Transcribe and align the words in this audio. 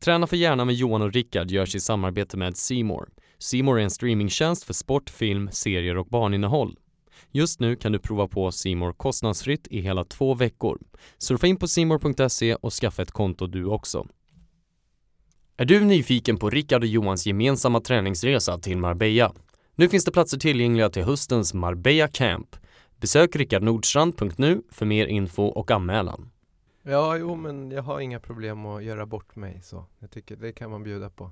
Träna 0.00 0.26
för 0.26 0.36
gärna 0.36 0.64
med 0.64 0.74
Johan 0.74 1.02
och 1.02 1.12
Rickard 1.12 1.50
görs 1.50 1.74
i 1.74 1.80
samarbete 1.80 2.36
med 2.36 2.56
Seymour. 2.56 3.08
Seymour 3.38 3.78
är 3.78 3.82
en 3.82 3.90
streamingtjänst 3.90 4.64
för 4.64 4.74
sport, 4.74 5.10
film, 5.10 5.48
serier 5.52 5.96
och 5.96 6.06
barninnehåll. 6.06 6.76
Just 7.32 7.60
nu 7.60 7.76
kan 7.76 7.92
du 7.92 7.98
prova 7.98 8.28
på 8.28 8.52
Simor 8.52 8.92
kostnadsfritt 8.92 9.66
i 9.70 9.80
hela 9.80 10.04
två 10.04 10.34
veckor. 10.34 10.78
Surfa 11.18 11.46
in 11.46 11.56
på 11.56 11.68
simor.se 11.68 12.54
och 12.54 12.72
skaffa 12.72 13.02
ett 13.02 13.10
konto 13.10 13.46
du 13.46 13.64
också. 13.64 14.06
Är 15.56 15.64
du 15.64 15.80
nyfiken 15.80 16.36
på 16.36 16.50
Rickard 16.50 16.82
och 16.82 16.88
Johans 16.88 17.26
gemensamma 17.26 17.80
träningsresa 17.80 18.58
till 18.58 18.78
Marbella? 18.78 19.32
Nu 19.76 19.88
finns 19.88 20.04
det 20.04 20.12
platser 20.12 20.38
tillgängliga 20.38 20.90
till 20.90 21.04
höstens 21.04 21.54
Marbella 21.54 22.08
Camp. 22.08 22.56
Besök 23.00 23.36
rickardnordstrand.nu 23.36 24.62
för 24.70 24.86
mer 24.86 25.06
info 25.06 25.42
och 25.42 25.70
anmälan. 25.70 26.30
Ja, 26.88 27.16
jo 27.16 27.34
men 27.34 27.70
jag 27.70 27.82
har 27.82 28.00
inga 28.00 28.20
problem 28.20 28.66
att 28.66 28.84
göra 28.84 29.06
bort 29.06 29.36
mig 29.36 29.60
så. 29.64 29.84
Jag 29.98 30.10
tycker 30.10 30.36
det 30.36 30.52
kan 30.52 30.70
man 30.70 30.82
bjuda 30.82 31.10
på. 31.10 31.30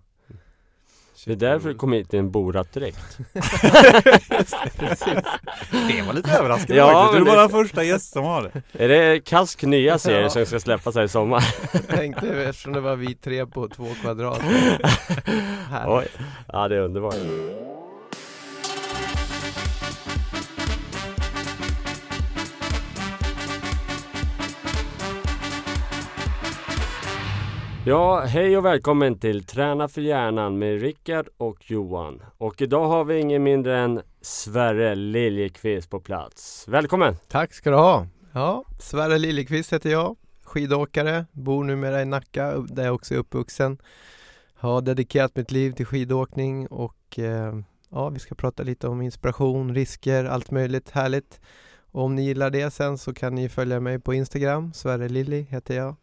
Det 1.26 1.32
är 1.32 1.36
därför 1.36 1.68
du 1.68 1.74
kom 1.74 1.92
hit 1.92 2.14
i 2.14 2.18
en 2.18 2.30
Borat-dräkt 2.30 3.18
Det 5.88 6.02
var 6.06 6.12
lite 6.12 6.30
överraskande 6.30 6.76
Ja, 6.76 6.86
faktiskt. 6.92 7.24
Du 7.24 7.30
är 7.30 7.34
bara 7.36 7.42
det- 7.42 7.48
första 7.48 7.82
gäst 7.84 8.12
som 8.12 8.24
har 8.24 8.42
det. 8.42 8.84
Är 8.84 8.88
det 8.88 9.20
Kask 9.24 9.62
nya 9.62 9.98
serie 9.98 10.20
Ja. 10.22 10.30
som 10.30 10.46
ska 10.46 10.60
släppas 10.60 10.94
här 10.94 11.02
i 11.02 11.08
sommar? 11.08 11.44
Jag 11.72 11.88
tänkte 11.88 12.28
eftersom 12.44 12.72
det 12.72 12.80
var 12.80 12.96
vi 12.96 13.14
tre 13.14 13.46
på 13.46 13.68
två 13.68 13.86
kvadrat. 14.02 14.40
Oj, 15.86 16.06
ja 16.52 16.68
det 16.68 16.76
är 16.76 16.80
underbart 16.80 17.14
Ja, 27.88 28.20
hej 28.20 28.56
och 28.56 28.64
välkommen 28.64 29.18
till 29.18 29.44
Träna 29.44 29.88
för 29.88 30.00
hjärnan 30.00 30.58
med 30.58 30.80
Rickard 30.80 31.28
och 31.36 31.70
Johan. 31.70 32.22
Och 32.38 32.62
idag 32.62 32.88
har 32.88 33.04
vi 33.04 33.18
ingen 33.18 33.42
mindre 33.42 33.78
än 33.78 34.02
Sverre 34.20 34.94
Liljekvist 34.94 35.90
på 35.90 36.00
plats. 36.00 36.68
Välkommen! 36.68 37.16
Tack 37.28 37.54
ska 37.54 37.70
du 37.70 37.76
ha. 37.76 38.06
Ja, 38.32 38.64
Sverre 38.78 39.18
Liljekvist 39.18 39.72
heter 39.72 39.90
jag. 39.90 40.16
Skidåkare, 40.42 41.26
bor 41.32 41.64
numera 41.64 42.02
i 42.02 42.04
Nacka 42.04 42.56
där 42.58 42.84
jag 42.84 42.94
också 42.94 43.14
är 43.14 43.18
uppvuxen. 43.18 43.78
Har 44.54 44.80
dedikerat 44.80 45.36
mitt 45.36 45.50
liv 45.50 45.72
till 45.72 45.86
skidåkning 45.86 46.66
och 46.66 47.18
eh, 47.18 47.58
ja, 47.90 48.08
vi 48.08 48.18
ska 48.18 48.34
prata 48.34 48.62
lite 48.62 48.88
om 48.88 49.02
inspiration, 49.02 49.74
risker, 49.74 50.24
allt 50.24 50.50
möjligt 50.50 50.90
härligt. 50.90 51.40
Och 51.92 52.02
om 52.02 52.14
ni 52.14 52.22
gillar 52.22 52.50
det 52.50 52.70
sen 52.70 52.98
så 52.98 53.14
kan 53.14 53.34
ni 53.34 53.48
följa 53.48 53.80
mig 53.80 54.00
på 54.00 54.14
Instagram, 54.14 54.72
Sverre 54.72 55.08
Lilly 55.08 55.42
heter 55.42 55.76
jag. 55.76 55.96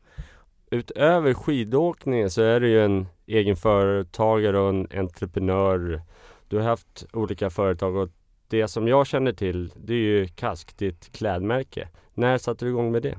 Utöver 0.73 1.33
skidåkningen 1.33 2.31
så 2.31 2.41
är 2.41 2.59
du 2.59 2.69
ju 2.69 2.85
en 2.85 3.07
egen 3.25 3.55
företagare 3.55 4.59
och 4.59 4.69
en 4.69 4.87
entreprenör. 4.93 6.01
Du 6.47 6.57
har 6.57 6.63
haft 6.63 7.05
olika 7.13 7.49
företag 7.49 7.95
och 7.95 8.09
det 8.47 8.67
som 8.67 8.87
jag 8.87 9.07
känner 9.07 9.33
till 9.33 9.71
det 9.75 9.93
är 9.93 9.97
ju 9.97 10.27
Kask, 10.27 10.77
ditt 10.77 11.11
klädmärke. 11.11 11.89
När 12.13 12.37
satte 12.37 12.65
du 12.65 12.69
igång 12.69 12.91
med 12.91 13.01
det? 13.01 13.17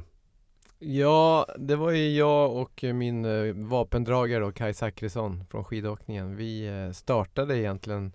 Ja, 0.79 1.47
det 1.59 1.77
var 1.77 1.91
ju 1.91 2.17
jag 2.17 2.57
och 2.57 2.85
min 2.95 3.25
eh, 3.25 3.55
vapendragare 3.55 4.45
då, 4.45 4.53
Kai 4.53 4.75
Zackrisson 4.75 5.45
från 5.51 5.65
skidåkningen. 5.65 6.37
Vi 6.37 6.67
eh, 6.67 6.93
startade 6.93 7.59
egentligen 7.59 8.13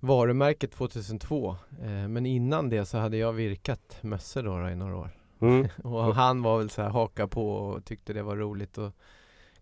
varumärket 0.00 0.72
2002. 0.72 1.56
Eh, 1.82 2.08
men 2.08 2.26
innan 2.26 2.68
det 2.68 2.86
så 2.86 2.98
hade 2.98 3.16
jag 3.16 3.32
virkat 3.32 3.98
mössor 4.00 4.42
då, 4.42 4.58
då 4.58 4.68
i 4.68 4.76
några 4.76 4.96
år. 4.96 5.15
Mm. 5.40 5.68
Och 5.84 6.14
han 6.14 6.42
var 6.42 6.58
väl 6.58 6.70
så 6.70 6.82
här 6.82 6.90
haka 6.90 7.28
på 7.28 7.50
och 7.56 7.84
tyckte 7.84 8.12
det 8.12 8.22
var 8.22 8.36
roligt 8.36 8.78
och 8.78 8.92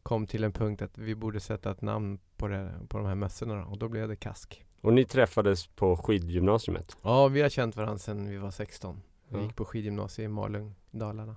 kom 0.02 0.26
till 0.26 0.44
en 0.44 0.52
punkt 0.52 0.82
att 0.82 0.98
vi 0.98 1.14
borde 1.14 1.40
sätta 1.40 1.70
ett 1.70 1.82
namn 1.82 2.18
på, 2.36 2.48
det, 2.48 2.70
på 2.88 2.98
de 2.98 3.06
här 3.06 3.14
mössorna 3.14 3.54
då. 3.54 3.62
och 3.70 3.78
då 3.78 3.88
blev 3.88 4.08
det 4.08 4.16
Kask. 4.16 4.64
Och 4.80 4.92
ni 4.92 5.04
träffades 5.04 5.66
på 5.66 5.96
skidgymnasiet? 5.96 6.96
Ja, 7.02 7.28
vi 7.28 7.42
har 7.42 7.48
känt 7.48 7.76
varandra 7.76 7.98
sedan 7.98 8.28
vi 8.28 8.36
var 8.36 8.50
16. 8.50 9.02
Vi 9.28 9.36
Ja. 9.36 9.42
gick 9.42 9.56
på 9.56 9.64
skidgymnasiet 9.64 10.24
i 10.24 10.28
Malung, 10.28 10.74
Dalarna. 10.90 11.36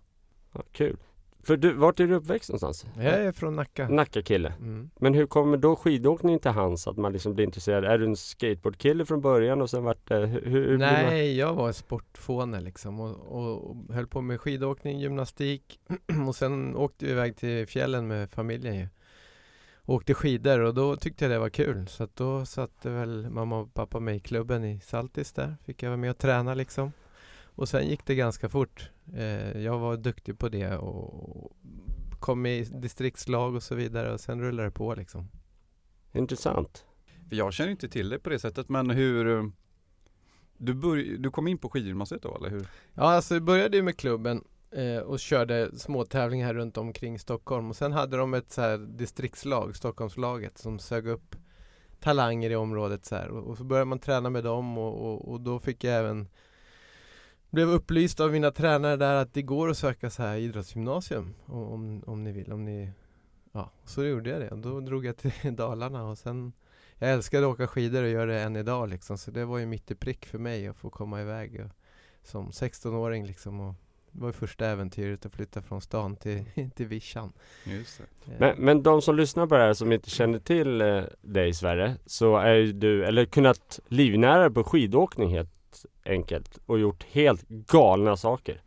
Ja, 0.51 0.61
kul! 0.72 0.97
För 1.47 1.58
du, 1.58 1.74
vart 1.74 2.00
är 2.00 2.08
du 2.08 2.16
uppväxt 2.16 2.50
någonstans? 2.50 2.85
Jag 2.96 3.06
är 3.06 3.31
från 3.31 3.56
Nacka. 3.56 3.90
Nacka-kille. 3.90 4.53
Mm. 4.59 4.90
Men 5.00 5.13
hur 5.13 5.25
kommer 5.28 5.58
då 5.58 5.75
skidåkning 5.75 6.40
till 6.40 6.52
hands? 6.52 6.88
Att 6.88 6.97
man 6.97 7.13
liksom 7.13 7.34
blir 7.34 7.46
intresserad? 7.46 7.85
Är 7.85 7.97
du 7.97 8.06
en 8.06 8.16
skateboardkille 8.16 9.06
från 9.06 9.22
början 9.22 9.62
och 9.62 9.69
sen 9.69 9.84
vart 9.84 10.08
det... 10.08 10.25
Hur, 10.25 10.41
hur 10.46 10.68
blir 10.68 10.78
man- 10.78 10.88
Nej, 10.94 11.38
jag 11.38 11.53
var 11.53 11.72
sportfåne 11.72 12.62
liksom 12.62 13.00
och, 13.00 13.16
och, 13.16 13.69
och 13.69 13.94
höll 13.94 14.08
på 14.08 14.22
med 14.22 14.41
skidåkning, 14.41 15.00
gymnastik 15.00 15.80
och 16.28 16.35
sen 16.35 16.75
åkte 16.75 17.06
vi 17.06 17.12
iväg 17.12 17.35
till 17.35 17.68
fjällen 17.68 18.08
med 18.08 18.31
familjen 18.31 18.75
ju. 18.75 18.88
Åkte 19.85 20.14
skidor 20.14 20.59
och 20.59 20.74
då 20.74 20.96
tyckte 20.96 21.25
jag 21.25 21.31
det 21.31 21.40
var 21.40 21.50
kul 21.50 21.88
så 21.88 22.03
att 22.03 22.16
då 22.16 22.46
satte 22.46 22.90
väl 22.90 23.29
mamma 23.29 23.59
och 23.59 23.74
pappa 23.74 24.00
mig 24.00 24.16
i 24.16 24.19
klubben 24.19 24.64
i 24.66 24.79
Saltis 24.79 25.34
där. 25.34 25.56
Fick 25.66 25.84
jag 25.84 25.90
vara 25.90 25.97
med 25.97 26.09
och 26.12 26.18
träna 26.18 26.53
liksom. 26.53 26.91
Och 27.57 27.69
sen 27.69 27.88
gick 27.88 28.06
det 28.06 28.16
ganska 28.16 28.50
fort. 28.50 28.90
Eh, 29.16 29.62
jag 29.62 29.79
var 29.79 29.97
duktig 29.97 30.40
på 30.40 30.50
det 30.50 30.78
och 30.78 31.51
kom 32.19 32.45
i 32.45 32.63
distriktslag 32.63 33.56
och 33.56 33.63
så 33.63 33.75
vidare 33.75 34.13
och 34.13 34.19
sen 34.19 34.41
rullade 34.41 34.68
det 34.68 34.72
på 34.72 34.95
liksom. 34.95 35.29
Intressant. 36.13 36.85
För 37.29 37.35
jag 37.35 37.53
känner 37.53 37.72
inte 37.72 37.90
till 37.90 38.09
det 38.09 38.19
på 38.19 38.29
det 38.29 38.40
sättet 38.40 38.69
men 38.69 38.90
hur 38.90 39.38
eh, 39.38 39.44
du, 40.57 40.73
börj- 40.73 41.17
du 41.17 41.31
kom 41.31 41.47
in 41.47 41.57
på 41.57 41.69
skidgymnasiet 41.69 42.22
då 42.22 42.35
eller 42.35 42.50
hur? 42.50 42.67
Ja, 42.94 43.03
alltså 43.03 43.34
vi 43.34 43.40
började 43.41 43.78
ju 43.78 43.84
med 43.84 43.97
klubben 43.97 44.44
eh, 44.72 44.97
och 44.97 45.19
körde 45.19 45.79
små 45.79 46.06
tävlingar 46.06 46.53
runt 46.53 46.78
omkring 46.78 47.19
Stockholm 47.19 47.69
och 47.69 47.75
sen 47.75 47.91
hade 47.91 48.17
de 48.17 48.34
ett 48.34 48.51
så 48.51 48.62
här 48.62 48.78
distriktslag, 48.78 49.75
Stockholmslaget, 49.75 50.57
som 50.57 50.79
sög 50.79 51.07
upp 51.07 51.35
talanger 52.00 52.50
i 52.50 52.56
området 52.56 53.06
så 53.06 53.16
här 53.16 53.29
och, 53.29 53.44
och 53.47 53.57
så 53.57 53.63
började 53.63 53.85
man 53.85 54.00
träna 54.00 54.29
med 54.29 54.44
dem 54.44 54.78
och, 54.78 55.13
och, 55.13 55.31
och 55.31 55.41
då 55.41 55.59
fick 55.59 55.84
jag 55.84 56.00
även 56.00 56.28
blev 57.50 57.69
upplyst 57.69 58.19
av 58.19 58.31
mina 58.31 58.52
tränare 58.52 58.96
där 58.96 59.16
att 59.16 59.34
det 59.34 59.41
går 59.41 59.69
att 59.69 59.78
söka 59.78 60.09
så 60.09 60.24
här 60.24 60.38
idrottsgymnasium 60.38 61.34
om, 61.46 61.63
om, 61.63 62.03
om 62.06 62.24
ni 62.24 62.31
vill, 62.31 62.52
om 62.52 62.66
ni 62.66 62.91
Ja, 63.52 63.72
så 63.85 64.03
gjorde 64.03 64.30
jag 64.30 64.41
det. 64.41 64.56
Då 64.56 64.80
drog 64.80 65.06
jag 65.06 65.18
till 65.18 65.31
Dalarna 65.56 66.03
och 66.03 66.18
sen 66.18 66.53
Jag 66.97 67.12
älskade 67.12 67.47
att 67.47 67.53
åka 67.53 67.68
skidor 67.68 68.03
och 68.03 68.09
gör 68.09 68.28
det 68.28 68.41
än 68.41 68.56
idag 68.56 68.90
liksom 68.90 69.18
så 69.18 69.31
det 69.31 69.46
var 69.46 69.58
ju 69.58 69.66
mitt 69.66 69.91
i 69.91 69.96
prick 69.96 70.25
för 70.25 70.38
mig 70.38 70.68
att 70.68 70.78
få 70.78 70.90
komma 70.90 71.22
iväg 71.22 71.62
och, 71.66 71.72
som 72.24 72.50
16-åring 72.50 73.25
liksom 73.25 73.59
och 73.59 73.74
det 74.12 74.22
var 74.22 74.31
första 74.31 74.66
äventyret 74.66 75.25
att 75.25 75.34
flytta 75.34 75.62
från 75.62 75.81
stan 75.81 76.16
till, 76.16 76.46
till 76.75 76.88
vischan. 76.88 77.34
Just 77.64 78.02
det. 78.25 78.31
Eh, 78.31 78.40
Men, 78.40 78.66
men 78.66 78.84
de 78.84 79.02
som 79.02 79.16
lyssnar 79.16 79.47
på 79.47 79.56
det 79.56 79.62
här 79.62 79.74
som 79.74 79.91
inte 79.91 80.09
känner 80.09 80.40
till 80.40 80.81
eh, 80.81 81.03
dig 81.22 81.53
Sverre, 81.53 81.96
så 82.06 82.38
är 82.38 82.53
ju 82.53 82.74
du, 82.74 83.06
eller 83.06 83.25
kunnat 83.25 83.79
livnära 83.88 84.52
på 84.52 84.64
skidåkning 84.64 85.29
helt 85.29 85.56
enkelt 86.05 86.59
och 86.65 86.79
gjort 86.79 87.03
helt 87.03 87.47
galna 87.47 88.17
saker. 88.17 88.61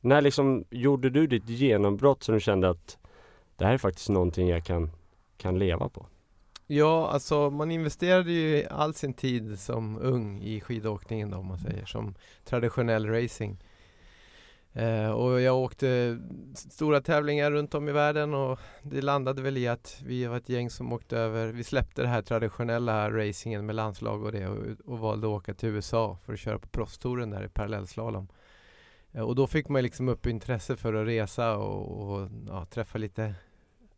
När 0.00 0.20
liksom 0.20 0.64
gjorde 0.70 1.10
du 1.10 1.26
ditt 1.26 1.48
genombrott 1.48 2.22
som 2.22 2.34
du 2.34 2.40
kände 2.40 2.70
att 2.70 2.98
det 3.56 3.64
här 3.64 3.72
är 3.72 3.78
faktiskt 3.78 4.08
någonting 4.08 4.48
jag 4.48 4.64
kan, 4.64 4.90
kan 5.36 5.58
leva 5.58 5.88
på? 5.88 6.06
Ja, 6.66 7.08
alltså 7.08 7.50
man 7.50 7.70
investerade 7.70 8.32
ju 8.32 8.66
all 8.66 8.94
sin 8.94 9.14
tid 9.14 9.60
som 9.60 9.98
ung 9.98 10.42
i 10.42 10.60
skidåkningen 10.60 11.30
då, 11.30 11.36
om 11.36 11.46
man 11.46 11.58
säger, 11.58 11.84
som 11.84 12.14
traditionell 12.44 13.06
racing. 13.06 13.58
Eh, 14.74 15.10
och 15.10 15.40
jag 15.40 15.56
åkte 15.56 16.18
stora 16.54 17.00
tävlingar 17.00 17.50
runt 17.50 17.74
om 17.74 17.88
i 17.88 17.92
världen 17.92 18.34
och 18.34 18.58
det 18.82 19.02
landade 19.02 19.42
väl 19.42 19.56
i 19.56 19.68
att 19.68 20.02
vi 20.04 20.26
var 20.26 20.36
ett 20.36 20.48
gäng 20.48 20.70
som 20.70 20.92
åkte 20.92 21.18
över, 21.18 21.48
vi 21.48 21.64
släppte 21.64 22.02
det 22.02 22.08
här 22.08 22.22
traditionella 22.22 23.10
racingen 23.10 23.66
med 23.66 23.74
landslag 23.74 24.22
och 24.22 24.32
det 24.32 24.46
och, 24.46 24.66
och 24.84 24.98
valde 24.98 25.26
att 25.26 25.30
åka 25.30 25.54
till 25.54 25.68
USA 25.68 26.18
för 26.24 26.32
att 26.32 26.38
köra 26.38 26.58
på 26.58 26.68
proffstouren 26.68 27.30
där 27.30 27.44
i 27.44 27.48
parallellslalom. 27.48 28.28
Eh, 29.12 29.22
och 29.22 29.34
då 29.34 29.46
fick 29.46 29.68
man 29.68 29.82
liksom 29.82 30.08
upp 30.08 30.26
intresse 30.26 30.76
för 30.76 30.94
att 30.94 31.06
resa 31.06 31.56
och, 31.56 32.12
och 32.12 32.28
ja, 32.48 32.64
träffa 32.64 32.98
lite 32.98 33.34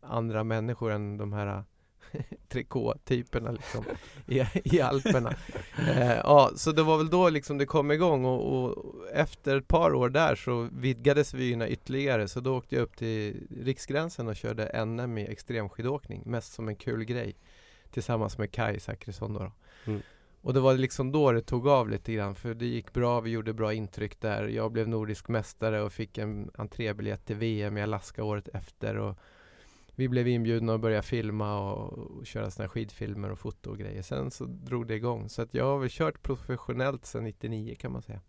andra 0.01 0.43
människor 0.43 0.91
än 0.91 1.17
de 1.17 1.33
här 1.33 1.63
trikåtyperna 2.55 3.51
liksom 3.51 3.85
i, 4.27 4.43
i 4.63 4.81
Alperna. 4.81 5.33
Eh, 5.77 6.15
ja, 6.15 6.51
så 6.55 6.71
det 6.71 6.83
var 6.83 6.97
väl 6.97 7.09
då 7.09 7.29
liksom 7.29 7.57
det 7.57 7.65
kom 7.65 7.91
igång 7.91 8.25
och, 8.25 8.63
och 8.63 8.93
efter 9.13 9.57
ett 9.57 9.67
par 9.67 9.93
år 9.93 10.09
där 10.09 10.35
så 10.35 10.69
vidgades 10.71 11.33
vyerna 11.33 11.67
ytterligare 11.67 12.27
så 12.27 12.39
då 12.39 12.57
åkte 12.57 12.75
jag 12.75 12.81
upp 12.81 12.97
till 12.97 13.47
Riksgränsen 13.61 14.27
och 14.27 14.35
körde 14.35 14.85
NM 14.85 15.17
i 15.17 15.27
extremskidåkning 15.27 16.23
mest 16.25 16.53
som 16.53 16.67
en 16.67 16.75
kul 16.75 17.03
grej 17.03 17.35
tillsammans 17.91 18.37
med 18.37 18.51
Kai 18.51 18.79
Zackrisson 18.79 19.33
då. 19.33 19.39
då. 19.39 19.51
Mm. 19.91 20.01
Och 20.41 20.53
det 20.53 20.59
var 20.59 20.73
liksom 20.73 21.11
då 21.11 21.31
det 21.31 21.41
tog 21.41 21.67
av 21.67 21.89
lite 21.89 22.13
grann 22.13 22.35
för 22.35 22.53
det 22.53 22.65
gick 22.65 22.93
bra, 22.93 23.21
vi 23.21 23.29
gjorde 23.29 23.53
bra 23.53 23.73
intryck 23.73 24.21
där. 24.21 24.47
Jag 24.47 24.71
blev 24.71 24.87
nordisk 24.87 25.27
mästare 25.27 25.81
och 25.81 25.93
fick 25.93 26.17
en 26.17 26.51
entrébiljett 26.55 27.25
till 27.25 27.35
VM 27.35 27.77
i 27.77 27.81
Alaska 27.81 28.23
året 28.23 28.47
efter 28.53 28.97
och 28.97 29.17
vi 29.95 30.07
blev 30.09 30.27
inbjudna 30.27 30.73
att 30.73 30.81
börja 30.81 31.01
filma 31.01 31.59
och, 31.71 31.93
och 31.93 32.25
köra 32.25 32.51
såna 32.51 32.69
skidfilmer 32.69 33.31
och 33.31 33.39
foto 33.39 33.69
och 33.69 33.77
grejer. 33.77 34.01
Sen 34.01 34.31
så 34.31 34.45
drog 34.45 34.87
det 34.87 34.95
igång. 34.95 35.29
Så 35.29 35.41
att 35.41 35.53
jag 35.53 35.65
har 35.65 35.79
väl 35.79 35.89
kört 35.91 36.21
professionellt 36.23 37.05
sedan 37.05 37.23
99 37.23 37.75
kan 37.79 37.91
man 37.91 38.01
säga. 38.01 38.21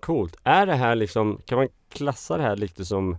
Coolt. 0.00 0.36
Är 0.44 0.66
det 0.66 0.74
här 0.74 0.94
liksom, 0.94 1.42
kan 1.46 1.58
man 1.58 1.68
klassa 1.88 2.36
det 2.36 2.42
här 2.42 2.56
lite 2.56 2.84
som 2.84 3.16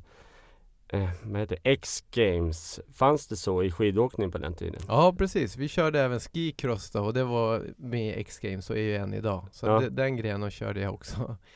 eh, 0.87 1.09
vad 1.23 1.39
heter? 1.41 1.57
X-games. 1.63 2.79
Fanns 2.93 3.27
det 3.27 3.35
så 3.35 3.63
i 3.63 3.71
skidåkning 3.71 4.31
på 4.31 4.37
den 4.37 4.53
tiden? 4.53 4.81
Ja 4.87 5.15
precis, 5.17 5.57
vi 5.57 5.67
körde 5.67 6.01
även 6.01 6.19
skicross 6.19 6.91
då 6.91 7.03
och 7.05 7.13
det 7.13 7.23
var 7.23 7.63
med 7.77 8.17
X-games 8.17 8.69
och 8.69 8.77
är 8.77 8.81
ju 8.81 8.95
än 8.95 9.13
idag. 9.13 9.47
Så 9.51 9.65
Ja. 9.67 9.79
de, 9.79 9.89
den 9.89 10.15
grenen 10.17 10.51
körde 10.51 10.79
jag 10.79 10.93
också. 10.93 11.37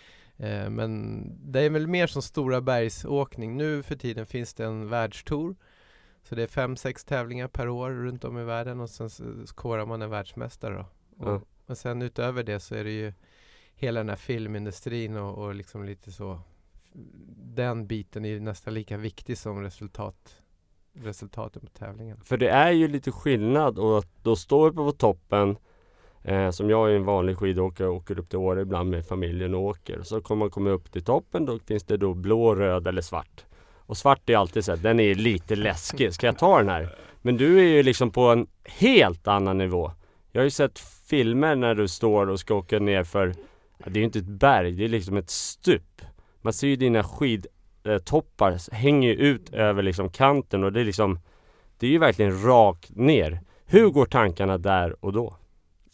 Eh, 0.42 0.70
men 0.70 1.24
det 1.52 1.62
är 1.62 1.70
väl 1.70 1.88
mer 1.88 2.08
som 2.08 2.22
stora 2.22 2.62
bergsåkning. 2.62 3.58
Nu 3.58 3.84
för 3.84 3.96
tiden 3.96 4.26
finns 4.26 4.54
det 4.54 4.66
en 4.66 4.90
världstour. 4.90 5.56
Så 6.24 6.36
det 6.36 6.44
är 6.44 6.48
fem, 6.48 6.76
sex 6.76 7.04
tävlingar 7.06 7.48
per 7.48 7.70
år 7.70 7.90
runt 7.92 8.24
om 8.24 8.38
i 8.38 8.44
världen 8.44 8.80
och 8.80 8.90
sen 8.90 9.10
korar 9.56 9.86
man 9.86 10.02
en 10.02 10.10
världsmästare 10.10 10.74
då. 10.74 10.86
Och, 11.26 11.32
Ja. 11.32 11.42
och 11.66 11.78
sen 11.78 12.02
utöver 12.02 12.44
det 12.44 12.60
så 12.60 12.76
är 12.76 12.84
det 12.84 12.92
ju 12.92 13.14
hela 13.76 14.00
den 14.00 14.10
här 14.10 14.16
filmindustrin 14.16 15.18
och, 15.18 15.38
och 15.46 15.56
liksom 15.56 15.84
lite 15.84 16.12
så 16.12 16.40
den 17.36 17.88
biten 17.88 18.26
är 18.26 18.30
ju 18.30 18.40
nästan 18.40 18.74
lika 18.74 18.98
viktig 18.98 19.38
som 19.38 19.62
resultat, 19.62 20.42
resultaten 20.94 21.62
på 21.62 21.68
tävlingen. 21.68 22.22
För 22.24 22.38
det 22.38 22.50
är 22.50 22.72
ju 22.72 22.88
lite 22.88 23.12
skillnad 23.12 23.80
och 23.80 23.98
att 23.98 24.24
då 24.24 24.36
står 24.36 24.72
på 24.72 24.92
toppen 24.92 25.58
eh, 26.24 26.52
Som 26.52 26.70
jag 26.70 26.92
är 26.92 26.96
en 26.96 27.06
vanlig 27.06 27.38
skidåkare 27.38 27.88
och 27.88 27.96
åker 27.96 28.20
upp 28.20 28.30
till 28.30 28.40
Åre 28.40 28.62
ibland 28.62 28.90
med 28.90 29.06
familjen 29.06 29.56
och 29.56 29.62
åker. 29.62 30.02
Så 30.04 30.22
kommer 30.22 30.40
man 30.40 30.52
komma 30.52 30.70
upp 30.70 30.92
till 30.92 31.04
toppen 31.04 31.46
då 31.46 31.60
finns 31.60 31.84
det 31.84 31.98
då 31.98 32.14
blå, 32.14 32.56
röd 32.56 32.88
eller 32.88 33.02
svart. 33.02 33.46
Och 33.90 33.98
svart 33.98 34.30
är 34.30 34.38
alltid 34.38 34.66
så 34.66 34.72
här, 34.72 34.78
den 34.78 35.00
är 35.00 35.16
lite 35.16 35.56
läskig. 35.56 36.14
Ska 36.14 36.26
jag 36.26 36.38
ta 36.38 36.58
den 36.58 36.70
här? 36.70 36.96
Men 37.22 37.38
du 37.38 37.60
är 37.60 37.64
ju 37.64 37.84
liksom 37.84 38.12
på 38.12 38.22
en 38.22 38.48
helt 38.66 39.28
annan 39.28 39.58
nivå. 39.58 39.92
Jag 40.32 40.42
har 40.42 40.44
ju 40.44 40.50
sett 40.50 40.80
filmer 41.10 41.56
när 41.56 41.76
du 41.76 41.88
står 41.88 42.30
och 42.30 42.40
ska 42.40 42.56
åka 42.56 42.80
ner 42.80 43.04
för 43.04 43.34
ja, 43.78 43.86
Det 43.86 43.98
är 43.98 44.02
ju 44.02 44.04
inte 44.04 44.20
ett 44.20 44.26
berg, 44.26 44.72
det 44.72 44.84
är 44.84 44.88
liksom 44.88 45.18
ett 45.18 45.30
stup. 45.30 46.02
Man 46.42 46.54
ser 46.54 46.68
ju 46.68 46.76
dina 46.76 47.04
skidtoppar 47.04 48.74
hänger 48.74 49.10
ju 49.10 49.16
ut 49.16 49.54
över 49.54 49.84
liksom 49.84 50.10
kanten 50.10 50.64
och 50.64 50.74
det 50.74 50.82
är 50.82 50.86
liksom 50.86 51.20
det 51.78 51.88
är 51.88 51.92
ju 51.92 51.98
verkligen 51.98 52.44
rakt 52.44 52.96
ner. 52.96 53.40
Hur 53.66 53.90
går 53.90 54.06
tankarna 54.06 54.58
där 54.58 55.06
och 55.06 55.14
då? 55.14 55.36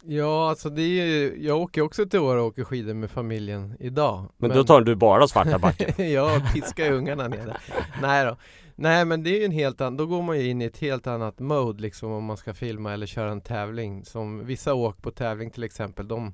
Ja, 0.08 0.50
alltså 0.50 0.70
det 0.70 0.82
är 0.82 1.06
ju, 1.06 1.38
jag 1.46 1.58
åker 1.58 1.82
också 1.82 2.06
till 2.06 2.20
Åre 2.20 2.42
och 2.42 2.48
åker 2.48 2.64
skidor 2.64 2.94
med 2.94 3.12
familjen 3.12 3.76
idag. 3.80 4.30
Men, 4.38 4.50
då 4.50 4.64
tar 4.64 4.82
du 4.82 4.96
bara 4.96 5.28
svarta 5.28 5.60
backen. 5.60 6.12
jag 6.12 6.54
piskar 6.54 6.92
ungarna 6.92 7.28
nere. 7.28 7.58
Nej 8.02 8.26
då. 8.26 8.38
Nej 8.76 9.06
men 9.06 9.24
det 9.24 9.30
är 9.30 9.40
ju 9.40 9.46
en 9.46 9.52
helt 9.52 9.82
annan, 9.82 9.98
då 9.98 10.06
går 10.06 10.22
man 10.22 10.40
ju 10.40 10.50
in 10.50 10.62
i 10.62 10.66
ett 10.66 10.78
helt 10.78 11.08
annat 11.08 11.40
mode 11.40 11.82
liksom 11.82 12.12
om 12.12 12.24
man 12.24 12.38
ska 12.38 12.54
filma 12.54 12.94
eller 12.94 13.06
köra 13.06 13.32
en 13.32 13.42
tävling. 13.42 14.06
Som 14.06 14.46
vissa 14.46 14.74
åk 14.74 15.02
på 15.02 15.12
tävling 15.12 15.52
till 15.52 15.64
exempel, 15.64 16.08
de 16.08 16.34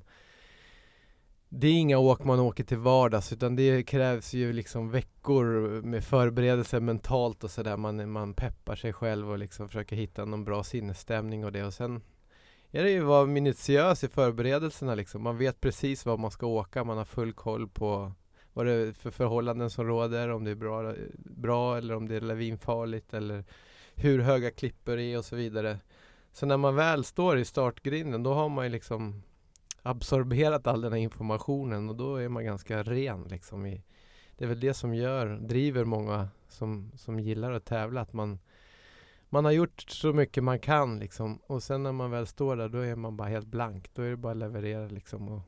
det 1.48 1.66
är 1.66 1.72
inga 1.72 1.98
åk 1.98 2.24
man 2.24 2.40
åker 2.40 2.64
till 2.64 2.78
vardags 2.78 3.32
utan 3.32 3.56
det 3.56 3.82
krävs 3.82 4.34
ju 4.34 4.52
liksom 4.52 4.90
veckor 4.90 5.44
med 5.82 6.04
förberedelser 6.04 6.80
mentalt 6.80 7.44
och 7.44 7.50
sådär. 7.50 7.76
Man, 7.76 8.10
man 8.10 8.34
peppar 8.34 8.76
sig 8.76 8.92
själv 8.92 9.30
och 9.30 9.38
liksom 9.38 9.68
försöker 9.68 9.96
hitta 9.96 10.24
någon 10.24 10.44
bra 10.44 10.64
sinnesstämning 10.64 11.44
och 11.44 11.52
det 11.52 11.64
och 11.64 11.74
sen 11.74 12.00
är 12.72 12.82
det 12.82 12.90
ju 12.90 13.00
att 13.00 13.06
vara 13.06 13.26
minutiös 13.26 14.04
i 14.04 14.08
förberedelserna 14.08 14.94
liksom. 14.94 15.22
Man 15.22 15.38
vet 15.38 15.60
precis 15.60 16.06
var 16.06 16.16
man 16.16 16.30
ska 16.30 16.46
åka, 16.46 16.84
man 16.84 16.98
har 16.98 17.04
full 17.04 17.32
koll 17.32 17.68
på 17.68 18.12
vad 18.52 18.66
det 18.66 18.72
är 18.72 18.92
för 18.92 19.10
förhållanden 19.10 19.70
som 19.70 19.86
råder, 19.86 20.28
om 20.28 20.44
det 20.44 20.50
är 20.50 20.54
bra, 20.54 20.94
bra 21.18 21.78
eller 21.78 21.94
om 21.94 22.08
det 22.08 22.16
är 22.16 22.20
lavinfarligt 22.20 23.14
eller 23.14 23.44
hur 23.94 24.18
höga 24.18 24.50
klippor 24.50 24.96
det 24.96 25.02
är 25.02 25.18
och 25.18 25.24
så 25.24 25.36
vidare. 25.36 25.78
Så 26.32 26.46
när 26.46 26.56
man 26.56 26.74
väl 26.74 27.04
står 27.04 27.38
i 27.38 27.44
startgrinden 27.44 28.22
då 28.22 28.34
har 28.34 28.48
man 28.48 28.64
ju 28.64 28.70
liksom 28.70 29.22
absorberat 29.82 30.66
all 30.66 30.80
den 30.80 30.92
här 30.92 31.00
informationen 31.00 31.88
och 31.88 31.96
då 31.96 32.16
är 32.16 32.28
man 32.28 32.44
ganska 32.44 32.82
ren 32.82 33.22
liksom. 33.22 33.66
I, 33.66 33.82
det 34.38 34.44
är 34.44 34.48
väl 34.48 34.60
det 34.60 34.74
som 34.74 34.94
gör, 34.94 35.26
driver 35.26 35.84
många 35.84 36.28
som, 36.48 36.92
som 36.96 37.20
gillar 37.20 37.52
att 37.52 37.64
tävla, 37.64 38.00
att 38.00 38.12
man 38.12 38.38
man 39.32 39.44
har 39.44 39.52
gjort 39.52 39.80
så 39.88 40.12
mycket 40.12 40.44
man 40.44 40.58
kan 40.58 40.98
liksom 40.98 41.38
och 41.46 41.62
sen 41.62 41.82
när 41.82 41.92
man 41.92 42.10
väl 42.10 42.26
står 42.26 42.56
där 42.56 42.68
då 42.68 42.78
är 42.78 42.96
man 42.96 43.16
bara 43.16 43.28
helt 43.28 43.46
blank. 43.46 43.90
Då 43.94 44.02
är 44.02 44.10
det 44.10 44.16
bara 44.16 44.30
att 44.32 44.36
leverera 44.36 44.86
liksom 44.88 45.28
och 45.28 45.40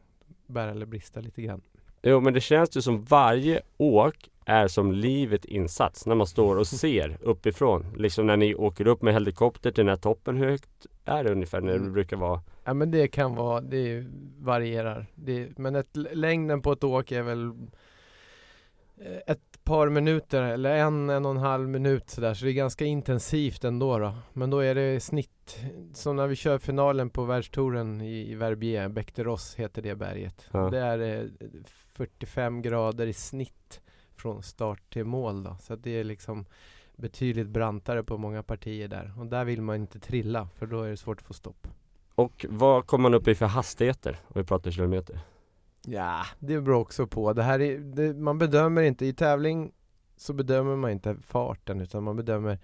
bära 0.47 0.71
eller 0.71 0.87
brista 0.87 1.21
lite 1.21 1.43
grann. 1.43 1.63
Jo 2.03 2.21
men 2.21 2.35
det 2.35 2.41
känns 2.41 2.77
ju 2.77 2.83
som 2.83 3.05
varje 3.05 3.61
åk 3.77 4.31
är 4.45 4.69
som 4.69 4.93
livet 4.93 5.45
insats 5.45 6.07
när 6.07 6.15
man 6.15 6.27
står 6.27 6.57
och 6.57 6.67
ser 6.81 7.19
uppifrån. 7.21 7.87
Liksom 7.97 8.27
när 8.27 8.37
ni 8.37 8.55
åker 8.55 8.87
upp 8.87 9.03
med 9.03 9.15
helikopter 9.15 9.71
till 9.71 9.85
den 9.85 9.89
här 9.89 9.97
toppen. 10.03 10.37
Hur 10.37 10.51
högt 10.51 10.87
är 11.05 11.25
det 11.25 11.33
ungefär 11.33 11.61
när 11.61 11.73
det 11.73 11.79
Mm. 11.79 11.93
brukar 11.93 12.17
vara? 12.17 12.41
Ja 12.65 12.75
men 12.75 12.91
det 12.91 13.09
kan 13.09 13.35
vara, 13.35 13.61
det 13.61 14.07
varierar. 14.39 15.07
Det, 15.15 15.59
men 15.59 15.75
ett, 15.75 15.97
längden 16.13 16.63
på 16.63 16.73
ett 16.73 16.85
åk 16.85 17.13
är 17.13 17.23
väl 17.23 17.47
eh, 19.01 19.17
ett 19.27 19.54
par 19.65 19.89
minuter 19.89 20.43
eller 20.43 20.77
en, 20.77 21.11
en 21.11 21.25
och 21.25 21.31
en 21.31 21.37
halv 21.37 21.69
minut 21.69 22.11
sådär. 22.11 22.35
Så 22.35 22.45
det 22.45 22.51
är 22.51 22.53
ganska 22.53 22.85
intensivt 22.85 23.65
ändå 23.65 23.99
då. 23.99 24.15
Men 24.33 24.51
då 24.51 24.59
är 24.59 24.75
det 24.75 25.01
snitt, 25.01 25.59
som 25.93 26.17
när 26.17 26.27
vi 26.27 26.37
kör 26.37 26.59
finalen 26.59 27.11
på 27.11 27.25
världstouren 27.25 28.01
i, 28.01 28.31
i 28.31 28.35
Verbier, 28.35 28.89
Bec 28.89 29.07
de 29.15 29.25
Ross 29.25 29.55
heter 29.55 29.83
det 29.83 29.95
berget. 29.95 30.49
Ja. 30.53 30.71
Det 30.71 30.79
är 30.79 31.23
eh, 31.23 31.29
45 31.93 32.63
grader 32.63 33.07
i 33.07 33.13
snitt 33.13 33.81
från 34.17 34.43
start 34.43 34.93
till 34.93 35.05
mål 35.05 35.43
då. 35.43 35.57
Så 35.61 35.77
det 35.77 35.91
är 35.91 36.05
liksom 36.05 36.47
betydligt 36.97 37.49
brantare 37.49 38.03
på 38.03 38.19
många 38.19 38.43
partier 38.43 38.89
där. 38.89 39.13
Och 39.19 39.27
där 39.27 39.45
vill 39.45 39.63
man 39.63 39.77
inte 39.77 40.01
trilla 40.01 40.49
för 40.59 40.67
då 40.67 40.83
är 40.83 40.91
det 40.91 40.97
svårt 40.97 41.21
att 41.21 41.27
få 41.27 41.35
stopp. 41.35 41.69
Och 42.15 42.47
vad 42.49 42.87
kommer 42.87 43.03
man 43.03 43.15
upp 43.15 43.29
i 43.29 43.35
för 43.35 43.47
hastigheter? 43.47 44.19
Om 44.23 44.41
vi 44.41 44.45
pratar 44.45 44.71
kilometer. 44.71 45.21
Ja, 45.87 46.25
det 46.39 46.61
beror 46.61 46.81
också 46.81 47.07
på. 47.07 47.33
Det 47.33 47.43
här 47.43 47.61
är, 47.61 47.79
det, 47.79 48.15
man 48.15 48.39
bedömer 48.39 48.83
inte, 48.83 49.07
i 49.07 49.13
tävling 49.13 49.73
så 50.17 50.33
bedömer 50.33 50.77
man 50.77 50.91
inte 50.91 51.17
farten 51.23 51.81
utan 51.81 52.03
man 52.03 52.17
bedömer 52.17 52.59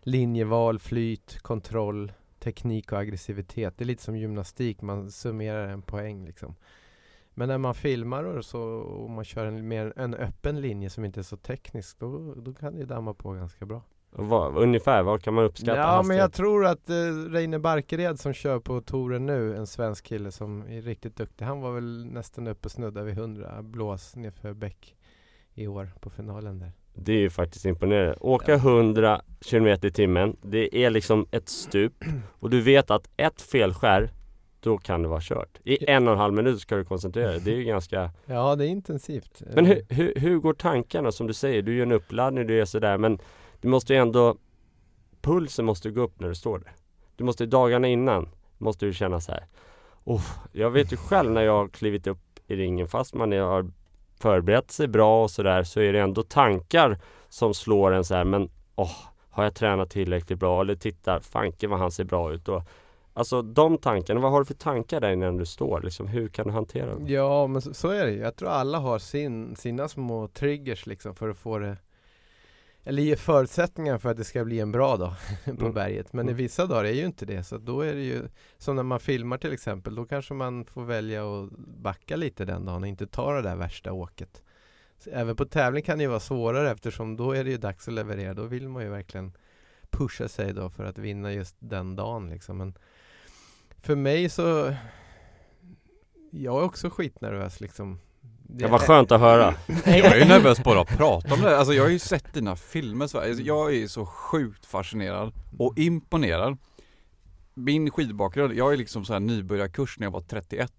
linjeval, 0.00 0.78
flyt, 0.78 1.38
kontroll, 1.38 2.12
teknik 2.38 2.92
och 2.92 2.98
aggressivitet. 2.98 3.78
Det 3.78 3.84
är 3.84 3.86
lite 3.86 4.02
som 4.02 4.16
gymnastik, 4.16 4.82
man 4.82 5.10
summerar 5.10 5.68
en 5.68 5.82
poäng 5.82 6.24
liksom. 6.24 6.54
Men 7.34 7.48
när 7.48 7.58
man 7.58 7.74
filmar 7.74 8.24
och 8.24 8.44
så 8.44 8.62
och 8.62 9.10
man 9.10 9.24
kör 9.24 9.46
en, 9.46 9.68
mer, 9.68 9.92
en 9.96 10.14
öppen 10.14 10.60
linje 10.60 10.90
som 10.90 11.04
inte 11.04 11.20
är 11.20 11.22
så 11.22 11.36
teknisk 11.36 11.98
då, 11.98 12.34
då 12.34 12.54
kan 12.54 12.76
det 12.76 12.84
damma 12.84 13.14
på 13.14 13.32
ganska 13.32 13.66
bra. 13.66 13.82
Vad, 14.16 14.56
ungefär, 14.56 15.02
vad 15.02 15.22
kan 15.22 15.34
man 15.34 15.44
uppskatta 15.44 15.76
Ja 15.78 15.82
hastighet? 15.86 16.06
men 16.08 16.16
jag 16.16 16.32
tror 16.32 16.66
att 16.66 16.90
eh, 16.90 16.94
Reine 17.30 17.58
Barkered 17.58 18.20
som 18.20 18.32
kör 18.32 18.58
på 18.58 18.80
touren 18.80 19.26
nu, 19.26 19.56
en 19.56 19.66
svensk 19.66 20.04
kille 20.04 20.32
som 20.32 20.62
är 20.68 20.82
riktigt 20.82 21.16
duktig. 21.16 21.44
Han 21.44 21.60
var 21.60 21.72
väl 21.72 22.06
nästan 22.06 22.46
uppe 22.46 22.66
och 22.66 22.70
snudda 22.72 23.02
vid 23.02 23.18
100 23.18 23.62
blås 23.62 24.16
nerför 24.16 24.52
Bäck 24.52 24.94
i 25.54 25.66
år 25.66 25.90
på 26.00 26.10
finalen 26.10 26.58
där. 26.58 26.72
Det 26.94 27.12
är 27.12 27.18
ju 27.20 27.30
faktiskt 27.30 27.64
imponerande. 27.64 28.16
Åka 28.20 28.52
Ja. 28.52 28.58
100 28.58 29.20
km 29.50 29.66
i 29.66 29.90
timmen. 29.90 30.36
Det 30.42 30.76
är 30.84 30.90
liksom 30.90 31.26
ett 31.30 31.48
stup. 31.48 32.04
Och 32.40 32.50
du 32.50 32.60
vet 32.60 32.90
att 32.90 33.08
ett 33.16 33.42
felskär, 33.42 34.10
då 34.60 34.78
kan 34.78 35.02
det 35.02 35.08
vara 35.08 35.20
kört. 35.22 35.58
I 35.64 35.90
en 35.90 36.06
och 36.06 36.12
en 36.12 36.18
halv 36.18 36.34
minut 36.34 36.60
ska 36.60 36.76
du 36.76 36.84
koncentrera 36.84 37.30
dig. 37.30 37.40
Det 37.40 37.50
är 37.52 37.56
ju 37.56 37.64
ganska... 37.64 38.10
Ja 38.26 38.56
det 38.56 38.66
är 38.66 38.68
intensivt. 38.68 39.42
Men 39.54 39.66
Eh, 39.66 39.72
hur, 39.72 39.94
hur, 39.94 40.14
hur 40.16 40.38
går 40.38 40.54
tankarna? 40.54 41.12
Som 41.12 41.26
du 41.26 41.32
säger, 41.32 41.62
du 41.62 41.76
gör 41.76 41.82
en 41.86 41.92
uppladdning, 41.92 42.46
du 42.46 42.60
är 42.60 42.64
sådär. 42.64 42.98
Men 42.98 43.18
du 43.64 43.70
måste 43.70 43.92
ju 43.92 43.98
ändå... 43.98 44.36
Pulsen 45.20 45.64
måste 45.64 45.90
gå 45.90 46.00
upp 46.00 46.20
när 46.20 46.28
du 46.28 46.34
står 46.34 46.58
där. 46.58 46.72
Du 47.16 47.24
måste 47.24 47.46
dagarna 47.46 47.88
innan, 47.88 48.28
måste 48.58 48.86
du 48.86 48.92
känna 48.92 49.20
så 49.20 49.32
här. 49.32 49.46
Oh, 50.04 50.22
jag 50.52 50.70
vet 50.70 50.92
ju 50.92 50.96
själv 50.96 51.30
när 51.30 51.42
jag 51.42 51.52
har 51.52 51.68
klivit 51.68 52.06
upp 52.06 52.40
i 52.46 52.56
ringen, 52.56 52.88
fast 52.88 53.14
man 53.14 53.32
har 53.32 53.70
förberett 54.20 54.70
sig 54.70 54.88
bra 54.88 55.22
och 55.22 55.30
sådär, 55.30 55.62
så 55.62 55.80
är 55.80 55.92
det 55.92 56.00
ändå 56.00 56.22
tankar 56.22 56.98
som 57.28 57.54
slår 57.54 57.92
en 57.92 58.04
så 58.04 58.14
här. 58.14 58.24
Men 58.24 58.50
åh, 58.74 58.96
har 59.30 59.44
jag 59.44 59.54
tränat 59.54 59.90
tillräckligt 59.90 60.38
bra? 60.38 60.60
Eller 60.60 60.74
titta, 60.74 61.20
fanken 61.20 61.70
vad 61.70 61.78
han 61.78 61.90
ser 61.90 62.04
bra 62.04 62.32
ut. 62.32 62.48
Och, 62.48 62.62
alltså 63.14 63.42
de 63.42 63.78
tankarna, 63.78 64.20
vad 64.20 64.32
har 64.32 64.38
du 64.38 64.44
för 64.44 64.54
tankar 64.54 65.00
där 65.00 65.12
innan 65.12 65.36
du 65.36 65.46
står? 65.46 65.80
Liksom, 65.82 66.06
hur 66.06 66.28
kan 66.28 66.46
du 66.46 66.52
hantera 66.52 66.90
dem? 66.90 67.04
Ja 67.08 67.46
men 67.46 67.62
så, 67.62 67.74
så 67.74 67.88
är 67.88 68.04
det 68.04 68.12
ju. 68.12 68.18
Jag 68.18 68.36
tror 68.36 68.48
alla 68.48 68.78
har 68.78 68.98
sin, 68.98 69.56
sina 69.56 69.88
små 69.88 70.28
triggers 70.28 70.86
liksom 70.86 71.14
för 71.14 71.28
att 71.28 71.38
få 71.38 71.58
det 71.58 71.76
eller 72.84 73.02
ge 73.02 73.16
förutsättningar 73.16 73.98
för 73.98 74.10
att 74.10 74.16
det 74.16 74.24
ska 74.24 74.44
bli 74.44 74.60
en 74.60 74.72
bra 74.72 74.96
dag 74.96 75.14
på 75.44 75.50
Mm. 75.50 75.72
berget. 75.74 76.12
Men 76.12 76.26
i 76.28 76.30
Mm. 76.30 76.36
vissa 76.36 76.66
dagar 76.66 76.84
är 76.84 76.92
ju 76.92 77.04
inte 77.06 77.26
det. 77.26 77.44
Så 77.44 77.58
då 77.58 77.80
är 77.80 77.94
det 77.94 78.02
ju 78.04 78.22
som 78.58 78.76
när 78.76 78.82
man 78.82 79.00
filmar 79.00 79.38
till 79.38 79.52
exempel. 79.52 79.94
Då 79.94 80.04
kanske 80.04 80.34
man 80.34 80.64
får 80.64 80.84
välja 80.84 81.26
att 81.42 81.50
backa 81.58 82.16
lite 82.16 82.44
den 82.44 82.64
dagen 82.64 82.82
och 82.82 82.88
inte 82.88 83.06
ta 83.06 83.32
det 83.34 83.42
där 83.42 83.56
värsta 83.56 83.92
åket. 83.92 84.42
Så 84.98 85.10
även 85.10 85.36
på 85.36 85.44
tävling 85.44 85.82
kan 85.82 85.98
det 85.98 86.04
ju 86.04 86.08
vara 86.10 86.20
svårare 86.20 86.70
eftersom 86.70 87.16
då 87.16 87.32
är 87.32 87.44
det 87.44 87.50
ju 87.50 87.56
dags 87.58 87.88
att 87.88 87.94
leverera. 87.94 88.34
Då 88.34 88.42
vill 88.42 88.68
man 88.68 88.82
ju 88.82 88.88
verkligen 88.88 89.32
pusha 89.90 90.28
sig 90.28 90.52
då 90.52 90.70
för 90.70 90.84
att 90.84 90.98
vinna 90.98 91.32
just 91.32 91.56
den 91.58 91.96
dagen 91.96 92.30
liksom. 92.30 92.56
Men 92.58 92.74
för 93.82 93.96
mig 93.96 94.28
så 94.28 94.74
jag 96.30 96.58
är 96.60 96.64
också 96.64 96.90
skitnervös 96.90 97.60
liksom. 97.60 98.00
Det 98.48 98.66
var 98.66 98.78
skönt 98.78 99.12
att 99.12 99.20
höra. 99.20 99.54
Jag 99.86 100.04
är 100.04 100.16
ju 100.18 100.24
nervös 100.24 100.62
bara 100.64 100.80
att 100.80 100.88
prata 100.88 101.34
om 101.34 101.40
det. 101.40 101.58
Alltså 101.58 101.74
jag 101.74 101.82
har 101.82 101.90
ju 101.90 101.98
sett 101.98 102.34
dina 102.34 102.56
filmer 102.56 103.06
så 103.06 103.18
alltså, 103.18 103.42
Jag 103.42 103.74
är 103.76 103.86
så 103.86 104.06
sjukt 104.06 104.66
fascinerad 104.66 105.32
och 105.58 105.78
imponerad. 105.78 106.58
Min 107.54 107.90
skidbakgrund, 107.90 108.54
jag 108.54 108.72
är 108.72 108.76
liksom 108.76 109.04
så 109.04 109.12
här 109.12 109.20
nybörjarkurs 109.20 109.98
när 109.98 110.06
jag 110.06 110.10
var 110.12 110.20
31 110.20 110.72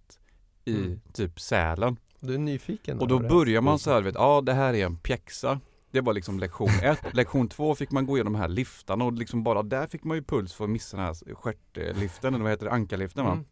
i 0.65 0.75
Mm. 0.75 0.99
typ 1.13 1.39
Sälen. 1.39 1.97
Du 2.19 2.33
är 2.33 2.37
nyfiken? 2.37 2.99
Och 2.99 3.07
då 3.07 3.19
börjar 3.19 3.61
man 3.61 3.79
så 3.79 3.91
här, 3.91 4.01
vet, 4.01 4.15
ja 4.15 4.41
det 4.41 4.53
här 4.53 4.73
är 4.73 4.85
en 4.85 4.97
pjäxa. 4.97 5.59
Det 5.91 6.01
var 6.01 6.13
liksom 6.13 6.39
lektion 6.39 6.69
ett. 6.83 6.99
lektion 7.13 7.47
två 7.49 7.75
fick 7.75 7.91
man 7.91 8.05
gå 8.05 8.17
igenom 8.17 8.33
de 8.33 8.39
här 8.39 8.47
liftarna 8.47 9.05
och 9.05 9.13
liksom 9.13 9.43
bara 9.43 9.63
där 9.63 9.87
fick 9.87 10.03
man 10.03 10.17
ju 10.17 10.23
puls 10.23 10.53
för 10.53 10.63
att 10.63 10.69
missa 10.69 10.97
den 10.97 11.05
här 11.05 11.35
stjärtliften, 11.35 12.33
eller 12.33 12.43
vad 12.43 12.51
heter 12.51 12.65
det, 12.65 12.71
ankarliften 12.71 13.25
va? 13.25 13.31
Mm. 13.31 13.45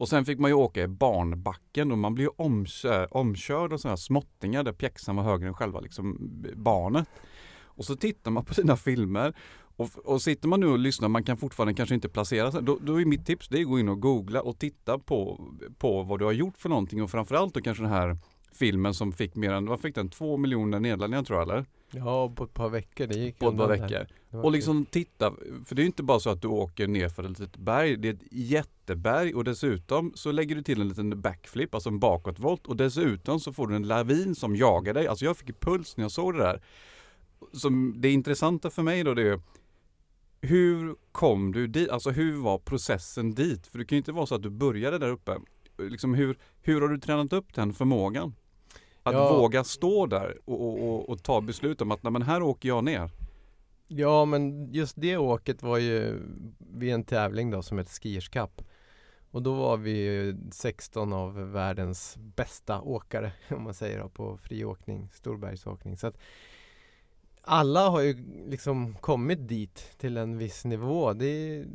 Och 0.00 0.08
sen 0.08 0.24
fick 0.24 0.38
man 0.38 0.50
ju 0.50 0.54
åka 0.54 0.82
i 0.82 0.88
barnbacken 0.88 1.92
och 1.92 1.98
man 1.98 2.14
blir 2.14 2.24
ju 2.24 2.30
omkörd, 2.36 3.08
omkörd 3.10 3.72
av 3.72 3.78
sådana 3.78 3.92
här 3.92 3.96
småttingar 3.96 4.62
där 4.62 4.72
pjäxan 4.72 5.16
var 5.16 5.22
högre 5.22 5.48
än 5.48 5.54
själva 5.54 5.80
liksom 5.80 6.18
eh, 6.48 6.56
barnet. 6.56 7.08
Och 7.62 7.84
så 7.84 7.96
tittar 7.96 8.30
man 8.30 8.44
på 8.44 8.54
sina 8.60 8.76
filmer 8.76 9.34
och, 9.76 9.90
och 10.04 10.22
sitter 10.22 10.48
man 10.48 10.60
nu 10.60 10.66
och 10.66 10.78
lyssnar, 10.78 11.08
man 11.08 11.24
kan 11.24 11.36
fortfarande 11.36 11.74
kanske 11.74 11.94
inte 11.94 12.08
placera 12.08 12.52
sig. 12.52 12.62
Då, 12.62 12.78
då 12.82 13.00
är 13.00 13.04
mitt 13.04 13.26
tips 13.26 13.48
det 13.48 13.58
är 13.58 13.62
att 13.62 13.68
gå 13.68 13.78
in 13.78 13.88
och 13.88 14.00
googla 14.00 14.42
och 14.42 14.58
titta 14.58 14.98
på, 14.98 15.48
på 15.78 16.02
vad 16.02 16.18
du 16.18 16.24
har 16.24 16.32
gjort 16.32 16.58
för 16.58 16.68
någonting 16.68 17.02
och 17.02 17.10
framförallt 17.10 17.54
då 17.54 17.60
kanske 17.60 17.82
den 17.82 17.92
här 17.92 18.16
filmen 18.52 18.94
som 18.94 19.12
fick 19.12 19.34
mer 19.34 19.52
än, 19.52 19.66
vad 19.66 19.80
fick 19.80 19.94
den? 19.94 20.10
Två 20.10 20.36
miljoner 20.36 20.80
nedladdningar 20.80 21.22
tror 21.22 21.38
jag 21.38 21.48
eller? 21.48 21.64
Ja, 21.90 22.32
på 22.36 22.44
ett 22.44 22.54
par 22.54 22.68
veckor. 22.68 23.06
Det 23.06 23.18
gick 23.18 23.38
På 23.38 23.48
ett 23.48 23.56
par 23.56 23.68
veckor. 23.68 24.06
Och 24.30 24.52
liksom 24.52 24.86
titta, 24.86 25.32
för 25.64 25.74
det 25.74 25.80
är 25.80 25.84
ju 25.84 25.86
inte 25.86 26.02
bara 26.02 26.20
så 26.20 26.30
att 26.30 26.42
du 26.42 26.48
åker 26.48 26.88
ner 26.88 27.08
för 27.08 27.22
ett 27.22 27.38
litet 27.38 27.56
berg, 27.56 27.96
det 27.96 28.08
är 28.08 28.12
ett 28.12 28.32
jätteberg 28.32 29.34
och 29.34 29.44
dessutom 29.44 30.12
så 30.14 30.32
lägger 30.32 30.56
du 30.56 30.62
till 30.62 30.80
en 30.80 30.88
liten 30.88 31.20
backflip, 31.20 31.74
alltså 31.74 31.88
en 31.88 31.98
bakåtvolt 31.98 32.66
och 32.66 32.76
dessutom 32.76 33.40
så 33.40 33.52
får 33.52 33.66
du 33.66 33.76
en 33.76 33.88
lavin 33.88 34.34
som 34.34 34.56
jagar 34.56 34.94
dig. 34.94 35.06
Alltså 35.06 35.24
jag 35.24 35.36
fick 35.36 35.60
puls 35.60 35.96
när 35.96 36.04
jag 36.04 36.12
såg 36.12 36.34
det 36.34 36.42
där. 36.42 36.62
Som 37.52 37.94
det 37.96 38.10
intressanta 38.10 38.70
för 38.70 38.82
mig 38.82 39.04
då 39.04 39.14
det 39.14 39.28
är 39.28 39.40
hur 40.40 40.96
kom 41.12 41.52
du 41.52 41.66
dit? 41.66 41.90
Alltså 41.90 42.10
hur 42.10 42.36
var 42.36 42.58
processen 42.58 43.34
dit? 43.34 43.66
För 43.66 43.78
det 43.78 43.84
kan 43.84 43.96
ju 43.96 43.98
inte 43.98 44.12
vara 44.12 44.26
så 44.26 44.34
att 44.34 44.42
du 44.42 44.50
började 44.50 44.98
där 44.98 45.08
uppe. 45.08 45.38
Liksom 45.78 46.14
hur, 46.14 46.38
hur 46.62 46.80
har 46.80 46.88
du 46.88 46.98
tränat 46.98 47.32
upp 47.32 47.54
den 47.54 47.72
förmågan? 47.72 48.34
Att 49.02 49.14
Ja. 49.14 49.38
våga 49.38 49.64
stå 49.64 50.06
där 50.06 50.38
och, 50.44 50.60
och, 50.68 50.88
och, 50.88 51.08
och 51.08 51.22
ta 51.22 51.40
beslut 51.40 51.80
om 51.80 51.90
att 51.90 52.02
nej 52.02 52.12
men 52.12 52.22
här 52.22 52.42
åker 52.42 52.68
jag 52.68 52.84
ner. 52.84 53.10
Ja, 53.88 54.24
men 54.24 54.72
just 54.72 54.94
det 54.98 55.16
åket 55.16 55.62
var 55.62 55.78
ju 55.78 56.22
vid 56.58 56.94
en 56.94 57.04
tävling 57.04 57.50
då 57.50 57.62
som 57.62 57.78
heter 57.78 57.92
Skiers 57.92 58.28
Cup. 58.28 58.62
Och 59.30 59.42
då 59.42 59.54
var 59.54 59.76
vi 59.76 59.90
ju 59.90 60.36
16 60.52 61.12
av 61.12 61.34
världens 61.52 62.16
bästa 62.16 62.80
åkare, 62.80 63.32
om 63.50 63.62
man 63.62 63.74
säger 63.74 63.98
då, 64.00 64.08
på 64.08 64.36
friåkning, 64.38 65.08
storbergsåkning. 65.12 65.96
Så 65.96 66.06
att 66.06 66.18
alla 67.42 67.88
har 67.88 68.00
ju 68.00 68.24
liksom 68.48 68.94
kommit 68.94 69.48
dit 69.48 69.94
till 69.98 70.16
en 70.16 70.38
viss 70.38 70.64
nivå. 70.64 71.12
Det 71.12 71.26
är, 71.26 71.66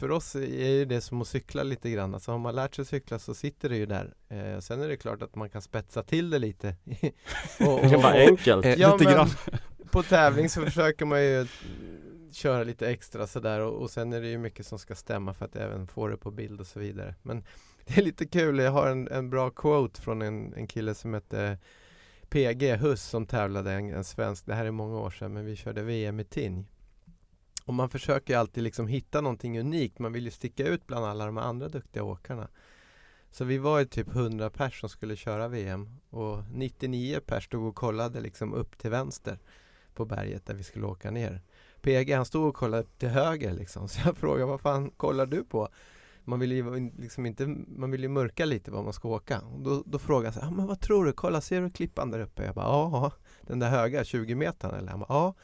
för 0.00 0.10
oss 0.10 0.34
är 0.34 0.68
ju 0.68 0.84
det 0.84 1.00
som 1.00 1.22
att 1.22 1.28
cykla 1.28 1.62
lite 1.62 1.90
grann. 1.90 2.14
Alltså 2.14 2.32
har 2.32 2.38
man 2.38 2.54
lärt 2.54 2.74
sig 2.74 2.84
cykla 2.84 3.18
så 3.18 3.34
sitter 3.34 3.68
det 3.68 3.76
ju 3.76 3.86
där. 3.86 4.14
Eh, 4.28 4.58
sen 4.60 4.82
är 4.82 4.88
det 4.88 4.96
klart 4.96 5.22
att 5.22 5.34
man 5.34 5.50
kan 5.50 5.62
spetsa 5.62 6.02
till 6.02 6.30
det 6.30 6.38
lite. 6.38 6.68
och, 7.60 7.80
Det 7.90 7.96
var 7.96 8.12
enkelt. 8.12 8.64
Eh, 8.64 8.74
Ja, 8.74 8.96
lite 8.96 9.12
grann. 9.12 9.28
på 9.90 10.02
tävling 10.02 10.48
så 10.48 10.64
försöker 10.64 11.04
man 11.04 11.22
ju 11.22 11.46
köra 12.32 12.64
lite 12.64 12.90
extra 12.90 13.26
sådär 13.26 13.60
och, 13.60 13.82
och 13.82 13.90
sen 13.90 14.12
är 14.12 14.20
det 14.20 14.28
ju 14.28 14.38
mycket 14.38 14.66
som 14.66 14.78
ska 14.78 14.94
stämma 14.94 15.34
för 15.34 15.44
att 15.44 15.56
även 15.56 15.86
få 15.86 16.08
det 16.08 16.16
på 16.16 16.30
bild 16.30 16.60
och 16.60 16.66
så 16.66 16.80
vidare. 16.80 17.14
Men 17.22 17.44
det 17.86 17.98
är 17.98 18.02
lite 18.02 18.26
kul, 18.26 18.58
jag 18.58 18.72
har 18.72 18.86
en, 18.86 19.08
en 19.08 19.30
bra 19.30 19.50
quote 19.50 20.00
från 20.00 20.22
en, 20.22 20.54
en 20.54 20.66
kille 20.66 20.94
som 20.94 21.14
hette 21.14 21.58
PG 22.28 22.76
Huss 22.76 23.02
som 23.02 23.26
tävlade, 23.26 23.72
en, 23.72 23.94
en 23.94 24.04
svensk, 24.04 24.46
det 24.46 24.54
här 24.54 24.64
är 24.64 24.70
många 24.70 24.98
år 24.98 25.10
sedan 25.10 25.32
men 25.32 25.44
vi 25.44 25.56
körde 25.56 25.82
VM 25.82 26.20
i 26.20 26.24
Tinj. 26.24 26.64
Och 27.70 27.74
man 27.74 27.90
försöker 27.90 28.34
ju 28.34 28.40
alltid 28.40 28.64
liksom 28.64 28.86
hitta 28.86 29.20
någonting 29.20 29.60
unikt, 29.60 29.98
man 29.98 30.12
vill 30.12 30.24
ju 30.24 30.30
sticka 30.30 30.66
ut 30.66 30.86
bland 30.86 31.04
alla 31.04 31.26
de 31.26 31.38
andra 31.38 31.68
duktiga 31.68 32.04
åkarna. 32.04 32.48
Så 33.30 33.44
vi 33.44 33.58
var 33.58 33.78
ju 33.78 33.84
typ 33.84 34.08
100 34.08 34.50
pers 34.50 34.80
som 34.80 34.88
skulle 34.88 35.16
köra 35.16 35.48
VM 35.48 35.96
och 36.10 36.44
99 36.52 37.20
pers 37.26 37.44
stod 37.44 37.68
och 37.68 37.74
kollade 37.74 38.20
liksom 38.20 38.54
upp 38.54 38.78
till 38.78 38.90
vänster 38.90 39.38
på 39.94 40.04
berget 40.04 40.46
där 40.46 40.54
vi 40.54 40.62
skulle 40.62 40.86
åka 40.86 41.10
ner. 41.10 41.42
PG 41.80 42.12
han 42.12 42.24
stod 42.24 42.48
och 42.48 42.54
kollade 42.54 42.84
till 42.98 43.08
höger 43.08 43.52
liksom, 43.52 43.88
så 43.88 44.00
jag 44.04 44.16
frågade 44.16 44.46
vad 44.46 44.60
fan 44.60 44.90
kollar 44.90 45.26
du 45.26 45.44
på? 45.44 45.68
Man 46.24 46.40
vill 46.40 46.52
ju 46.52 46.90
liksom 46.98 47.26
inte, 47.26 47.46
man 47.68 47.90
vill 47.90 48.02
ju 48.02 48.08
mörka 48.08 48.44
lite 48.44 48.70
var 48.70 48.82
man 48.82 48.92
ska 48.92 49.08
åka. 49.08 49.40
Och 49.40 49.60
då, 49.60 49.82
då 49.86 49.98
frågade 49.98 50.26
jag 50.26 50.34
så 50.34 50.40
här, 50.40 50.48
ah, 50.48 50.50
men 50.50 50.66
vad 50.66 50.80
tror 50.80 51.04
du? 51.04 51.12
Kolla, 51.12 51.40
ser 51.40 51.60
du 51.60 51.70
klippan 51.70 52.10
där 52.10 52.20
uppe? 52.20 52.44
Jag 52.44 52.54
bara, 52.54 52.66
ja, 52.66 53.12
den 53.42 53.58
där 53.58 53.70
höga 53.70 54.04
20 54.04 54.34
metern 54.34 54.74
eller? 54.74 54.90
Han 54.90 55.00
bara, 55.00 55.06
ja 55.08 55.34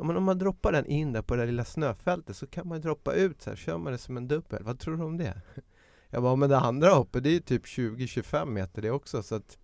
om 0.00 0.06
man, 0.06 0.16
om 0.16 0.24
man 0.24 0.38
droppar 0.38 0.72
den 0.72 0.86
in 0.86 1.12
där 1.12 1.22
på 1.22 1.34
det 1.34 1.42
där 1.42 1.46
lilla 1.46 1.64
snöfältet 1.64 2.36
så 2.36 2.46
kan 2.46 2.68
man 2.68 2.80
droppa 2.80 3.12
ut 3.12 3.42
så 3.42 3.50
här, 3.50 3.56
kör 3.56 3.78
man 3.78 3.92
det 3.92 3.98
som 3.98 4.16
en 4.16 4.28
dubbel. 4.28 4.62
Vad 4.62 4.78
tror 4.78 4.96
du 4.96 5.04
om 5.04 5.16
det? 5.16 5.40
Jag 6.10 6.22
bara, 6.22 6.36
men 6.36 6.50
det 6.50 6.58
andra 6.58 6.90
hoppet 6.90 7.22
det 7.22 7.28
är 7.30 7.32
ju 7.32 7.40
typ 7.40 7.64
20-25 7.64 8.46
meter 8.46 8.82
det 8.82 8.90
också 8.90 9.22
så 9.22 9.34
att 9.34 9.58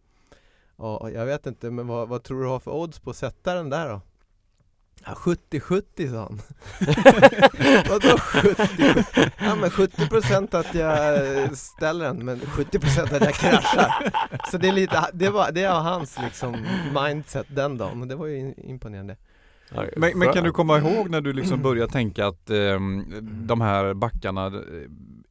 Ja, 0.78 1.10
jag 1.10 1.26
vet 1.26 1.46
inte, 1.46 1.70
men 1.70 1.86
vad, 1.86 2.08
vad 2.08 2.22
tror 2.22 2.42
du 2.42 2.48
har 2.48 2.60
för 2.60 2.70
odds 2.70 2.98
på 2.98 3.10
att 3.10 3.16
sätta 3.16 3.54
den 3.54 3.70
där 3.70 3.88
då? 3.88 4.00
Ja, 5.04 5.12
70-70 5.14 6.10
sa 6.10 6.18
han. 6.18 6.40
Vadå 7.88 8.18
70? 8.18 8.56
Ja 9.38 9.54
men 9.54 9.70
70% 9.70 10.56
att 10.56 10.74
jag 10.74 11.36
eh, 11.42 11.50
ställer 11.50 12.04
den, 12.04 12.24
men 12.24 12.40
70% 12.40 13.14
att 13.14 13.24
jag 13.24 13.34
kraschar. 13.34 14.12
Så 14.50 14.58
det 14.58 14.68
är 14.68 14.72
lite, 14.72 15.10
det 15.12 15.30
var, 15.30 15.52
det 15.52 15.68
var 15.68 15.80
hans 15.80 16.18
liksom 16.18 16.66
mindset 16.94 17.46
den 17.48 17.78
dagen, 17.78 18.02
och 18.02 18.08
det 18.08 18.14
var 18.14 18.26
ju 18.26 18.54
imponerande. 18.56 19.16
Men, 19.96 20.18
men 20.18 20.32
kan 20.32 20.44
du 20.44 20.52
komma 20.52 20.78
ihåg 20.78 21.10
när 21.10 21.20
du 21.20 21.32
liksom 21.32 21.62
började 21.62 21.92
tänka 21.92 22.26
att 22.26 22.50
ehm, 22.50 23.04
de 23.46 23.60
här 23.60 23.94
backarna, 23.94 24.46
eh, 24.46 24.52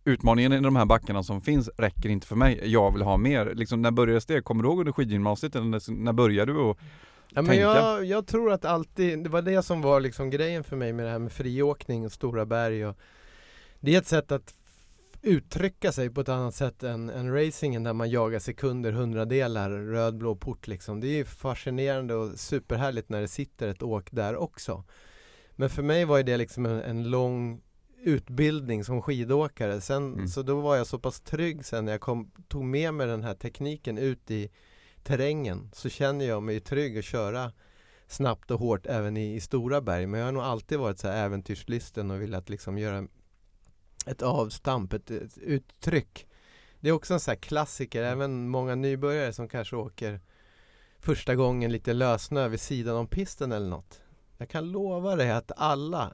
utmaningen 0.06 0.54
i 0.54 0.60
de 0.60 0.76
här 0.76 0.86
backarna 0.86 1.24
som 1.24 1.42
finns 1.42 1.70
räcker 1.78 2.10
inte 2.10 2.28
för 2.28 2.36
mig, 2.36 2.62
jag 2.64 2.94
vill 2.94 3.02
ha 3.02 3.18
mer. 3.18 3.54
Liksom, 3.56 3.82
när 3.82 3.92
började 3.92 4.22
det? 4.28 4.42
Kommer 4.42 4.64
du 4.64 4.70
ihåg 4.70 4.80
under 4.80 4.92
skidgymnasiet? 4.94 5.56
Eller 5.56 5.66
när, 5.66 5.92
när 5.92 6.14
började 6.14 6.54
du? 6.54 6.60
Och, 6.60 6.80
Ja, 7.30 7.42
men 7.42 7.50
tänka. 7.50 7.62
jag, 7.62 8.06
jag 8.06 8.28
tror 8.28 8.52
att 8.52 8.66
alltid, 8.66 9.24
det 9.24 9.30
var 9.30 9.42
det 9.42 9.64
som 9.64 9.82
var 9.82 10.00
liksom 10.00 10.30
grejen 10.30 10.64
för 10.64 10.76
mig 10.76 10.94
med 10.94 11.06
det 11.06 11.12
här 11.12 11.20
med 11.20 11.32
friåkning 11.32 12.06
och 12.06 12.12
stora 12.12 12.46
berg 12.46 12.86
och 12.86 12.98
Det 13.80 13.96
är 13.96 13.98
ett 13.98 14.08
sätt 14.08 14.32
att 14.32 14.54
uttrycka 15.26 15.92
sig 15.92 16.10
på 16.10 16.22
ett 16.22 16.30
annat 16.30 16.56
sätt 16.56 16.84
än, 16.84 17.10
än 17.10 17.34
racingen 17.34 17.84
där 17.84 17.94
man 17.94 18.10
jagar 18.10 18.40
sekunder, 18.40 18.92
hundradelar, 18.92 19.70
röd, 19.70 20.18
blå 20.18 20.36
port 20.36 20.68
liksom. 20.68 21.00
Det 21.00 21.08
är 21.08 21.16
ju 21.16 21.26
fascinerande 21.26 22.16
och 22.16 22.40
superhärligt 22.40 23.10
när 23.10 23.22
det 23.22 23.28
sitter 23.28 23.68
ett 23.68 23.84
åk 23.84 24.12
där 24.12 24.36
också. 24.36 24.84
Men 25.52 25.70
för 25.70 25.84
mig 25.84 26.06
var 26.06 26.24
det 26.24 26.38
liksom 26.38 26.66
en, 26.66 26.82
en 26.82 27.10
lång 27.10 27.62
utbildning 28.02 28.84
som 28.84 29.02
skidåkare. 29.02 29.82
Sen, 29.82 30.14
Mm. 30.14 30.28
Så 30.28 30.42
då 30.42 30.62
var 30.62 30.76
jag 30.76 30.88
så 30.88 31.00
pass 31.00 31.22
trygg 31.22 31.66
sen 31.66 31.86
när 31.86 31.92
jag 31.92 32.02
kom, 32.02 32.32
tog 32.48 32.66
med 32.66 32.94
mig 32.94 33.08
den 33.08 33.24
här 33.24 33.36
tekniken 33.36 33.98
ut 33.98 34.32
i 34.32 34.50
terrängen 35.04 35.70
så 35.74 35.90
känner 35.90 36.26
jag 36.26 36.44
mig 36.44 36.60
trygg 36.60 36.98
att 36.98 37.06
köra 37.06 37.52
snabbt 38.08 38.52
och 38.52 38.60
hårt 38.60 38.86
även 38.86 39.18
i, 39.18 39.36
i 39.36 39.40
stora 39.40 39.82
berg. 39.82 40.08
Men 40.08 40.20
jag 40.20 40.28
har 40.28 40.32
nog 40.32 40.44
alltid 40.44 40.80
varit 40.80 41.00
så 41.00 41.08
här 41.08 41.26
äventyrslysten 41.26 42.12
och 42.12 42.22
velat 42.22 42.50
liksom 42.50 42.78
göra 42.78 43.08
ett 44.06 44.22
avstamp, 44.22 44.94
ett, 44.94 45.12
ett 45.12 45.38
uttryck. 45.38 46.28
Det 46.80 46.90
är 46.90 46.94
också 46.94 47.14
en 47.14 47.20
sån 47.20 47.32
här 47.32 47.38
klassiker, 47.40 48.04
även 48.04 48.50
många 48.50 48.76
nybörjare 48.76 49.34
som 49.34 49.48
kanske 49.48 49.76
åker 49.76 50.22
första 51.00 51.36
gången 51.36 51.72
lite 51.72 51.94
lössnö 51.94 52.48
vid 52.48 52.60
sidan 52.60 52.96
om 52.96 53.08
pisten 53.08 53.52
eller 53.52 53.70
något. 53.70 54.02
Jag 54.38 54.50
kan 54.50 54.72
lova 54.72 55.16
dig 55.16 55.32
att 55.32 55.52
alla 55.58 56.14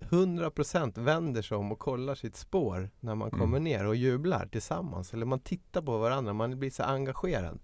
100% 0.00 1.00
vänder 1.00 1.42
sig 1.42 1.56
om 1.56 1.72
och 1.72 1.78
kollar 1.78 2.14
sitt 2.14 2.36
spår 2.36 2.90
när 3.00 3.14
man 3.14 3.28
Mm. 3.28 3.40
kommer 3.40 3.60
ner 3.60 3.86
och 3.86 3.96
jublar 3.96 4.46
tillsammans. 4.46 5.14
Eller 5.14 5.26
man 5.26 5.40
tittar 5.40 5.82
på 5.82 5.98
varandra, 5.98 6.32
man 6.32 6.58
blir 6.58 6.70
så 6.70 6.82
engagerad. 6.82 7.58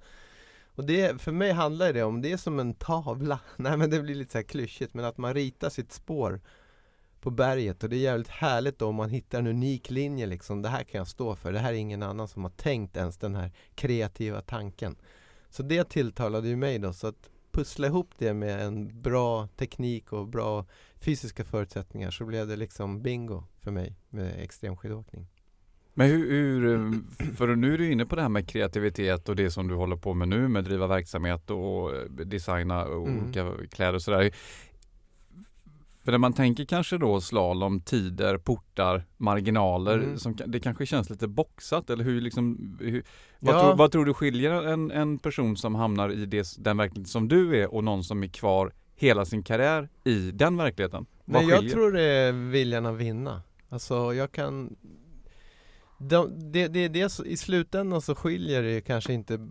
Och 0.75 0.85
det, 0.85 1.21
för 1.23 1.33
mig 1.33 1.53
handlar 1.53 1.93
det 1.93 2.03
om, 2.03 2.23
det 2.23 2.33
är 2.33 2.37
som 2.37 2.59
en 2.61 2.75
tavla. 2.75 3.41
Nej 3.57 3.77
men 3.77 3.91
det 3.91 4.01
blir 4.01 4.15
lite 4.15 4.33
så 4.33 4.39
här 4.39 4.43
klyschigt, 4.43 4.95
men 4.95 5.05
att 5.05 5.19
man 5.19 5.35
ritar 5.35 5.71
sitt 5.71 5.93
spår 5.93 6.41
på 7.21 7.31
berget 7.31 7.83
och 7.83 7.89
det 7.91 7.97
är 7.97 8.01
jävligt 8.01 8.29
härligt 8.29 8.79
då 8.79 8.87
om 8.87 8.95
man 8.95 9.11
hittar 9.11 9.39
en 9.39 9.47
unik 9.47 9.91
linje 9.91 10.27
liksom. 10.27 10.63
Det 10.63 10.69
här 10.69 10.83
kan 10.85 10.99
jag 10.99 11.09
stå 11.09 11.35
för. 11.37 11.53
Det 11.53 11.59
här 11.59 11.73
är 11.73 11.77
ingen 11.77 12.03
annan 12.03 12.29
som 12.29 12.43
har 12.43 12.51
tänkt 12.51 12.97
ens 12.97 13.17
den 13.19 13.35
här 13.35 13.51
kreativa 13.75 14.41
tanken. 14.41 14.97
Så 15.51 15.63
det 15.63 15.89
tilltalade 15.89 16.49
ju 16.49 16.57
mig 16.57 16.79
då. 16.79 16.93
Så 16.93 17.07
att 17.07 17.31
pussla 17.53 17.87
ihop 17.87 18.11
det 18.19 18.35
med 18.35 18.61
en 18.67 19.03
bra 19.03 19.47
teknik 19.57 20.13
och 20.13 20.29
bra 20.29 20.67
fysiska 21.01 21.45
förutsättningar 21.45 22.11
så 22.11 22.25
blev 22.25 22.47
det 22.49 22.57
liksom 22.57 23.03
bingo 23.03 23.45
för 23.61 23.71
mig 23.71 23.97
med 24.09 24.35
extremskidåkning. 24.43 25.27
men 25.95 26.09
hur, 26.11 26.31
hur, 26.31 26.75
eh, 26.75 26.91
för 27.37 27.57
nu 27.57 27.75
är 27.75 27.79
du 27.79 27.93
inne 27.93 28.07
på 28.07 28.17
det 28.17 28.23
här 28.23 28.29
med 28.29 28.49
kreativitet 28.49 29.29
och 29.29 29.37
det 29.37 29.51
som 29.51 29.69
du 29.69 29.75
håller 29.75 29.97
på 29.97 30.15
med 30.15 30.29
nu 30.29 30.49
med 30.49 30.65
driva 30.65 30.87
verksamhet 30.87 31.51
och 31.51 31.91
designa 32.27 32.83
Mm. 32.83 33.23
olika 33.23 33.53
kläder 33.71 33.95
och 33.95 34.03
sådär. 34.03 34.31
För 36.11 36.13
när 36.13 36.19
man 36.19 36.33
tänker 36.33 36.65
kanske 36.65 36.99
då 36.99 37.21
slalom, 37.21 37.81
tider, 37.81 38.39
portar, 38.39 39.05
marginaler, 39.17 39.99
Mm. 39.99 40.19
som, 40.19 40.37
det 40.47 40.61
kanske 40.61 40.87
känns 40.87 41.11
lite 41.11 41.29
boxat 41.29 41.91
eller 41.91 42.05
hur 42.05 42.21
liksom, 42.21 42.77
hur, 42.81 43.03
vad, 43.41 43.55
Ja. 43.55 43.61
tror, 43.63 43.77
vad 43.77 43.93
tror 43.93 44.05
du 44.05 44.15
skiljer 44.15 44.51
en, 44.67 44.91
en 44.91 45.19
person 45.19 45.57
som 45.57 45.75
hamnar 45.75 46.13
i 46.13 46.27
det, 46.27 46.55
den 46.59 46.77
verkligheten 46.77 47.05
som 47.11 47.29
du 47.29 47.63
är 47.63 47.75
och 47.75 47.85
någon 47.85 48.05
som 48.05 48.23
är 48.23 48.29
kvar 48.29 48.73
hela 48.97 49.25
sin 49.25 49.43
karriär 49.43 49.89
i 50.05 50.31
den 50.31 50.57
verkligheten? 50.57 51.07
Vad 51.25 51.43
Nej, 51.47 51.51
jag 51.55 51.71
tror 51.71 51.93
det 51.93 52.03
är 52.03 52.33
viljan 52.33 52.87
att 52.87 52.97
vinna. 52.97 53.43
Alltså 53.69 54.15
jag 54.15 54.33
kan 54.33 54.77
de, 55.99 56.53
det, 56.53 56.69
det, 56.69 56.89
det, 56.89 57.09
så- 57.09 57.25
I 57.25 57.37
slutändan 57.37 58.01
så 58.03 58.15
skiljer 58.15 58.63
det 58.63 58.81
kanske 58.81 59.13
inte 59.13 59.49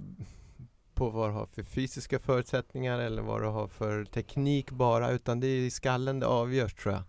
på 0.99 1.09
vad 1.09 1.29
du 1.29 1.33
har 1.33 1.45
för 1.45 1.63
fysiska 1.63 2.19
förutsättningar 2.19 2.99
eller 2.99 3.21
vad 3.21 3.41
du 3.41 3.47
har 3.47 3.67
för 3.67 4.05
teknik 4.05 4.71
bara 4.71 5.11
utan 5.11 5.39
det 5.39 5.47
är 5.47 5.59
i 5.59 5.69
skallen 5.69 6.19
det 6.19 6.27
avgörs 6.27 6.73
tror 6.73 6.93
jag. 6.93 7.03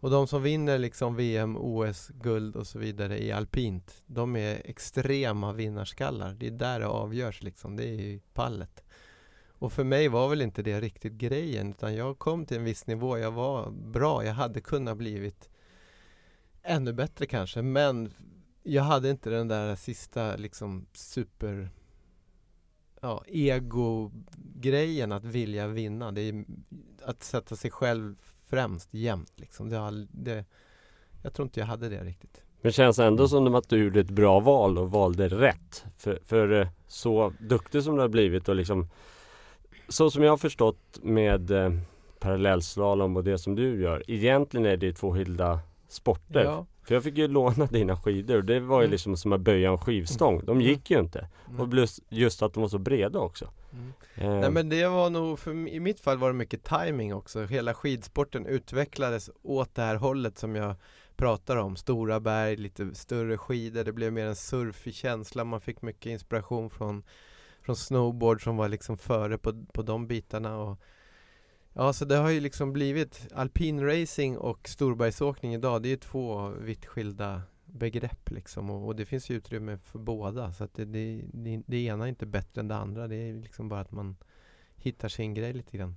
Och 0.00 0.10
de 0.10 0.26
som 0.26 0.42
vinner 0.42 0.78
liksom 0.78 1.16
VM, 1.16 1.56
OS, 1.56 2.08
guld 2.08 2.56
och 2.56 2.66
så 2.66 2.78
vidare 2.78 3.22
i 3.22 3.32
alpint 3.32 4.02
de 4.06 4.36
är 4.36 4.62
extrema 4.64 5.52
vinnarskallar. 5.52 6.34
Det 6.34 6.46
är 6.46 6.50
där 6.50 6.80
det 6.80 6.86
avgörs 6.86 7.42
liksom. 7.42 7.76
Det 7.76 7.84
är 7.84 8.00
i 8.00 8.20
pallet. 8.34 8.84
Och 9.48 9.72
för 9.72 9.84
mig 9.84 10.08
var 10.08 10.28
väl 10.28 10.42
inte 10.42 10.62
det 10.62 10.80
riktigt 10.80 11.12
grejen 11.12 11.70
utan 11.70 11.94
jag 11.94 12.18
kom 12.18 12.46
till 12.46 12.56
en 12.56 12.64
viss 12.64 12.86
nivå. 12.86 13.18
Jag 13.18 13.32
var 13.32 13.70
bra. 13.70 14.24
Jag 14.24 14.34
hade 14.34 14.60
kunnat 14.60 14.96
blivit 14.96 15.50
ännu 16.62 16.92
bättre 16.92 17.26
kanske 17.26 17.62
men 17.62 18.12
jag 18.62 18.82
hade 18.82 19.10
inte 19.10 19.30
den 19.30 19.48
där 19.48 19.76
sista 19.76 20.36
liksom 20.36 20.86
super 20.92 21.70
ja, 23.04 23.22
ego-grejen 23.26 25.12
att 25.12 25.24
vilja 25.24 25.66
vinna. 25.66 26.12
Det 26.12 26.20
är 26.20 26.44
att 27.04 27.22
sätta 27.22 27.56
sig 27.56 27.70
själv 27.70 28.16
främst 28.46 28.94
jämt 28.94 29.32
liksom. 29.36 29.68
Det, 29.68 29.80
all, 29.80 30.08
det, 30.10 30.44
jag 31.22 31.32
tror 31.32 31.46
inte 31.46 31.60
jag 31.60 31.66
hade 31.66 31.88
det 31.88 32.04
riktigt. 32.04 32.42
Men 32.60 32.68
det 32.68 32.72
känns 32.72 32.98
ändå 32.98 33.28
som 33.28 33.54
att 33.54 33.68
du 33.68 33.84
gjorde 33.84 34.00
ett 34.00 34.10
bra 34.10 34.40
val 34.40 34.78
och 34.78 34.90
valde 34.90 35.28
rätt. 35.28 35.84
För, 35.96 36.18
för 36.24 36.60
eh, 36.60 36.68
så 36.86 37.32
duktig 37.40 37.82
som 37.82 37.96
du 37.96 38.00
har 38.00 38.08
blivit 38.08 38.48
och 38.48 38.56
liksom 38.56 38.88
Så 39.88 40.10
som 40.10 40.22
jag 40.22 40.32
har 40.32 40.36
förstått 40.36 40.98
med 41.02 41.50
eh, 41.50 41.72
parallellslalom 42.18 43.16
och 43.16 43.24
det 43.24 43.38
som 43.38 43.54
du 43.54 43.80
gör. 43.82 44.02
Egentligen 44.10 44.66
är 44.66 44.76
det 44.76 44.92
två 44.92 45.12
skilda 45.12 45.60
sporter. 45.88 46.44
Ja. 46.44 46.66
För 46.84 46.94
jag 46.94 47.04
fick 47.04 47.18
ju 47.18 47.28
låna 47.28 47.66
dina 47.66 47.96
skidor 48.00 48.36
och 48.36 48.44
det 48.44 48.60
var 48.60 48.80
ju 48.80 48.84
Mm. 48.84 48.90
liksom 48.92 49.16
som 49.16 49.32
att 49.32 49.40
böja 49.40 49.70
en 49.70 49.78
skivstång. 49.78 50.44
De 50.44 50.50
Mm. 50.56 50.60
gick 50.68 50.90
ju 50.90 50.98
inte. 51.00 51.28
Mm. 51.48 51.60
Och 51.60 51.70
plus 51.70 52.00
just 52.08 52.42
att 52.42 52.54
de 52.54 52.60
var 52.60 52.68
så 52.68 52.78
breda 52.78 53.18
också. 53.18 53.50
Mm. 53.72 53.92
Eh, 54.14 54.40
Nej 54.40 54.50
men 54.50 54.68
det 54.68 54.86
var 54.88 55.10
nog, 55.10 55.38
för, 55.38 55.68
i 55.68 55.80
mitt 55.80 56.00
fall 56.00 56.18
var 56.18 56.28
det 56.28 56.34
mycket 56.34 56.64
timing 56.64 57.14
också. 57.14 57.44
Hela 57.44 57.74
skidsporten 57.74 58.46
utvecklades 58.46 59.30
åt 59.42 59.74
det 59.74 59.82
här 59.82 59.96
hållet 59.96 60.38
som 60.38 60.56
jag 60.56 60.74
pratar 61.16 61.56
om. 61.56 61.76
Stora 61.76 62.20
berg, 62.20 62.56
lite 62.56 62.94
större 62.94 63.38
skidor. 63.38 63.84
Det 63.84 63.92
blev 63.92 64.12
mer 64.12 64.26
en 64.26 64.36
surfig 64.36 64.94
känsla. 64.94 65.44
Man 65.44 65.60
fick 65.60 65.82
mycket 65.82 66.06
inspiration 66.12 66.70
från, 66.70 67.02
från 67.62 67.76
snowboard 67.76 68.42
som 68.44 68.56
var 68.56 68.68
liksom 68.68 68.98
före 68.98 69.38
på, 69.38 69.64
på 69.72 69.82
de 69.82 70.06
bitarna. 70.06 70.56
Och, 70.58 70.78
ja, 71.74 71.92
så 71.92 72.04
det 72.04 72.16
har 72.16 72.30
ju 72.30 72.40
liksom 72.40 72.72
blivit 72.72 73.28
alpin 73.34 73.86
racing 73.86 74.38
och 74.38 74.68
storbergsåkning 74.68 75.54
idag. 75.54 75.82
Det 75.82 75.88
är 75.88 75.90
ju 75.90 75.96
två 75.96 76.48
vitt 76.48 76.86
skilda 76.86 77.42
begrepp 77.66 78.30
liksom 78.30 78.70
och, 78.70 78.86
och 78.86 78.96
det 78.96 79.06
finns 79.06 79.30
ju 79.30 79.34
utrymme 79.34 79.78
för 79.78 79.98
båda 79.98 80.52
så 80.52 80.64
att 80.64 80.74
det, 80.74 80.84
det, 80.84 81.24
det, 81.32 81.62
det 81.66 81.76
ena 81.76 82.04
är 82.04 82.08
inte 82.08 82.26
bättre 82.26 82.60
än 82.60 82.68
det 82.68 82.76
andra. 82.76 83.08
Det 83.08 83.16
är 83.16 83.34
liksom 83.34 83.68
bara 83.68 83.80
att 83.80 83.92
man 83.92 84.16
hittar 84.76 85.08
sin 85.08 85.34
grej 85.34 85.52
lite 85.52 85.76
grann. 85.76 85.96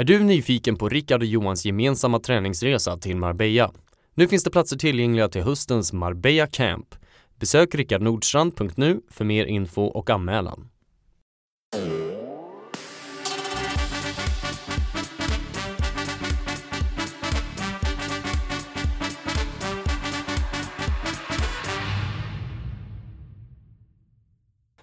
Är 0.00 0.04
du 0.04 0.18
nyfiken 0.18 0.76
på 0.76 0.88
Rickard 0.88 1.20
och 1.20 1.26
Johans 1.26 1.64
gemensamma 1.64 2.18
träningsresa 2.20 2.96
till 2.96 3.16
Marbella? 3.16 3.72
Nu 4.14 4.28
finns 4.28 4.44
det 4.44 4.50
platser 4.50 4.76
tillgängliga 4.76 5.28
till 5.28 5.42
höstens 5.42 5.92
Marbella 5.92 6.46
Camp. 6.46 6.94
Besök 7.40 7.74
rickardnordstrand.nu 7.74 9.00
för 9.10 9.24
mer 9.24 9.46
info 9.46 9.82
och 9.82 10.10
anmälan. 10.10 10.68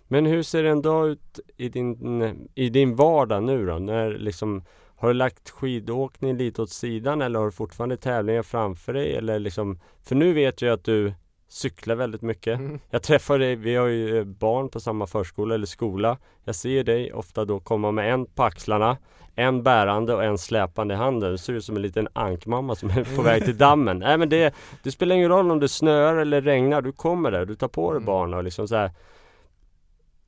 Men 0.08 0.26
hur 0.26 0.44
ser 0.44 0.64
en 0.64 0.82
dag 0.82 1.08
ut 1.10 1.40
i 1.58 1.70
din, 1.70 2.50
i 2.56 2.70
din 2.70 2.96
vardag 2.96 3.44
nu 3.44 3.66
då? 3.66 3.80
När 3.80 4.12
liksom, 4.12 4.64
har 4.98 5.08
du 5.08 5.14
lagt 5.14 5.50
skidåkning 5.50 6.38
lite 6.38 6.62
åt 6.62 6.70
sidan 6.70 7.22
eller 7.22 7.40
har 7.40 7.46
du 7.46 7.52
fortfarande 7.52 7.98
tävlingar 7.98 8.44
framför 8.44 8.94
dig? 8.94 9.16
Eller 9.16 9.40
liksom, 9.40 9.80
för 10.04 10.16
nu 10.16 10.34
vet 10.34 10.62
jag 10.62 10.74
att 10.74 10.84
du 10.84 11.14
cyklar 11.48 11.96
väldigt 11.96 12.22
mycket. 12.22 12.60
Mm. 12.60 12.80
Jag 12.90 13.04
träffar 13.04 13.40
dig, 13.40 13.56
vi 13.56 13.76
har 13.76 13.88
ju 13.88 14.18
eh, 14.18 14.24
barn 14.24 14.70
på 14.70 14.80
samma 14.80 15.08
förskola 15.08 15.56
eller 15.56 15.66
skola. 15.66 16.18
Jag 16.44 16.56
ser 16.56 16.84
dig 16.84 17.14
ofta 17.14 17.46
då 17.46 17.60
komma 17.60 17.92
med 17.92 18.14
en 18.14 18.26
på 18.26 18.44
axlarna, 18.44 18.98
en 19.36 19.64
bärande 19.64 20.14
och 20.14 20.24
en 20.24 20.38
släpande 20.38 20.94
i 20.94 20.98
handen. 20.98 21.32
Du 21.32 21.38
ser 21.38 21.54
ut 21.54 21.66
som 21.66 21.76
en 21.76 21.82
liten 21.82 22.08
ankmamma 22.14 22.76
som 22.76 22.90
är 22.90 23.16
på 23.16 23.22
väg 23.22 23.46
till 23.46 23.58
dammen. 23.58 24.00
Nej 24.00 24.18
men 24.18 24.30
det, 24.30 24.54
det 24.84 24.92
spelar 24.92 25.16
ingen 25.16 25.30
roll 25.30 25.52
om 25.52 25.60
det 25.60 25.70
snöar 25.70 26.16
eller 26.16 26.42
regnar, 26.42 26.82
du 26.82 26.92
kommer 26.92 27.32
där, 27.32 27.46
du 27.46 27.56
tar 27.56 27.68
på 27.68 27.92
dig 27.92 27.98
Mm. 27.98 28.06
barnen 28.06 28.34
och 28.38 28.44
liksom 28.44 28.68
så 28.68 28.76
här. 28.76 28.92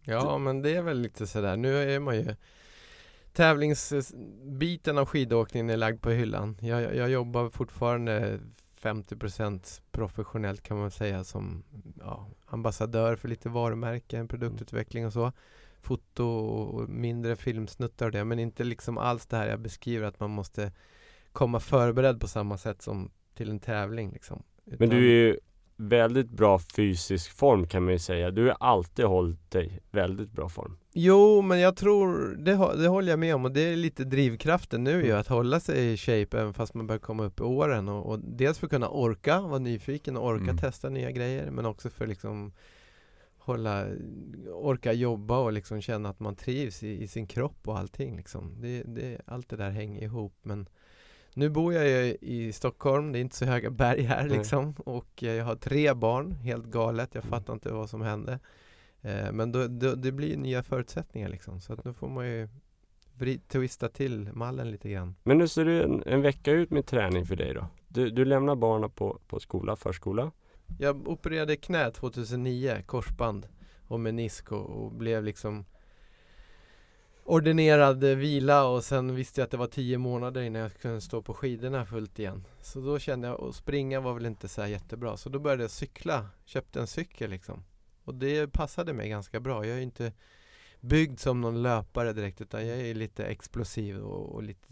Ja 0.04 0.38
men 0.38 0.62
det 0.62 0.76
är 0.76 0.82
väl 0.82 1.00
lite 1.00 1.28
sådär. 1.28 1.58
Nu 1.58 1.94
är 1.94 2.00
man 2.00 2.16
ju 2.16 2.36
Tävlingsbiten 3.34 4.98
av 4.98 5.06
skidåkningen 5.06 5.70
är 5.70 5.78
lagd 5.78 6.02
på 6.02 6.10
hyllan. 6.10 6.58
Jag, 6.62 6.96
jag, 6.96 7.10
jobbar 7.10 7.50
fortfarande 7.50 8.40
50% 8.82 9.82
professionellt 9.92 10.64
kan 10.64 10.78
man 10.78 10.92
säga 10.92 11.24
som 11.24 11.64
ja, 12.00 12.28
ambassadör 12.46 13.16
för 13.16 13.28
lite 13.28 13.50
varumärken, 13.50 14.28
produktutveckling 14.28 15.06
och 15.06 15.14
så. 15.14 15.32
Foto 15.82 16.24
och 16.24 16.90
mindre 16.90 17.36
filmsnuttar 17.36 18.06
och 18.06 18.12
det 18.12 18.24
men 18.26 18.40
inte 18.40 18.64
liksom 18.64 18.98
alls 18.98 19.26
det 19.26 19.38
här 19.38 19.50
jag 19.50 19.60
beskriver 19.60 20.08
att 20.08 20.20
man 20.20 20.30
måste 20.30 20.72
komma 21.32 21.60
förberedd 21.60 22.22
på 22.22 22.28
samma 22.28 22.58
sätt 22.58 22.82
som 22.82 23.12
till 23.34 23.50
en 23.50 23.60
tävling 23.60 24.12
liksom. 24.12 24.44
Men 24.66 24.76
Utan- 24.76 24.90
du 24.90 24.98
är 24.98 25.28
ju 25.28 25.40
väldigt 25.80 26.30
bra 26.30 26.60
fysisk 26.60 27.32
form 27.38 27.68
kan 27.68 27.84
man 27.84 27.94
ju 27.94 28.00
säga. 28.00 28.32
Du 28.32 28.46
har 28.46 28.58
alltid 28.60 29.06
hållit 29.06 29.52
dig 29.52 29.80
väldigt 29.92 30.32
bra 30.32 30.50
form. 30.50 30.78
Jo, 30.94 31.42
men 31.42 31.60
jag 31.60 31.76
tror, 31.76 32.36
det, 32.38 32.52
det 32.82 32.88
håller 32.88 33.10
jag 33.12 33.20
med 33.20 33.36
om 33.36 33.46
och 33.46 33.52
det 33.52 33.62
är 33.62 33.76
lite 33.76 34.04
drivkraften 34.04 34.84
nu 34.84 34.92
ju 34.92 35.06
Mm. 35.06 35.20
att 35.20 35.28
hålla 35.28 35.60
sig 35.60 35.94
i 35.94 35.98
shape 35.98 36.40
även 36.40 36.54
fast 36.54 36.74
man 36.74 36.88
börjar 36.88 37.00
komma 37.00 37.24
upp 37.24 37.40
i 37.40 37.44
åren 37.44 37.90
och, 37.90 38.06
och 38.06 38.20
dels 38.20 38.60
för 38.60 38.68
att 38.68 38.72
kunna 38.72 38.90
orka, 38.90 39.42
vara 39.42 39.60
nyfiken 39.60 40.18
och 40.18 40.28
orka 40.28 40.44
Mm. 40.44 40.58
testa 40.58 40.90
nya 40.90 41.12
grejer 41.12 41.52
men 41.52 41.66
också 41.66 41.90
för 41.90 42.08
liksom 42.08 42.54
hålla, 43.38 43.86
orka 44.54 44.94
jobba 44.94 45.38
och 45.38 45.54
liksom 45.54 45.82
känna 45.82 46.10
att 46.10 46.20
man 46.20 46.36
trivs 46.36 46.84
i, 46.84 47.04
i 47.04 47.08
sin 47.08 47.28
kropp 47.28 47.68
och 47.68 47.78
allting 47.78 48.16
liksom. 48.18 48.56
Det, 48.62 48.84
det, 48.84 49.22
allt 49.26 49.50
det 49.50 49.56
där 49.58 49.70
hänger 49.70 50.04
ihop 50.04 50.34
men 50.42 50.70
nu 51.34 51.50
bor 51.50 51.74
jag 51.74 51.88
ju 51.88 52.18
i 52.22 52.52
Stockholm, 52.54 53.12
det 53.12 53.20
är 53.20 53.22
inte 53.22 53.36
så 53.36 53.46
höga 53.46 53.70
berg 53.70 54.02
här 54.02 54.28
Nej. 54.28 54.38
liksom 54.38 54.74
och 54.86 55.24
jag 55.24 55.46
har 55.46 55.56
tre 55.56 55.94
barn, 55.94 56.32
helt 56.32 56.66
galet, 56.66 57.10
jag 57.14 57.24
Mm. 57.26 57.30
fattar 57.40 57.54
inte 57.54 57.72
vad 57.74 57.90
som 57.90 58.02
hände. 58.02 58.40
Eh, 59.02 59.32
men 59.32 59.52
då, 59.52 59.68
då, 59.68 59.96
det 59.96 60.12
blir 60.12 60.38
nya 60.38 60.64
förutsättningar 60.64 61.30
liksom 61.30 61.60
så 61.62 61.74
att 61.74 61.86
nu 61.86 61.94
får 61.94 62.10
man 62.10 62.28
ju 62.28 62.48
twista 63.48 63.90
till 63.90 64.30
mallen 64.34 64.72
lite 64.72 64.90
grann. 64.90 65.16
Men 65.24 65.40
hur 65.40 65.48
ser 65.48 65.66
det 65.66 65.84
en, 65.84 66.04
en 66.06 66.22
vecka 66.22 66.52
ut 66.52 66.72
med 66.72 66.86
träning 66.86 67.26
för 67.26 67.36
dig 67.36 67.54
då? 67.54 67.68
Du, 67.88 68.10
du 68.10 68.26
lämnar 68.26 68.56
barnen 68.56 68.90
på, 68.90 69.20
på 69.28 69.40
skola, 69.40 69.76
förskola. 69.76 70.32
Jag 70.80 71.08
opererade 71.08 71.56
knä 71.56 71.92
2009, 71.92 72.84
korsband 72.86 73.48
och 73.88 74.00
menisk 74.00 74.52
och, 74.52 74.70
och 74.70 74.92
blev 74.92 75.24
liksom 75.24 75.66
ordinerad 77.30 78.04
eh, 78.04 78.16
vila 78.16 78.66
och 78.66 78.84
sen 78.84 79.16
visste 79.16 79.42
jag 79.42 79.46
att 79.46 79.52
det 79.52 79.58
var 79.58 79.68
tio 79.68 79.98
månader 79.98 80.42
innan 80.42 80.62
jag 80.62 80.74
kunde 80.74 81.02
stå 81.02 81.22
på 81.22 81.34
skidorna 81.34 81.86
fullt 81.86 82.20
igen. 82.20 82.46
Så 82.62 82.80
då 82.80 83.00
kände 83.00 83.28
jag, 83.28 83.40
och 83.40 83.56
springa 83.56 84.00
var 84.00 84.14
väl 84.14 84.26
inte 84.26 84.48
så 84.48 84.62
här 84.62 84.68
jättebra. 84.68 85.18
Så 85.18 85.30
då 85.30 85.40
började 85.40 85.64
jag 85.64 85.72
cykla, 85.72 86.30
köpte 86.46 86.80
en 86.80 86.88
cykel 86.88 87.30
liksom. 87.30 87.64
Och 88.04 88.16
det 88.16 88.48
passade 88.48 88.94
mig 88.94 89.10
ganska 89.10 89.40
bra. 89.40 89.66
Jag 89.66 89.74
är 89.74 89.78
ju 89.78 89.84
inte 89.84 90.14
byggd 90.80 91.20
som 91.20 91.42
någon 91.42 91.62
löpare 91.62 92.14
direkt 92.14 92.42
utan 92.42 92.68
jag 92.68 92.78
är 92.80 92.94
lite 92.94 93.26
explosiv 93.26 93.98
och, 93.98 94.36
och 94.36 94.44
lite 94.44 94.68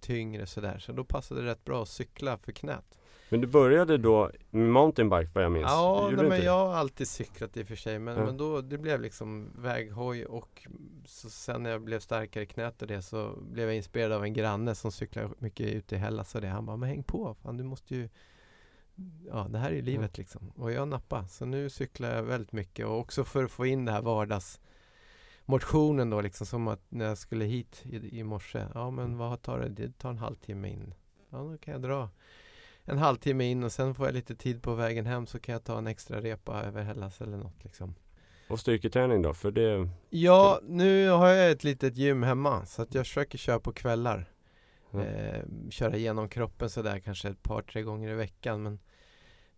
tyngre 0.00 0.46
sådär. 0.46 0.78
Så 0.78 0.92
då 0.92 1.04
passade 1.04 1.42
det 1.42 1.46
rätt 1.46 1.64
bra 1.64 1.82
att 1.82 1.88
cykla 1.88 2.38
för 2.38 2.52
knät. 2.52 2.98
Men 3.28 3.40
du 3.40 3.46
började 3.46 3.98
då 3.98 4.30
med 4.50 4.68
mountainbike 4.68 5.30
vad 5.34 5.44
jag 5.44 5.52
minns. 5.52 5.66
Ja, 5.68 6.10
nej, 6.16 6.28
men 6.28 6.44
jag 6.44 6.66
har 6.66 6.74
alltid 6.74 7.08
cyklat 7.08 7.56
i 7.56 7.62
och 7.62 7.66
för 7.68 7.76
sig 7.76 7.98
men, 7.98 8.16
Ja. 8.16 8.24
men 8.24 8.36
då 8.36 8.60
det 8.60 8.78
blev 8.78 9.00
liksom 9.00 9.50
väghoj 9.58 10.26
och 10.26 10.66
så 11.04 11.30
sen 11.30 11.62
när 11.62 11.70
jag 11.70 11.82
blev 11.82 12.00
starkare 12.00 12.44
i 12.44 12.46
knät 12.46 12.82
och 12.82 12.88
det 12.88 13.02
så 13.02 13.32
blev 13.40 13.66
jag 13.66 13.76
inspirerad 13.76 14.12
av 14.12 14.24
en 14.24 14.32
granne 14.32 14.74
som 14.74 14.92
cyklar 14.92 15.30
mycket 15.38 15.66
ute 15.66 15.94
i 15.94 15.98
Hellas 15.98 16.34
och 16.34 16.40
det. 16.40 16.48
Han 16.48 16.66
bara, 16.66 16.76
men 16.76 16.88
häng 16.88 17.02
på, 17.02 17.34
fan 17.42 17.56
du 17.56 17.64
måste 17.64 17.94
ju 17.94 18.08
Ja, 19.26 19.46
det 19.50 19.58
här 19.58 19.70
är 19.70 19.74
ju 19.74 19.82
livet 19.82 20.18
liksom. 20.18 20.52
Och 20.56 20.72
jag 20.72 20.88
nappade. 20.88 21.28
Så 21.28 21.44
nu 21.46 21.70
cyklar 21.70 22.14
jag 22.14 22.22
väldigt 22.22 22.52
mycket 22.52 22.86
och 22.86 22.98
också 22.98 23.24
för 23.24 23.44
att 23.44 23.50
få 23.50 23.66
in 23.66 23.84
det 23.84 23.92
här 23.92 24.02
vardagsmotionen 24.02 26.10
då 26.10 26.20
liksom 26.20 26.46
som 26.46 26.68
att 26.68 26.80
när 26.88 27.04
jag 27.04 27.18
skulle 27.18 27.44
hit 27.44 27.82
i, 27.84 28.18
i 28.18 28.24
morse. 28.24 28.64
Ja 28.74 28.90
men 28.90 29.18
vad 29.18 29.42
tar 29.42 29.58
det? 29.58 29.68
Det 29.68 29.98
tar 29.98 30.10
en 30.10 30.18
halvtimme 30.18 30.68
in. 30.68 30.94
Ja 31.30 31.38
då 31.38 31.58
kan 31.58 31.72
jag 31.72 31.82
dra 31.82 32.08
en 32.84 32.98
halvtimme 32.98 33.44
in 33.44 33.64
och 33.64 33.72
sen 33.72 33.94
får 33.94 34.06
jag 34.06 34.14
lite 34.14 34.36
tid 34.36 34.62
på 34.62 34.74
vägen 34.74 35.06
hem 35.06 35.26
så 35.26 35.38
kan 35.40 35.52
jag 35.52 35.64
ta 35.64 35.78
en 35.78 35.86
extra 35.86 36.20
repa 36.20 36.62
över 36.62 36.82
Hellas 36.82 37.20
eller 37.20 37.36
något 37.36 37.64
liksom. 37.64 37.94
Och 38.48 38.60
styrketräning 38.60 39.22
då? 39.22 39.34
För 39.34 39.50
det... 39.50 39.88
Ja, 40.10 40.60
nu 40.62 41.08
har 41.08 41.28
jag 41.28 41.50
ett 41.50 41.64
litet 41.64 41.96
gym 41.96 42.22
hemma 42.22 42.66
så 42.66 42.82
att 42.82 42.94
jag 42.94 43.06
försöker 43.06 43.38
köra 43.38 43.60
på 43.60 43.72
kvällar. 43.72 44.30
Ja. 44.90 45.04
Eh, 45.04 45.42
köra 45.70 45.96
igenom 45.96 46.28
kroppen 46.28 46.70
sådär 46.70 46.98
kanske 46.98 47.28
ett 47.28 47.42
par, 47.42 47.62
tre 47.62 47.82
gånger 47.82 48.10
i 48.10 48.14
veckan. 48.14 48.62
Men, 48.62 48.78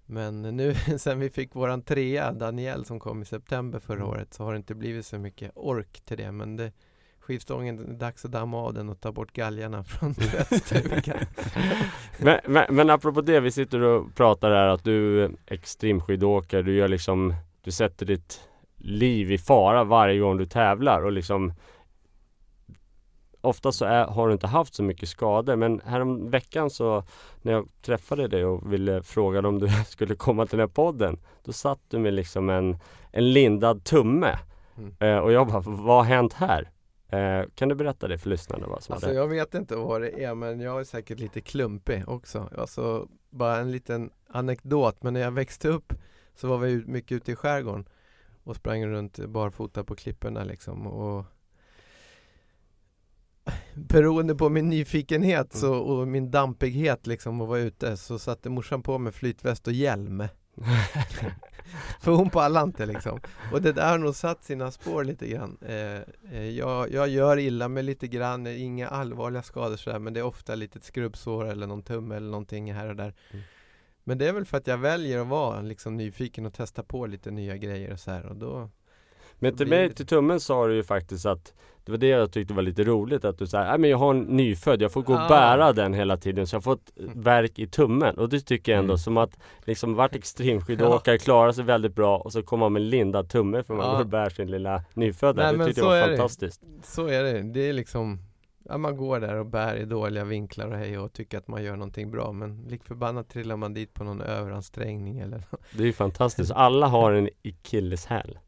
men 0.06 0.42
nu 0.56 0.74
sen 0.98 1.20
vi 1.20 1.30
fick 1.30 1.54
våran 1.54 1.82
trea, 1.82 2.32
Daniel 2.32 2.84
som 2.84 3.00
kom 3.00 3.22
i 3.22 3.24
september 3.24 3.78
förra 3.78 3.96
Mm. 3.96 4.08
året, 4.08 4.34
så 4.34 4.44
har 4.44 4.52
det 4.52 4.56
inte 4.56 4.74
blivit 4.74 5.06
så 5.06 5.18
mycket 5.18 5.52
ork 5.54 6.00
till 6.04 6.16
det. 6.16 6.32
Men 6.32 6.56
det, 6.56 6.72
skivstången, 7.26 7.76
det 7.76 7.82
är 7.82 7.98
dags 7.98 8.24
att 8.24 8.32
damma 8.32 8.58
av 8.58 8.74
den 8.74 8.88
och 8.88 9.00
ta 9.00 9.12
bort 9.12 9.32
galgarna 9.32 9.84
från 9.84 10.14
tvättstugan. 10.14 11.18
men, 12.18 12.40
men, 12.46 12.64
men 12.70 12.90
apropå 12.90 13.20
det, 13.20 13.40
vi 13.40 13.50
sitter 13.50 13.80
och 13.80 14.14
pratar 14.14 14.50
här 14.50 14.66
att 14.66 14.84
du 14.84 15.24
är 15.24 15.30
extremskidåkare, 15.46 16.62
du 16.62 16.76
gör 16.76 16.88
liksom 16.88 17.34
Du 17.62 17.70
sätter 17.70 18.06
ditt 18.06 18.40
liv 18.76 19.32
i 19.32 19.38
fara 19.38 19.84
varje 19.84 20.20
gång 20.20 20.36
du 20.36 20.46
tävlar 20.46 21.02
och 21.02 21.12
liksom 21.12 21.52
Ofta 23.40 23.72
så 23.72 23.84
är, 23.84 24.04
har 24.04 24.26
du 24.26 24.32
inte 24.32 24.46
haft 24.46 24.74
så 24.74 24.82
mycket 24.82 25.08
skador 25.08 25.56
men 25.56 25.80
härom 25.84 26.30
veckan 26.30 26.70
så 26.70 27.04
När 27.42 27.52
jag 27.52 27.68
träffade 27.82 28.28
dig 28.28 28.44
och 28.44 28.72
ville 28.72 29.02
fråga 29.02 29.42
dig 29.42 29.48
om 29.48 29.58
du 29.58 29.68
skulle 29.86 30.14
komma 30.14 30.46
till 30.46 30.58
den 30.58 30.68
här 30.68 30.74
podden 30.74 31.18
Då 31.44 31.52
satt 31.52 31.80
du 31.88 31.98
med 31.98 32.14
liksom 32.14 32.50
en, 32.50 32.78
en 33.12 33.32
lindad 33.32 33.84
tumme 33.84 34.38
Mm. 34.78 34.94
eh, 35.00 35.18
Och 35.18 35.32
jag 35.32 35.46
bara, 35.46 35.60
vad 35.60 35.96
har 35.96 36.04
hänt 36.04 36.32
här? 36.32 36.70
Eh, 37.08 37.44
kan 37.54 37.68
du 37.68 37.74
berätta 37.74 38.08
det 38.08 38.18
för 38.18 38.30
lyssnarna 38.30 38.66
vad 38.66 38.82
som 38.82 38.92
Alltså 38.92 39.12
jag 39.12 39.28
vet 39.28 39.54
inte 39.54 39.76
vad 39.76 40.00
det 40.00 40.24
är 40.24 40.34
men 40.34 40.60
jag 40.60 40.80
är 40.80 40.84
säkert 40.84 41.18
lite 41.18 41.40
klumpig 41.40 42.08
också. 42.08 42.50
Alltså 42.58 43.08
bara 43.30 43.56
en 43.56 43.72
liten 43.72 44.10
anekdot 44.28 45.02
men 45.02 45.14
när 45.14 45.20
jag 45.20 45.30
växte 45.30 45.68
upp 45.68 45.92
så 46.34 46.48
var 46.48 46.58
vi 46.58 46.84
mycket 46.86 47.12
ute 47.12 47.32
i 47.32 47.36
skärgården 47.36 47.88
och 48.44 48.56
sprang 48.56 48.86
runt 48.86 49.18
barfota 49.18 49.84
på 49.84 49.94
klipporna 49.94 50.44
liksom 50.44 50.86
och 50.86 51.24
Beroende 53.74 54.34
på 54.34 54.48
min 54.48 54.68
nyfikenhet 54.68 55.52
så, 55.52 55.74
och 55.74 56.08
min 56.08 56.30
dampighet 56.30 57.06
liksom 57.06 57.40
att 57.40 57.48
vara 57.48 57.58
ute 57.58 57.96
så 57.96 58.18
satte 58.18 58.50
morsan 58.50 58.82
på 58.82 58.98
mig 58.98 59.12
flytväst 59.12 59.66
och 59.66 59.72
hjälm 59.72 60.24
För 62.00 62.12
hon 62.12 62.30
pallade 62.30 62.64
inte 62.64 62.86
liksom. 62.86 63.20
Och 63.52 63.62
det 63.62 63.72
där 63.72 63.90
har 63.90 63.98
nog 63.98 64.14
satt 64.14 64.44
sina 64.44 64.70
spår 64.70 65.04
lite 65.04 65.28
grann. 65.28 65.58
Eh, 65.60 66.00
eh, 66.32 66.50
jag, 66.50 66.92
jag 66.92 67.08
gör 67.08 67.38
illa 67.38 67.68
mig 67.68 67.82
lite 67.82 68.08
grann, 68.08 68.46
inga 68.46 68.88
allvarliga 68.88 69.42
skador 69.42 69.76
sådär 69.76 69.98
Men 69.98 70.14
det 70.14 70.20
är 70.20 70.24
ofta 70.24 70.54
lite 70.54 70.80
skrubbsår 70.80 71.48
eller 71.48 71.66
någon 71.66 71.82
tumme 71.82 72.16
eller 72.16 72.30
någonting 72.30 72.72
här 72.72 72.88
och 72.88 72.96
där. 72.96 73.14
Mm. 73.30 73.44
Men 74.04 74.18
det 74.18 74.28
är 74.28 74.32
väl 74.32 74.44
för 74.44 74.56
att 74.56 74.66
jag 74.66 74.78
väljer 74.78 75.20
att 75.20 75.26
vara 75.26 75.60
liksom 75.60 75.96
nyfiken 75.96 76.46
och 76.46 76.54
testa 76.54 76.82
på 76.82 77.06
lite 77.06 77.30
nya 77.30 77.56
grejer 77.56 77.92
och 77.92 78.00
så 78.00 78.10
här 78.10 78.26
och 78.26 78.36
då 78.36 78.70
Men 79.38 79.56
till 79.56 79.70
det 79.70 79.76
mig, 79.76 79.94
till 79.94 80.06
tummen 80.06 80.40
sa 80.40 80.66
du 80.66 80.74
ju 80.74 80.82
faktiskt 80.82 81.26
att 81.26 81.52
Det 81.84 81.92
var 81.92 81.98
det 81.98 82.08
jag 82.08 82.32
tyckte 82.32 82.54
var 82.54 82.62
lite 82.62 82.84
roligt 82.84 83.24
att 83.24 83.38
du 83.38 83.46
sa 83.46 83.64
Nej 83.64 83.78
men 83.78 83.90
jag 83.90 83.98
har 83.98 84.10
en 84.14 84.20
nyfödd, 84.20 84.82
jag 84.82 84.92
får 84.92 85.02
gå 85.02 85.12
och 85.12 85.20
Ah. 85.20 85.28
bära 85.28 85.72
den 85.72 85.94
hela 85.94 86.16
tiden 86.16 86.46
så 86.46 86.54
jag 86.54 86.58
har 86.58 86.62
fått 86.62 86.92
Mm. 87.00 87.20
verk 87.22 87.58
i 87.58 87.66
tummen 87.66 88.18
och 88.18 88.28
det 88.28 88.40
tycker 88.40 88.72
jag 88.72 88.78
ändå 88.78 88.92
Mm. 88.92 88.98
som 88.98 89.16
att 89.16 89.38
Liksom 89.64 89.94
varit 89.94 90.14
extremskidåkare, 90.16 91.18
klarar 91.18 91.52
sig 91.52 91.64
väldigt 91.64 91.94
bra 91.94 92.18
och 92.18 92.32
så 92.32 92.42
kommer 92.42 92.64
man 92.64 92.72
med 92.72 92.82
lindad 92.82 93.28
tumme 93.28 93.62
för 93.62 93.74
man 93.74 93.86
Ja. 93.86 93.92
går 93.92 94.00
och 94.00 94.06
bär 94.06 94.30
sin 94.30 94.50
lilla 94.50 94.82
nyfödda 94.94 95.42
Nej, 95.42 95.58
Det 95.58 95.64
tyckte 95.66 95.80
jag 95.80 95.96
är 95.98 96.00
var 96.00 96.08
det. 96.08 96.16
fantastiskt 96.16 96.62
Så 96.82 97.06
är 97.06 97.22
det, 97.22 97.42
det 97.42 97.68
är 97.68 97.72
liksom 97.72 98.18
Ja 98.68 98.78
man 98.78 98.96
går 98.96 99.20
där 99.20 99.34
och 99.34 99.46
bär 99.46 99.76
i 99.76 99.84
dåliga 99.84 100.24
vinklar 100.24 100.66
och 100.68 100.76
hej 100.76 100.98
och 100.98 101.12
tycker 101.12 101.38
att 101.38 101.48
man 101.48 101.62
gör 101.64 101.76
någonting 101.76 102.10
bra 102.10 102.32
Men 102.32 102.64
lik 102.68 102.84
förbannat 102.84 103.28
trillar 103.28 103.56
man 103.56 103.74
dit 103.74 103.94
på 103.94 104.04
någon 104.04 104.20
överansträngning 104.20 105.18
eller 105.18 105.42
Det 105.72 105.82
är 105.82 105.86
ju 105.86 105.92
fantastiskt, 105.92 106.52
alla 106.54 106.86
har 106.86 107.12
en 107.12 107.28
akilleshäl 107.44 108.38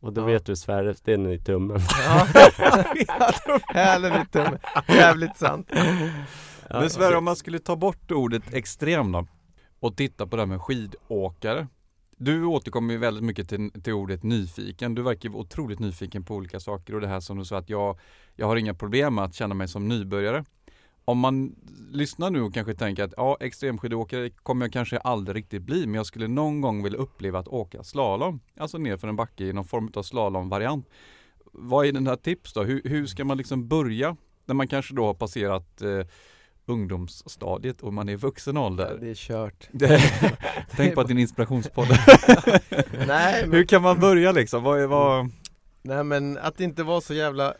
Och 0.00 0.12
då 0.12 0.20
Ja. 0.20 0.24
vet 0.26 0.46
du 0.46 0.56
Sverre, 0.56 0.94
det 1.04 1.12
är 1.12 1.16
den 1.18 1.30
i 1.32 1.38
tummen 1.38 1.78
Ja, 2.04 2.26
hälen 3.66 4.22
i 4.22 4.26
tummen, 4.26 4.58
jävligt 4.88 5.36
sant 5.36 5.70
Men 6.70 6.90
Sverre, 6.90 7.16
om 7.16 7.24
man 7.24 7.36
skulle 7.36 7.58
ta 7.58 7.76
bort 7.76 8.10
ordet 8.12 8.54
extrem 8.54 9.12
då 9.12 9.26
och 9.80 9.96
titta 9.96 10.26
på 10.26 10.36
det 10.36 10.42
här 10.42 10.46
med 10.46 10.62
skidåkare. 10.62 11.66
Du 12.16 12.44
återkommer 12.44 12.94
ju 12.94 12.98
väldigt 12.98 13.24
mycket 13.24 13.48
till, 13.48 13.70
till 13.82 13.92
ordet 13.92 14.22
nyfiken. 14.22 14.94
Du 14.94 15.02
verkar 15.02 15.36
otroligt 15.36 15.78
nyfiken 15.78 16.24
på 16.24 16.34
olika 16.34 16.60
saker 16.60 16.94
och 16.94 17.00
det 17.00 17.06
här 17.08 17.20
som 17.20 17.38
du 17.38 17.44
sa 17.44 17.58
att 17.58 17.70
jag, 17.70 17.98
jag 18.36 18.46
har 18.46 18.56
inga 18.56 18.74
problem 18.74 19.14
med 19.14 19.24
att 19.24 19.34
känna 19.34 19.54
mig 19.54 19.68
som 19.68 19.88
nybörjare. 19.88 20.44
Om 21.08 21.18
man 21.18 21.56
lyssnar 21.92 22.30
nu 22.30 22.42
och 22.42 22.54
kanske 22.54 22.74
tänker 22.74 23.04
att 23.04 23.14
ja, 23.16 23.36
extremskidåkare 23.40 24.30
kommer 24.30 24.66
jag 24.66 24.72
kanske 24.72 24.98
aldrig 24.98 25.36
riktigt 25.36 25.62
bli, 25.62 25.86
men 25.86 25.94
jag 25.94 26.06
skulle 26.06 26.28
någon 26.28 26.60
gång 26.60 26.82
vilja 26.82 26.98
uppleva 26.98 27.38
att 27.38 27.48
åka 27.48 27.82
slalom. 27.82 28.40
Alltså 28.56 28.78
ner 28.78 28.96
för 28.96 29.08
en 29.08 29.16
backe 29.16 29.44
i 29.44 29.52
någon 29.52 29.64
form 29.64 29.90
av 29.94 30.02
slalomvariant. 30.02 30.88
Vad 31.52 31.86
är 31.86 31.92
dina 31.92 32.16
tips 32.16 32.52
då? 32.52 32.62
Hur, 32.62 32.82
hur 32.84 33.06
ska 33.06 33.24
man 33.24 33.36
liksom 33.36 33.68
börja 33.68 34.16
när 34.46 34.54
man 34.54 34.68
kanske 34.68 34.94
då 34.94 35.06
har 35.06 35.14
passerat 35.14 35.82
eh, 35.82 36.06
ungdomsstadiet 36.66 37.80
och 37.80 37.92
man 37.92 38.08
är 38.08 38.12
i 38.12 38.16
vuxen 38.16 38.56
ja, 38.56 38.66
ålder? 38.66 38.98
Det 39.00 39.10
är 39.10 39.14
kört 39.14 39.68
Tänk 40.76 40.94
på 40.94 41.00
att 41.00 41.08
din 41.08 41.18
inspirationspodd. 41.18 41.88
Nej 43.06 43.42
men, 43.46 43.52
Hur 43.52 43.64
kan 43.64 43.82
man 43.82 44.00
börja 44.00 44.32
liksom? 44.32 44.62
Vad 44.62 44.80
är, 44.80 44.86
vad... 44.86 45.30
nej 45.82 46.04
men 46.04 46.38
att 46.38 46.60
inte 46.60 46.82
vara 46.82 47.00
så 47.00 47.14
jävla 47.14 47.54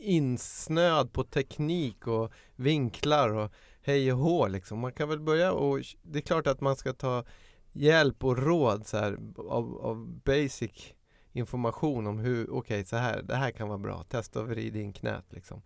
insnöad 0.00 1.12
på 1.12 1.24
teknik 1.24 2.06
och 2.06 2.32
vinklar 2.56 3.28
och 3.28 3.52
hej 3.82 4.12
och 4.12 4.18
hå 4.18 4.48
liksom. 4.48 4.78
Man 4.78 4.92
kan 4.92 5.08
väl 5.08 5.20
börja 5.20 5.52
och 5.52 5.80
det 6.02 6.18
är 6.18 6.22
klart 6.22 6.46
att 6.46 6.60
man 6.60 6.76
ska 6.76 6.92
ta 6.92 7.24
hjälp 7.72 8.24
och 8.24 8.38
råd 8.38 8.86
så 8.86 8.96
här, 8.96 9.18
av, 9.36 9.78
av 9.78 10.20
basic 10.24 10.92
information 11.32 12.06
om 12.06 12.18
hur, 12.18 12.50
okej 12.50 12.84
så 12.84 12.96
här, 12.96 13.22
det 13.22 13.36
här 13.36 13.50
kan 13.50 13.68
vara 13.68 13.78
bra, 13.78 14.04
testa 14.08 14.40
att 14.40 14.48
vrida 14.48 14.78
in 14.78 14.92
knät 14.92 15.24
liksom. 15.28 15.62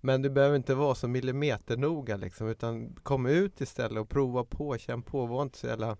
Men 0.00 0.22
du 0.22 0.30
behöver 0.30 0.56
inte 0.56 0.74
vara 0.74 0.94
så 0.94 1.08
millimeternoga 1.08 2.16
liksom, 2.16 2.48
utan 2.48 2.94
kom 2.94 3.26
ut 3.26 3.60
istället 3.60 4.00
och 4.00 4.08
prova 4.08 4.44
på, 4.44 4.78
känn 4.78 5.02
på, 5.02 5.26
var 5.26 5.42
inte 5.42 5.58
så 5.58 5.66
jävla 5.66 5.96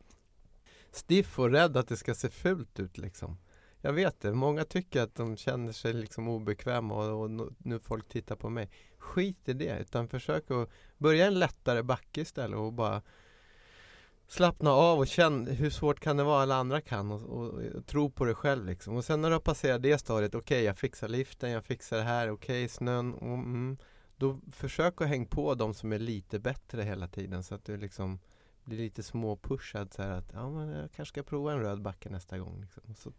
stiff 0.90 1.38
och 1.38 1.50
rädd 1.50 1.76
att 1.76 1.88
det 1.88 1.96
ska 1.96 2.14
se 2.14 2.28
fult 2.28 2.80
ut 2.80 2.98
liksom. 2.98 3.36
Jag 3.80 3.92
vet 3.92 4.20
det, 4.20 4.32
många 4.32 4.64
tycker 4.64 5.02
att 5.02 5.14
de 5.14 5.36
känner 5.36 5.72
sig 5.72 5.92
liksom 5.92 6.28
obekväma 6.28 6.94
och, 6.94 7.22
och 7.22 7.30
nu- 7.58 7.78
folk 7.78 8.08
tittar 8.08 8.36
på 8.36 8.50
mig. 8.50 8.70
Skit 8.98 9.48
i 9.48 9.52
det, 9.52 9.78
utan 9.80 10.08
försök 10.08 10.50
att 10.50 10.68
börja 10.98 11.26
en 11.26 11.38
lättare 11.38 11.82
backe 11.82 12.20
istället 12.20 12.58
och 12.58 12.72
bara 12.72 13.02
slappna 14.28 14.70
av 14.70 14.98
och 14.98 15.06
känn 15.06 15.46
hur 15.46 15.70
svårt 15.70 16.00
kan 16.00 16.16
det 16.16 16.24
vara 16.24 16.42
alla 16.42 16.54
andra 16.54 16.80
kan 16.80 17.10
och, 17.10 17.22
och, 17.22 17.62
och 17.76 17.86
tro 17.86 18.10
på 18.10 18.24
dig 18.24 18.34
själv 18.34 18.66
liksom. 18.66 18.96
Och 18.96 19.04
sen 19.04 19.20
när 19.20 19.28
du 19.28 19.34
har 19.34 19.40
passerat 19.40 19.82
det 19.82 19.98
stadiet, 19.98 20.34
okej 20.34 20.64
jag 20.64 20.78
fixar 20.78 21.08
liften, 21.08 21.50
jag 21.50 21.64
fixar 21.64 21.96
det 21.96 22.02
här, 22.02 22.30
okej 22.30 22.68
snön, 22.68 23.14
och, 23.14 23.34
mm, 23.34 23.76
då 24.16 24.40
försök 24.52 25.00
att 25.00 25.08
hänga 25.08 25.26
på 25.26 25.54
de 25.54 25.74
som 25.74 25.92
är 25.92 25.98
lite 25.98 26.38
bättre 26.38 26.82
hela 26.82 27.08
tiden 27.08 27.42
så 27.42 27.54
att 27.54 27.64
du 27.64 27.76
liksom 27.76 28.18
blir 28.64 28.78
lite 28.78 29.02
småpushad 29.02 29.92
så 29.92 30.02
här 30.02 30.10
att 30.10 30.32
ja 30.32 30.50
men 30.50 30.68
jag 30.68 30.92
kanske 30.92 31.12
ska 31.12 31.22
prova 31.22 31.52
en 31.52 31.60
röd 31.60 31.82
backe 31.82 32.10
nästa 32.10 32.38
gång 32.38 32.60
liksom. 32.60 32.94
Så 32.94 33.12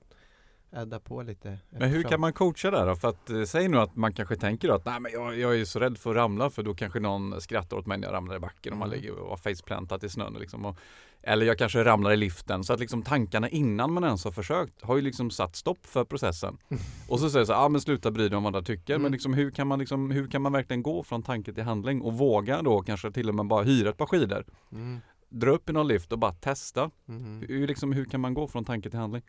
adda 0.71 0.99
på 0.99 1.21
lite 1.23 1.57
Men 1.69 1.81
hur 1.81 1.87
eftersom. 1.87 2.09
kan 2.09 2.19
man 2.19 2.33
coacha 2.33 2.71
där 2.71 2.87
då? 2.87 2.95
För 2.95 3.07
att 3.07 3.29
eh, 3.29 3.43
säg 3.43 3.67
nu 3.67 3.77
att 3.77 3.95
man 3.95 4.13
kanske 4.13 4.35
tänker 4.35 4.69
att 4.69 4.85
nej 4.85 4.99
men 4.99 5.11
jag, 5.11 5.37
jag 5.39 5.59
är 5.59 5.65
så 5.65 5.79
rädd 5.79 5.97
för 5.97 6.09
att 6.09 6.15
ramla 6.15 6.49
för 6.49 6.63
då 6.63 6.73
kanske 6.73 6.99
någon 6.99 7.41
skrattar 7.41 7.77
åt 7.77 7.85
mig 7.85 7.97
när 7.97 8.07
jag 8.07 8.13
ramlar 8.13 8.35
i 8.35 8.39
backen 8.39 8.73
och 8.73 8.79
man 8.79 8.87
Mm. 8.87 8.99
ligger 9.01 9.19
och 9.19 9.29
har 9.29 9.37
faceplantat 9.37 10.03
i 10.03 10.09
snön 10.09 10.33
liksom. 10.39 10.65
Och, 10.65 10.77
eller 11.21 11.45
jag 11.45 11.57
kanske 11.57 11.83
ramlar 11.83 12.11
i 12.11 12.17
liften. 12.17 12.63
Så 12.63 12.73
att 12.73 12.79
liksom 12.79 13.01
tankarna 13.03 13.49
innan 13.49 13.93
man 13.93 14.03
ens 14.03 14.23
har 14.23 14.31
försökt 14.31 14.81
har 14.81 14.95
ju 14.95 15.01
liksom 15.01 15.31
satt 15.31 15.55
stopp 15.55 15.85
för 15.85 16.03
processen. 16.05 16.57
Och 17.09 17.19
så 17.19 17.29
säger 17.29 17.45
så 17.45 17.51
ja 17.51 17.57
ah, 17.57 17.69
men 17.69 17.81
sluta 17.81 18.11
bry 18.11 18.29
dig 18.29 18.37
om 18.37 18.43
vad 18.43 18.55
andra 18.55 18.65
tycker. 18.65 18.93
Mm. 18.93 19.03
Men 19.03 19.11
liksom 19.11 19.33
hur 19.33 19.51
kan 19.51 19.67
man 19.67 19.79
liksom, 19.79 20.11
hur 20.11 20.27
kan 20.27 20.41
man 20.41 20.51
verkligen 20.53 20.83
gå 20.83 21.03
från 21.03 21.23
tanke 21.23 21.53
till 21.53 21.63
handling 21.63 22.01
och 22.01 22.13
våga 22.13 22.61
då 22.61 22.81
kanske 22.81 23.11
till 23.11 23.29
och 23.29 23.35
med 23.35 23.45
bara 23.47 23.63
hyra 23.63 23.89
ett 23.89 23.97
par 23.97 24.05
skidor. 24.05 24.45
Mm, 24.71 24.99
Dra 25.29 25.51
upp 25.51 25.69
i 25.69 25.73
någon 25.73 25.87
lift 25.87 26.11
och 26.11 26.19
bara 26.19 26.31
testa. 26.33 26.91
mm. 27.09 27.43
Hur, 27.47 27.67
liksom, 27.67 27.91
hur 27.93 28.05
kan 28.05 28.21
man 28.21 28.33
gå 28.33 28.47
från 28.47 28.65
tanke 28.65 28.89
till 28.89 28.99
handling? 28.99 29.21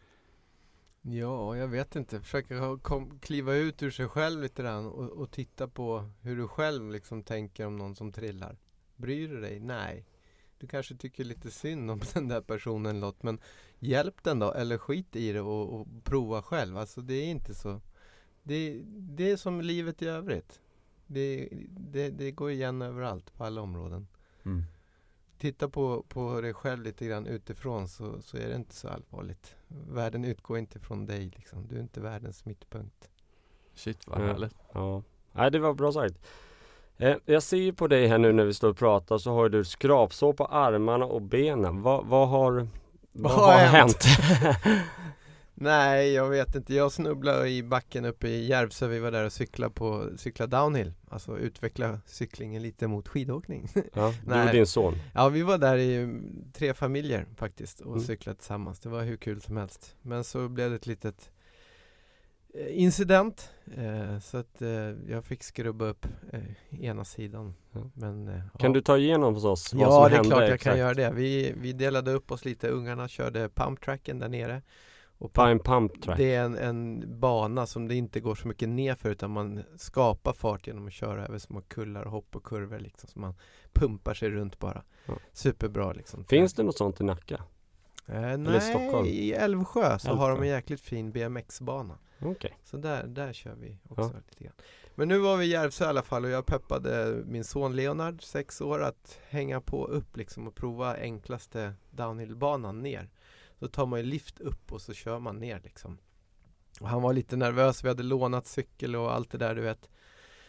Ja, 1.02 1.56
jag 1.56 1.68
vet 1.68 1.96
inte. 1.96 2.20
Försöka 2.20 2.78
kom, 2.82 3.18
kliva 3.18 3.54
ut 3.54 3.82
ur 3.82 3.90
sig 3.90 4.08
själv 4.08 4.42
lite 4.42 4.62
grann 4.62 4.86
och, 4.86 5.10
och 5.10 5.30
titta 5.30 5.68
på 5.68 6.10
hur 6.20 6.36
du 6.36 6.48
själv 6.48 6.90
liksom 6.90 7.22
tänker 7.22 7.66
om 7.66 7.76
någon 7.76 7.94
som 7.94 8.12
trillar. 8.12 8.58
Bryr 8.96 9.28
du 9.28 9.40
dig? 9.40 9.60
Nej. 9.60 10.06
Du 10.58 10.66
kanske 10.66 10.96
tycker 10.96 11.24
lite 11.24 11.50
synd 11.50 11.90
om 11.90 12.00
den 12.14 12.28
där 12.28 12.40
personen 12.40 13.00
Lott, 13.00 13.22
men 13.22 13.40
hjälp 13.78 14.22
den 14.22 14.38
då, 14.38 14.52
eller 14.52 14.78
skit 14.78 15.16
i 15.16 15.32
det 15.32 15.40
och, 15.40 15.80
och 15.80 15.86
prova 16.04 16.42
själv. 16.42 16.76
Alltså 16.76 17.00
det 17.00 17.14
är 17.14 17.26
inte 17.26 17.54
så. 17.54 17.80
Det, 18.42 18.82
det 18.86 19.30
är 19.30 19.36
som 19.36 19.60
livet 19.60 20.02
i 20.02 20.06
övrigt. 20.06 20.60
Det, 21.06 21.48
det, 21.68 22.10
det 22.10 22.30
går 22.30 22.50
igen 22.50 22.82
överallt, 22.82 23.34
på 23.34 23.44
alla 23.44 23.60
områden. 23.60 24.08
Mm. 24.42 24.64
Titta 25.40 25.68
på, 25.68 26.05
på 26.09 26.40
dig 26.40 26.55
själv 26.55 26.83
lite 26.83 27.07
grann 27.07 27.26
utifrån 27.26 27.88
så, 27.88 28.22
så 28.22 28.37
är 28.37 28.48
det 28.48 28.55
inte 28.55 28.74
så 28.74 28.88
allvarligt. 28.88 29.55
Världen 29.68 30.24
utgår 30.24 30.59
inte 30.59 30.79
från 30.81 31.07
dig 31.07 31.33
liksom. 31.37 31.66
Du 31.68 31.76
är 31.76 31.81
inte 31.81 32.00
världens 32.00 32.44
mittpunkt. 32.44 33.09
Shit 33.74 34.07
vad 34.07 34.20
Ja. 34.20 34.24
härligt. 34.26 34.55
Ja, 34.72 35.03
Nej, 35.33 35.50
det 35.50 35.59
var 35.59 35.74
bra 35.74 35.92
sagt. 35.92 36.14
Eh, 36.96 37.16
jag 37.24 37.42
ser 37.42 37.57
ju 37.57 37.72
på 37.72 37.87
dig 37.87 38.07
här 38.07 38.18
nu 38.18 38.33
när 38.33 38.44
vi 38.44 38.55
står 38.55 38.68
och 38.70 38.76
pratar 38.76 39.18
så 39.18 39.33
har 39.33 39.48
du 39.48 39.64
skrapsår 39.64 40.33
på 40.33 40.44
armarna 40.46 41.05
och 41.05 41.22
benen. 41.22 41.83
Vad, 41.83 42.07
vad 42.07 42.29
har, 42.29 42.68
vad 43.12 43.33
har 43.33 43.53
har 43.53 43.59
hänt? 43.59 44.05
hänt? 44.05 44.57
Nej, 45.62 46.12
jag 46.12 46.28
vet 46.28 46.54
inte. 46.54 46.74
Jag 46.74 46.92
snubblade 46.92 47.48
i 47.50 47.62
backen 47.62 48.04
uppe 48.04 48.28
i 48.28 48.46
Järvsö. 48.46 48.86
Vi 48.86 48.98
var 48.98 49.10
där 49.10 49.24
och 49.24 49.32
cyklade 49.32 49.74
på 49.74 50.08
cykla 50.16 50.46
downhill. 50.46 50.92
Alltså 51.08 51.38
utveckla 51.38 52.00
cyklingen 52.06 52.62
lite 52.62 52.86
mot 52.86 53.08
skidåkning. 53.08 53.68
Ja, 53.94 54.14
du 54.26 54.42
och 54.42 54.52
din 54.52 54.66
son. 54.66 54.94
ja, 55.14 55.28
vi 55.28 55.42
var 55.42 55.58
där 55.58 55.76
i 55.76 55.96
mm, 55.96 56.44
tre 56.52 56.74
familjer 56.74 57.26
faktiskt 57.36 57.80
och 57.80 57.92
Mm. 57.92 58.04
cyklade 58.04 58.38
tillsammans. 58.38 58.80
Det 58.80 58.88
var 58.88 59.02
hur 59.02 59.16
kul 59.16 59.40
som 59.40 59.56
helst. 59.56 59.96
Men 60.02 60.24
så 60.24 60.48
blev 60.48 60.70
det 60.70 60.76
ett 60.76 60.86
litet 60.86 61.30
eh, 62.54 62.80
incident. 62.82 63.50
Eh, 63.76 64.18
så 64.18 64.36
att 64.36 64.62
eh, 64.62 64.68
jag 65.08 65.24
fick 65.24 65.42
skrubba 65.42 65.84
upp 65.84 66.06
eh, 66.32 66.84
ena 66.84 67.04
sidan. 67.04 67.54
Ja. 67.72 67.90
Men, 67.94 68.26
Kan 68.58 68.70
ja. 68.70 68.74
du 68.74 68.80
ta 68.80 68.98
igenom 68.98 69.40
för 69.40 69.48
oss 69.48 69.74
vad 69.74 69.82
Ja, 69.82 69.90
som 69.90 70.02
det 70.02 70.08
är 70.08 70.10
hände 70.10 70.28
klart 70.28 70.40
jag 70.42 70.48
exakt? 70.54 70.62
kan 70.64 70.78
göra 70.78 70.94
det. 70.94 71.10
Vi, 71.14 71.54
vi 71.56 71.72
delade 71.72 72.12
upp 72.12 72.30
oss 72.32 72.44
lite. 72.44 72.68
Ungarna 72.68 73.08
körde 73.08 73.48
pumptracken 73.48 74.18
där 74.18 74.28
nere. 74.28 74.62
Och 75.20 75.33
Pine 75.33 75.59
Pump 75.59 76.02
Track. 76.02 76.18
det 76.18 76.35
är 76.35 76.44
en, 76.44 76.56
en 76.59 77.04
bana 77.20 77.66
som 77.66 77.88
det 77.88 77.94
inte 77.94 78.20
går 78.20 78.35
så 78.35 78.48
mycket 78.48 78.68
nerför 78.68 79.11
utan 79.11 79.30
man 79.30 79.62
skapar 79.76 80.33
fart 80.33 80.66
genom 80.66 80.87
att 80.87 80.92
köra 80.92 81.26
över 81.26 81.38
små 81.38 81.61
kullar 81.61 82.02
och 82.04 82.11
hopp 82.11 82.37
och 82.37 82.44
kurvor 82.44 82.78
liksom. 82.78 83.09
Så 83.09 83.18
man 83.18 83.35
pumpar 83.72 84.14
sig 84.14 84.30
runt 84.30 84.59
bara. 84.59 84.83
Ja. 85.06 85.14
Superbra 85.33 85.92
liksom. 85.92 86.24
Finns 86.24 86.54
det 86.54 86.62
något 86.62 86.76
sånt 86.78 87.00
i 87.00 87.04
Nacka? 87.04 87.42
Eh, 88.06 88.37
nej, 88.38 88.61
Stockholm? 88.61 89.06
i 89.06 89.30
Älvsjö 89.33 89.98
så 89.98 90.09
har 90.09 90.28
de 90.28 90.30
Älvsjö. 90.33 90.44
en 90.44 90.50
jäkligt 90.50 90.80
fin 90.80 91.12
BMX-bana. 91.12 91.98
Okej. 92.22 92.59
Så 92.64 92.76
där, 92.76 93.06
där 93.06 93.33
kör 93.33 93.54
vi 93.54 93.78
också 93.88 94.02
Ja. 94.14 94.20
lite 94.28 94.44
grann. 94.44 94.54
Men 94.94 95.09
nu 95.09 95.18
var 95.18 95.37
vi 95.37 95.44
i 95.44 95.48
Järvsö 95.48 95.85
i 95.85 95.88
alla 95.88 96.02
fall 96.02 96.24
och 96.24 96.30
jag 96.30 96.46
peppade 96.46 97.22
min 97.26 97.44
son 97.44 97.76
Leonard, 97.76 98.22
sex 98.22 98.61
år, 98.61 98.83
att 98.83 99.18
hänga 99.28 99.61
på 99.61 99.87
upp 99.87 100.16
liksom 100.16 100.48
och 100.48 100.54
prova 100.54 100.94
enklaste 100.96 101.72
downhillbanan 101.90 102.83
ner. 102.83 103.09
Då 103.60 103.68
tar 103.68 103.86
man 103.86 103.98
ju 103.98 104.06
lift 104.06 104.40
upp 104.40 104.72
och 104.72 104.82
så 104.82 104.94
kör 104.94 105.18
man 105.18 105.38
ner 105.38 105.60
liksom. 105.64 105.98
Och 106.80 106.88
han 106.88 107.02
var 107.02 107.12
lite 107.12 107.36
nervös, 107.36 107.84
vi 107.84 107.88
hade 107.88 108.02
lånat 108.02 108.46
cykel 108.46 108.96
och 108.96 109.14
allt 109.14 109.30
det 109.30 109.38
där 109.38 109.54
du 109.54 109.60
vet. 109.60 109.88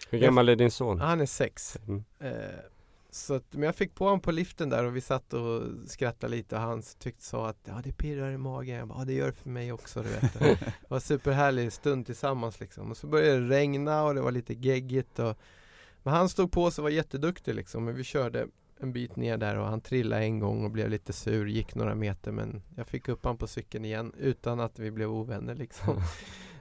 Hur 0.10 0.20
gammal 0.20 0.50
är 0.50 0.56
din 0.56 0.72
son? 0.72 1.00
Han 1.00 1.22
är 1.22 1.26
sex. 1.26 1.78
Mm. 1.88 2.04
Eh, 2.20 2.60
så 3.10 3.34
att, 3.34 3.54
men 3.54 3.64
jag 3.64 3.76
fick 3.76 3.96
på 3.96 4.04
honom 4.04 4.20
på 4.20 4.32
liften 4.32 4.70
där 4.70 4.84
och 4.84 4.96
vi 4.96 5.02
satt 5.02 5.34
och 5.34 5.64
skrattade 5.88 6.36
lite 6.36 6.56
och 6.56 6.62
han 6.62 6.84
tyckte 7.00 7.24
så 7.24 7.44
att 7.44 7.58
ja 7.64 7.82
det 7.84 7.92
pirrar 7.92 8.32
i 8.32 8.38
magen. 8.38 8.76
Jag 8.76 8.88
bara, 8.88 9.00
ja 9.00 9.06
det 9.06 9.14
gör 9.14 9.28
det 9.28 9.34
för 9.34 9.50
mig 9.50 9.72
också 9.72 10.04
du 10.04 10.10
vet. 10.10 10.34
Det 10.40 10.58
var 10.88 10.98
en 10.98 11.02
superhärlig 11.02 11.74
stund 11.74 12.06
tillsammans 12.06 12.60
liksom. 12.60 12.92
Och 12.92 12.98
så 12.98 13.08
började 13.08 13.40
det 13.40 13.56
regna 13.56 14.04
och 14.04 14.16
det 14.16 14.22
var 14.22 14.32
lite 14.32 14.54
geggigt 14.54 15.20
och 15.20 15.38
Men 16.04 16.14
han 16.14 16.30
stod 16.30 16.52
på 16.52 16.72
sig 16.72 16.82
och 16.82 16.84
var 16.84 16.90
jätteduktig 16.90 17.56
liksom. 17.56 17.86
Men 17.86 17.96
vi 17.96 18.04
körde 18.04 18.48
en 18.82 18.94
bit 18.94 19.16
ner 19.16 19.38
där 19.38 19.58
och 19.58 19.66
han 19.66 19.82
trillade 19.82 20.24
en 20.24 20.40
gång 20.40 20.66
och 20.66 20.72
blev 20.72 20.90
lite 20.90 21.14
sur, 21.14 21.48
gick 21.48 21.76
några 21.76 21.96
meter 21.96 22.32
men 22.32 22.62
jag 22.76 22.88
fick 22.88 23.10
upp 23.10 23.26
han 23.26 23.38
på 23.38 23.48
cykeln 23.48 23.86
igen 23.86 24.14
utan 24.18 24.60
att 24.60 24.80
vi 24.80 24.92
blev 24.92 25.12
ovänner 25.12 25.56
liksom. 25.56 26.02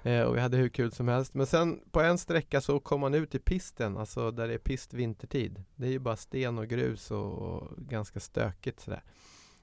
Eh, 0.02 0.22
och 0.22 0.37
vi 0.37 0.40
hade 0.40 0.56
hur 0.56 0.68
kul 0.68 0.92
som 0.92 1.09
helst. 1.09 1.35
Men 1.35 1.46
sen 1.46 1.80
på 1.90 2.00
en 2.00 2.18
sträcka 2.18 2.61
så 2.61 2.80
kom 2.80 3.00
man 3.00 3.14
ut 3.14 3.35
i 3.35 3.38
pisten, 3.38 3.96
alltså 3.96 4.30
där 4.30 4.48
det 4.48 4.54
är 4.54 4.59
pist 4.59 4.94
vintertid. 4.94 5.64
Det 5.76 5.87
är 5.87 5.90
ju 5.90 5.98
bara 5.98 6.16
sten 6.16 6.59
och 6.59 6.66
grus 6.66 7.11
och, 7.11 7.33
och 7.33 7.76
ganska 7.76 8.20
stökigt 8.20 8.80
sådär. 8.80 9.02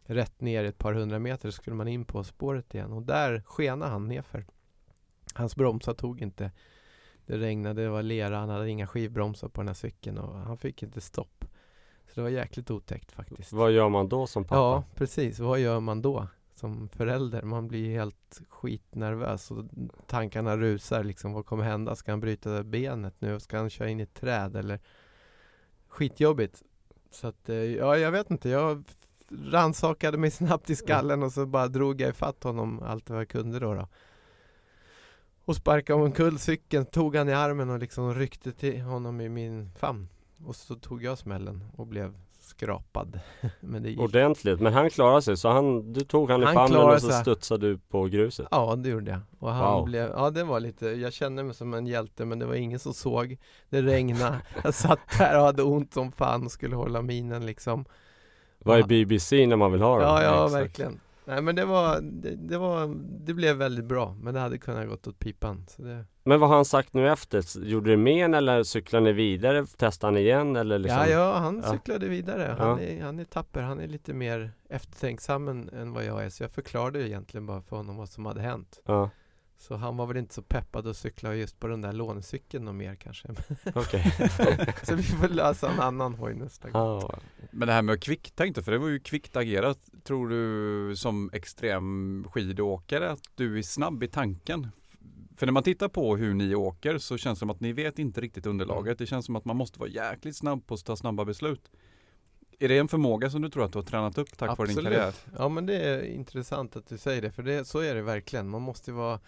Rätt 0.04 0.42
ner 0.42 0.64
ett 0.64 0.78
par 0.78 0.94
hundra 0.94 1.20
meter 1.20 1.52
skulle 1.52 1.76
man 1.76 1.88
in 1.88 2.06
på 2.06 2.24
spåret 2.24 2.76
igen 2.76 2.92
och 2.92 3.02
där 3.02 3.42
skenade 3.46 3.92
han 3.92 4.08
nerför. 4.08 4.46
Hans 5.34 5.56
bromsar 5.56 5.94
tog 5.94 6.22
inte. 6.22 6.52
Det 7.26 7.38
regnade, 7.38 7.82
det 7.82 7.90
var 7.90 8.04
lera, 8.04 8.38
han 8.38 8.50
hade 8.50 8.70
inga 8.70 8.88
skivbromsar 8.88 9.50
på 9.50 9.62
den 9.62 9.68
här 9.68 9.76
cykeln 9.76 10.18
och 10.18 10.40
han 10.40 10.58
fick 10.58 10.84
inte 10.84 11.02
stopp. 11.02 11.46
Så 12.08 12.14
det 12.16 12.22
var 12.22 12.30
jäkligt 12.30 12.72
otäckt 12.72 13.12
faktiskt. 13.12 13.54
Vad 13.54 13.72
gör 13.72 13.90
man 13.90 14.10
då 14.10 14.28
som 14.28 14.44
pappa? 14.44 14.56
Ja, 14.56 14.84
precis. 14.96 15.40
Vad 15.40 15.60
gör 15.60 15.80
man 15.80 16.02
då 16.02 16.28
som 16.56 16.90
förälder? 16.90 17.42
Man 17.42 17.68
blir 17.68 17.92
helt 17.92 18.42
skitnervös 18.50 19.52
och 19.52 19.66
tankarna 20.06 20.58
rusar 20.58 21.04
liksom. 21.04 21.34
Vad 21.34 21.46
kommer 21.46 21.64
hända? 21.64 21.96
Ska 21.96 22.12
han 22.12 22.20
bryta 22.20 22.64
benet 22.64 23.14
nu? 23.20 23.40
Ska 23.40 23.58
han 23.58 23.70
köra 23.70 23.90
in 23.90 24.00
i 24.00 24.04
ett 24.04 24.14
träd? 24.14 24.56
Eller 24.56 24.80
skitjobbigt. 25.88 26.64
Så 27.12 27.28
att, 27.28 27.50
eh, 27.50 27.56
ja, 27.56 27.98
jag 27.98 28.12
vet 28.12 28.32
inte. 28.32 28.50
Jag 28.50 28.84
rannsakade 29.30 30.18
mig 30.18 30.32
snabbt 30.42 30.70
i 30.70 30.76
skallen 30.76 31.24
och 31.24 31.32
så 31.32 31.46
bara 31.46 31.68
drog 31.68 32.02
jag 32.02 32.10
ifatt 32.10 32.44
honom 32.44 32.84
allt 32.84 33.10
vad 33.10 33.20
jag 33.20 33.30
kunde 33.30 33.60
då. 33.60 33.74
då. 33.74 33.88
Och 35.46 35.56
sparkade 35.56 36.04
omkull 36.04 36.40
cykeln, 36.40 36.86
tog 36.86 37.16
han 37.16 37.30
i 37.30 37.34
armen 37.34 37.70
och 37.70 37.80
liksom 37.80 38.14
ryckte 38.14 38.52
till 38.52 38.82
honom 38.82 39.22
i 39.22 39.30
min 39.30 39.72
famn. 39.72 40.08
Och 40.46 40.56
så 40.56 40.76
tog 40.76 41.04
jag 41.04 41.18
smällen 41.18 41.64
och 41.76 41.88
blev 41.88 42.14
skrapad. 42.40 43.20
Men 43.60 43.84
det 43.84 43.90
gick 43.90 44.00
Ordentligt, 44.00 44.60
men 44.62 44.74
han 44.74 44.90
klarade 44.90 45.22
sig 45.22 45.38
så 45.38 45.50
han, 45.50 45.94
du 45.94 46.02
tog 46.02 46.32
han 46.32 46.44
i 46.44 46.46
famnen 46.46 46.82
och 46.82 47.02
så 47.02 47.10
sig. 47.10 47.22
studsade 47.22 47.68
du 47.68 47.78
på 47.78 48.04
gruset? 48.06 48.48
Ja, 48.52 48.76
det 48.76 48.90
gjorde 48.90 49.12
jag. 49.12 49.20
Och 49.40 49.52
han 49.52 49.74
Wow. 49.74 49.86
blev, 49.86 50.10
ja 50.10 50.30
det 50.30 50.44
var 50.44 50.60
lite, 50.60 50.86
jag 50.88 51.14
kände 51.14 51.44
mig 51.44 51.54
som 51.56 51.74
en 51.74 51.88
hjälte 51.88 52.26
men 52.26 52.40
det 52.40 52.46
var 52.46 52.54
ingen 52.56 52.80
som 52.80 52.94
såg. 52.94 53.38
Det 53.70 53.82
regnade, 53.82 54.38
jag 54.64 54.74
satt 54.74 55.00
där 55.18 55.38
och 55.40 55.46
hade 55.46 55.64
ont 55.64 55.94
som 55.94 56.12
fan 56.12 56.46
och 56.46 56.52
skulle 56.52 56.76
hålla 56.76 57.02
minen 57.02 57.46
liksom. 57.46 57.86
Vad 58.60 58.80
är. 58.80 58.84
BBC 58.84 59.48
när 59.48 59.56
man 59.56 59.72
vill 59.72 59.82
ha 59.82 59.94
dem? 60.00 60.02
Ja, 60.04 60.24
ja 60.24 60.46
Exakt. 60.46 60.64
verkligen. 60.64 61.00
Nej 61.28 61.42
men 61.42 61.56
det 61.56 61.66
var, 61.66 62.02
det, 62.02 62.36
det 62.36 62.58
var, 62.58 62.96
det 63.26 63.34
blev 63.34 63.56
väldigt 63.58 63.86
bra. 63.86 64.16
Men 64.22 64.34
det 64.34 64.40
hade 64.40 64.58
kunnat 64.58 64.88
gått 64.88 65.08
åt 65.08 65.20
pipan. 65.20 65.66
Så 65.70 65.82
det, 65.82 66.06
Men 66.24 66.40
vad 66.40 66.50
har 66.50 66.56
han 66.56 66.66
sagt 66.66 66.94
nu 66.94 67.10
efter? 67.10 67.60
Gjorde 67.66 67.90
du 67.90 67.98
med 67.98 68.26
en 68.26 68.34
eller 68.34 68.64
cyklade 68.64 69.04
ni 69.04 69.12
vidare? 69.12 69.66
Testade 69.66 70.14
han 70.14 70.18
igen 70.22 70.56
eller 70.56 70.80
liksom? 70.80 71.00
Ja, 71.00 71.08
ja, 71.08 71.38
han 71.38 71.62
Ja. 71.66 71.72
cyklade 71.74 72.08
vidare. 72.08 72.56
Han, 72.60 72.70
Ja. 72.70 72.80
är, 72.80 73.02
han 73.04 73.20
är 73.20 73.24
tapper, 73.24 73.62
han 73.62 73.80
är 73.80 73.88
lite 73.88 74.14
mer 74.14 74.52
eftertänksam 74.70 75.48
än, 75.48 75.70
än 75.70 75.94
vad 75.94 76.06
jag 76.06 76.26
är. 76.26 76.30
Så 76.30 76.44
jag 76.44 76.52
förklarade 76.52 77.08
egentligen 77.10 77.46
bara 77.46 77.62
för 77.62 77.76
honom 77.76 77.98
vad 77.98 78.10
som 78.10 78.26
hade 78.26 78.42
hänt. 78.42 78.80
Ja, 78.86 79.10
Så 79.60 79.76
han 79.76 79.98
var 79.98 80.06
väl 80.06 80.18
inte 80.18 80.34
så 80.34 80.42
peppad 80.42 80.88
att 80.88 80.98
cykla 80.98 81.36
just 81.36 81.60
på 81.60 81.68
den 81.68 81.82
där 81.82 81.94
lånecykeln 81.94 82.68
och 82.68 82.76
mer 82.76 82.96
kanske. 82.96 83.28
okej. 83.76 84.14
Så 84.84 84.96
vi 84.96 85.04
får 85.04 85.28
lösa 85.28 85.72
en 85.72 85.80
annan 85.80 86.16
hoj 86.16 86.34
nästa 86.36 86.70
gång. 86.70 86.82
Ja. 86.82 87.20
Men 87.52 87.68
det 87.68 87.74
här 87.74 87.82
med 87.82 87.94
att 87.94 88.02
kvicktänka, 88.02 88.62
för 88.62 88.72
det 88.72 88.78
var 88.78 88.88
ju 88.88 89.00
kvickt 89.00 89.36
agerat. 89.36 89.80
Tror 90.04 90.30
du 90.30 90.96
som 90.96 91.30
extrem 91.34 92.26
skidåkare 92.32 93.12
att 93.12 93.24
du 93.36 93.58
är 93.58 93.62
snabb 93.62 94.04
i 94.04 94.08
tanken? 94.08 94.68
För 95.38 95.46
när 95.46 95.54
man 95.54 95.64
tittar 95.64 95.88
på 95.90 96.18
hur 96.18 96.34
ni 96.34 96.56
åker 96.56 96.98
så 96.98 97.18
känns 97.18 97.38
det 97.38 97.40
som 97.40 97.50
att 97.50 97.60
ni 97.60 97.74
vet 97.74 98.00
inte 98.00 98.22
riktigt 98.22 98.46
underlaget. 98.46 98.98
Det 98.98 99.06
känns 99.06 99.26
som 99.26 99.36
att 99.36 99.46
man 99.46 99.58
måste 99.58 99.80
vara 99.80 99.90
jäkligt 99.90 100.36
snabb 100.36 100.68
på 100.68 100.74
att 100.74 100.86
ta 100.86 100.96
snabba 100.96 101.26
beslut. 101.26 101.72
Är 102.60 102.68
det 102.68 102.78
en 102.78 102.88
förmåga 102.88 103.30
som 103.30 103.42
du 103.42 103.50
tror 103.50 103.64
att 103.64 103.72
du 103.72 103.78
har 103.78 103.84
tränat 103.84 104.18
upp 104.18 104.38
tack 104.38 104.58
vare 104.58 104.68
din 104.68 104.84
karriär? 104.84 105.14
Ja 105.38 105.50
men 105.50 105.66
det 105.66 105.76
är 105.76 106.04
intressant 106.04 106.76
att 106.76 106.88
du 106.88 106.98
säger 106.98 107.22
det, 107.22 107.32
för 107.32 107.44
det, 107.44 107.66
så 107.66 107.80
är 107.80 107.96
det 107.96 108.02
verkligen. 108.02 108.50
Man 108.50 108.62
måste 108.62 108.92
vara 108.92 109.20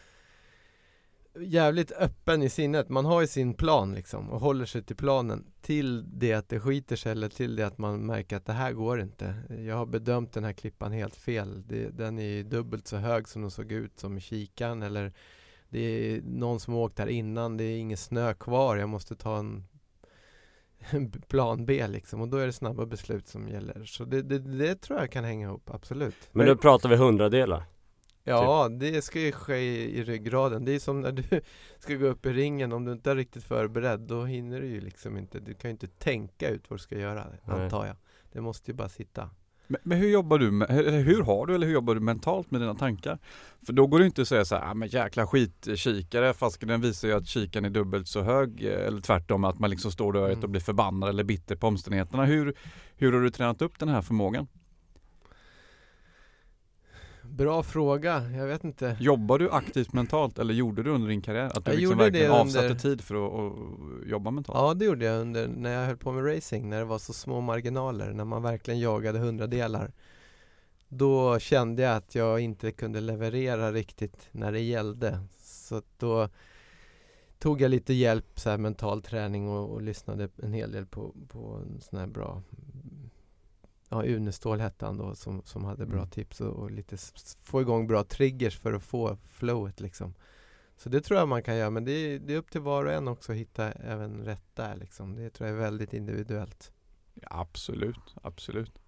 jävligt 1.40 1.92
öppen 1.92 2.44
i 2.44 2.50
sinnet. 2.50 2.90
Man 2.90 3.06
har 3.06 3.22
ju 3.22 3.28
sin 3.28 3.54
plan 3.54 3.96
liksom 3.96 4.30
och 4.30 4.40
håller 4.40 4.66
sig 4.66 4.84
till 4.84 4.96
planen 4.96 5.46
till 5.62 6.20
det 6.20 6.34
att 6.34 6.50
det 6.50 6.60
skiter 6.60 6.96
sig 6.96 7.12
eller 7.12 7.30
till 7.30 7.56
det 7.56 7.64
att 7.64 7.78
man 7.78 8.06
märker 8.06 8.38
att 8.38 8.46
det 8.46 8.54
här 8.54 8.72
går 8.72 9.02
inte. 9.02 9.36
Jag 9.50 9.76
har 9.76 9.86
bedömt 9.86 10.34
den 10.34 10.44
här 10.44 10.54
klippan 10.54 10.92
helt 10.92 11.16
fel. 11.16 11.64
Det, 11.68 11.90
den 11.90 12.20
är 12.20 12.44
dubbelt 12.44 12.88
så 12.88 12.98
hög 12.98 13.28
som 13.28 13.42
den 13.42 13.52
såg 13.52 13.72
ut 13.72 14.00
som 14.00 14.18
i 14.18 14.22
kikaren 14.22 14.82
eller 14.82 15.14
det 15.70 15.80
är 15.80 16.22
någon 16.22 16.60
som 16.60 16.74
har 16.74 16.82
åkt 16.82 17.00
här 17.00 17.08
innan, 17.08 17.58
det 17.58 17.64
är 17.64 17.78
ingen 17.78 17.98
snö 17.98 18.34
kvar, 18.34 18.78
jag 18.78 18.90
måste 18.90 19.16
ta 19.16 19.38
en 19.38 19.66
en 20.90 21.12
plan 21.28 21.66
B 21.66 21.88
liksom 21.88 22.22
och 22.22 22.28
då 22.28 22.38
är 22.38 22.46
det 22.46 22.54
snabba 22.54 22.86
beslut 22.86 23.28
som 23.28 23.48
gäller. 23.48 23.86
Så 23.86 24.06
det, 24.06 24.22
det, 24.22 24.40
det 24.40 24.76
tror 24.76 25.00
jag 25.00 25.12
kan 25.12 25.24
hänga 25.24 25.48
ihop, 25.48 25.70
absolut. 25.74 26.30
Men 26.32 26.46
nu 26.46 26.56
pratar 26.56 26.90
vi 26.90 26.96
hundradelar. 26.96 27.64
Ja, 28.24 28.70
det 28.70 29.02
ska 29.02 29.20
ju 29.20 29.32
ske 29.32 29.58
i, 29.58 30.00
i 30.00 30.04
ryggraden. 30.04 30.66
Det 30.66 30.72
är 30.76 30.80
som 30.80 31.02
när 31.02 31.12
du 31.12 31.24
ska 31.80 31.96
gå 31.96 32.06
upp 32.08 32.26
i 32.26 32.30
ringen, 32.34 32.72
om 32.74 32.86
du 32.86 32.92
inte 32.92 33.12
är 33.12 33.16
riktigt 33.16 33.44
förberedd, 33.44 34.00
då 34.00 34.24
hinner 34.26 34.62
du 34.62 34.68
ju 34.68 34.82
liksom 34.82 35.18
inte, 35.18 35.40
du 35.40 35.54
kan 35.54 35.70
ju 35.70 35.72
inte 35.72 35.88
tänka 35.88 36.50
ut 36.50 36.70
vad 36.70 36.80
du 36.80 36.84
ska 36.84 36.98
göra, 37.00 37.28
Nej. 37.46 37.64
antar 37.64 37.86
jag. 37.86 37.96
Det 38.32 38.42
måste 38.42 38.72
ju 38.72 38.76
bara 38.76 38.90
sitta. 38.90 39.30
Men, 39.68 39.82
men 39.84 39.98
hur 39.98 40.10
jobbar 40.10 40.40
du 40.40 40.52
med, 40.52 40.70
hur, 40.70 40.92
hur 40.92 41.24
har 41.24 41.46
du 41.46 41.56
eller 41.56 41.68
hur 41.68 41.74
jobbar 41.74 41.96
du 41.96 42.00
mentalt 42.02 42.52
med 42.52 42.62
dina 42.62 42.76
tankar? 42.76 43.20
För 43.66 43.74
då 43.74 43.88
går 43.88 44.00
det 44.00 44.06
inte 44.06 44.22
att 44.22 44.28
säga 44.28 44.46
så 44.46 44.56
här, 44.56 44.72
ah, 44.72 44.74
men 44.74 44.88
jäkla 44.90 45.28
skitkikare, 45.28 46.34
fast 46.34 46.68
den 46.68 46.82
visar 46.82 47.08
ju 47.08 47.14
att 47.14 47.28
kikaren 47.28 47.66
är 47.66 47.70
dubbelt 47.70 48.08
så 48.08 48.22
hög, 48.22 48.66
eh, 48.66 48.88
eller 48.88 49.02
tvärtom 49.02 49.44
att 49.44 49.60
man 49.60 49.70
liksom 49.70 49.92
står 49.92 50.14
där 50.14 50.26
Mm. 50.26 50.40
och 50.40 50.50
blir 50.50 50.62
förbannad 50.62 51.10
eller 51.10 51.24
bitter 51.24 51.56
på 51.56 51.68
omständigheterna. 51.68 52.26
Hur, 52.26 52.54
hur 52.96 53.14
har 53.14 53.22
du 53.22 53.30
tränat 53.30 53.62
upp 53.62 53.80
den 53.80 53.90
här 53.90 54.02
förmågan? 54.02 54.48
Bra 57.30 57.64
fråga, 57.64 58.30
jag 58.32 58.48
vet 58.48 58.64
inte. 58.64 58.98
Jobbar 59.00 59.40
du 59.40 59.52
aktivt 59.52 59.94
mentalt 59.94 60.40
eller 60.40 60.54
gjorde 60.54 60.84
du 60.84 60.90
under 60.90 61.08
din 61.10 61.22
karriär? 61.22 61.46
Att 61.46 61.66
du 61.66 61.72
Jag 61.72 61.80
liksom 61.80 61.98
verkligen 61.98 62.32
det 62.32 62.38
avsatte 62.40 62.66
under- 62.66 62.80
tid 62.80 63.02
för 63.02 63.16
att, 63.16 63.54
jobba 64.10 64.32
mentalt? 64.32 64.58
Ja, 64.60 64.74
det 64.74 64.86
gjorde 64.86 65.06
jag 65.06 65.22
under, 65.22 65.48
när 65.48 65.72
jag 65.72 65.86
höll 65.88 65.98
på 65.98 66.12
med 66.12 66.36
racing, 66.36 66.70
när 66.70 66.78
det 66.80 66.86
var 66.86 67.00
så 67.00 67.14
små 67.14 67.42
marginaler, 67.42 68.14
när 68.14 68.26
man 68.26 68.44
verkligen 68.44 68.80
jagade 68.80 69.20
hundradelar. 69.20 69.92
Då 70.88 71.40
kände 71.40 71.82
jag 71.82 71.96
att 71.96 72.16
jag 72.16 72.40
inte 72.40 72.72
kunde 72.72 73.02
leverera 73.02 73.72
riktigt 73.72 74.30
när 74.32 74.52
det 74.52 74.60
gällde. 74.60 75.20
Så 75.42 75.82
då 75.98 76.30
tog 77.40 77.62
jag 77.62 77.72
lite 77.72 77.94
hjälp, 77.94 78.40
så 78.40 78.50
här 78.50 78.58
mental 78.58 79.02
träning 79.02 79.50
och, 79.50 79.70
och 79.70 79.82
lyssnade 79.82 80.30
en 80.44 80.54
hel 80.54 80.72
del 80.72 80.86
på, 80.86 81.14
på 81.28 81.62
sån 81.82 82.00
här 82.00 82.08
bra 82.08 82.42
ja, 83.90 84.04
Unestål 84.04 84.60
hette 84.60 84.86
han 84.86 84.98
då 84.98 85.16
som, 85.16 85.42
som 85.46 85.66
hade 85.66 85.86
bra 85.86 85.98
Mm. 85.98 86.10
tips 86.10 86.42
och, 86.42 86.56
och 86.56 86.72
lite 86.72 86.98
få 87.44 87.62
igång 87.62 87.88
bra 87.88 88.04
triggers 88.04 88.58
för 88.60 88.74
att 88.74 88.84
få 88.84 89.18
flowet 89.26 89.80
liksom. 89.80 90.14
Så 90.78 90.90
det 90.90 91.02
tror 91.02 91.20
jag 91.20 91.28
man 91.28 91.44
kan 91.44 91.58
göra 91.58 91.70
men 91.70 91.86
det 91.86 91.92
är, 91.92 92.20
det 92.20 92.34
är 92.34 92.38
upp 92.38 92.52
till 92.52 92.62
var 92.62 92.86
och 92.86 92.94
en 92.94 93.08
också 93.08 93.32
att 93.32 93.38
hitta 93.38 93.72
även 93.72 94.26
rätt 94.26 94.56
där 94.56 94.76
liksom. 94.76 95.16
Det 95.16 95.30
tror 95.30 95.50
jag 95.50 95.58
är 95.58 95.62
väldigt 95.62 95.94
individuellt. 95.94 96.72
Ja, 97.14 97.28
absolut, 97.32 98.16
absolut. 98.22 98.80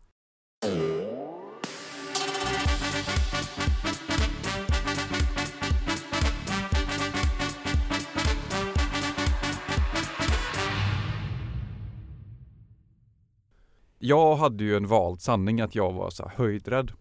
Jag 14.04 14.36
hade 14.36 14.64
ju 14.64 14.76
en 14.76 14.88
vald 14.88 15.22
sanning 15.22 15.62
att 15.62 15.76
jag 15.76 15.94
var 15.94 16.10
så 16.10 16.24
här 16.24 16.32
höjdrädd. 16.38 16.92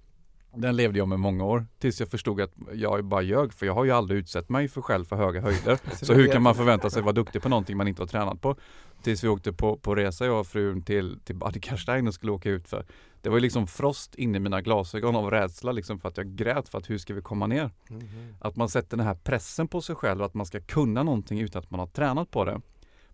Den 0.55 0.77
levde 0.77 0.99
jag 0.99 1.09
med 1.09 1.21
många 1.21 1.45
år 1.45 1.67
tills 1.79 2.01
jag 2.01 2.09
förstod 2.09 2.41
att 2.41 2.53
jag 2.73 3.05
bara 3.05 3.23
ljög 3.23 3.53
för 3.53 3.67
jag 3.67 3.75
har 3.75 3.85
ju 3.85 3.91
aldrig 3.91 4.21
utsatt 4.21 4.49
mig 4.49 4.69
för 4.69 4.83
själv 4.83 5.05
för 5.05 5.17
höga 5.17 5.41
höjder. 5.41 5.79
Så 6.05 6.15
hur 6.15 6.27
kan 6.33 6.43
man 6.43 6.55
förvänta 6.55 6.91
sig 6.91 7.03
vara 7.03 7.13
duktig 7.13 7.43
på 7.43 7.49
någonting 7.49 7.77
man 7.77 7.89
inte 7.89 8.03
har 8.03 8.07
tränat 8.07 8.41
på? 8.41 8.57
Tills 9.03 9.25
vi 9.25 9.29
åkte 9.29 9.53
på, 9.53 9.77
på 9.77 9.95
resa 9.95 10.27
jag 10.27 10.41
och 10.41 10.47
frun 10.47 10.83
till, 10.83 11.21
till 11.25 11.37
Bad 11.37 11.63
Karstein 11.63 12.09
och 12.09 12.15
skulle 12.15 12.33
åka 12.33 12.51
ut 12.51 12.69
för. 12.69 12.87
Det 13.23 13.29
var 13.29 13.37
ju 13.37 13.41
liksom 13.41 13.67
frost 13.67 14.15
inne 14.15 14.37
i 14.37 14.41
mina 14.41 14.61
glasögon 14.61 15.17
av 15.17 15.31
rädsla 15.31 15.73
liksom 15.73 15.99
för 15.99 16.09
att 16.09 16.17
jag 16.17 16.27
grät 16.27 16.69
för 16.69 16.79
att 16.79 16.91
hur 16.91 16.99
ska 16.99 17.15
vi 17.15 17.23
komma 17.23 17.47
ner? 17.47 17.71
Mhm. 17.89 18.35
Att 18.41 18.57
man 18.57 18.69
sätter 18.69 18.97
den 18.97 19.07
här 19.07 19.15
pressen 19.15 19.69
på 19.69 19.81
sig 19.81 19.95
själv 19.95 20.23
att 20.23 20.35
man 20.35 20.47
ska 20.47 20.61
kunna 20.61 21.03
någonting 21.03 21.41
utan 21.41 21.63
att 21.63 21.71
man 21.71 21.81
har 21.81 21.87
tränat 21.87 22.31
på 22.31 22.45
det. 22.45 22.61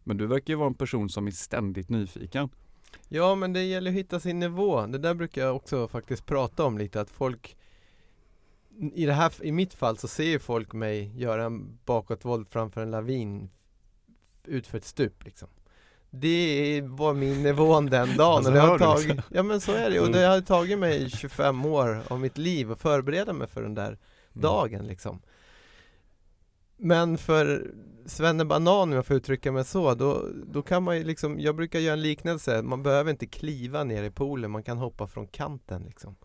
Men 0.05 0.17
du 0.17 0.27
verkar 0.27 0.53
ju 0.53 0.57
vara 0.57 0.69
en 0.69 0.75
person 0.75 1.09
som 1.09 1.27
är 1.27 1.31
ständigt 1.31 1.89
nyfiken. 1.89 2.49
Ja 3.09 3.35
men 3.35 3.53
det 3.53 3.63
gäller 3.63 3.91
att 3.91 3.97
hitta 3.97 4.21
sin 4.21 4.39
nivå. 4.39 4.87
Det 4.87 4.99
där 4.99 5.15
brukar 5.15 5.43
jag 5.43 5.57
också 5.57 5.89
faktiskt 5.89 6.27
prata 6.27 6.65
om 6.65 6.79
lite 6.79 7.01
att 7.01 7.11
folk 7.11 7.57
i, 8.95 9.07
det 9.07 9.13
här, 9.13 9.33
I 9.43 9.53
mitt 9.53 9.75
fall 9.75 9.99
så 9.99 10.09
ser 10.09 10.25
ju 10.25 10.39
folk 10.39 10.73
mig 10.73 11.13
göra 11.17 11.45
en 11.45 11.79
bakåtvolt 11.85 12.51
framför 12.51 12.81
en 12.81 12.91
lavin 12.91 13.51
utför 14.45 14.79
ett 14.79 14.85
stup 14.85 15.25
liksom. 15.25 15.49
Det 16.11 16.83
var 16.85 17.15
min 17.15 17.43
nivå 17.43 17.81
den 17.81 18.17
dagen 18.17 18.21
Alltså, 18.21 18.51
och 18.51 18.55
det 18.55 18.61
har 18.61 18.79
tagit, 18.79 19.07
liksom? 19.07 19.23
Ja 19.37 19.43
men 19.43 19.61
så 19.61 19.73
är 19.73 19.91
det 19.91 20.01
och 20.01 20.11
det 20.11 20.27
har 20.27 20.41
tagit 20.41 20.79
mig 20.79 21.11
25 21.11 21.67
år 21.67 22.03
av 22.09 22.21
mitt 22.21 22.39
liv 22.39 22.73
att 22.73 22.81
förbereda 22.81 23.33
mig 23.33 23.49
för 23.49 23.63
den 23.63 23.75
där 23.75 23.99
dagen 24.33 24.87
liksom. 24.87 25.23
Men 26.77 27.19
för 27.19 27.75
Svenne 28.07 28.45
Banan, 28.45 28.89
om 28.89 28.93
jag 28.93 29.07
får 29.07 29.17
uttrycka 29.17 29.53
mig 29.53 29.65
så, 29.65 29.95
då, 29.95 30.29
då 30.47 30.63
kan 30.63 30.83
man 30.83 30.97
ju 30.97 31.05
liksom, 31.05 31.41
jag 31.41 31.57
brukar 31.57 31.79
göra 31.79 31.93
en 31.93 32.03
liknelse, 32.03 32.63
man 32.63 32.83
behöver 32.83 33.11
inte 33.11 33.27
kliva 33.27 33.85
ner 33.85 34.03
i 34.03 34.11
poolen, 34.11 34.51
man 34.51 34.63
kan 34.63 34.79
hoppa 34.79 35.07
från 35.07 35.27
kanten 35.27 35.83
liksom. 35.83 36.17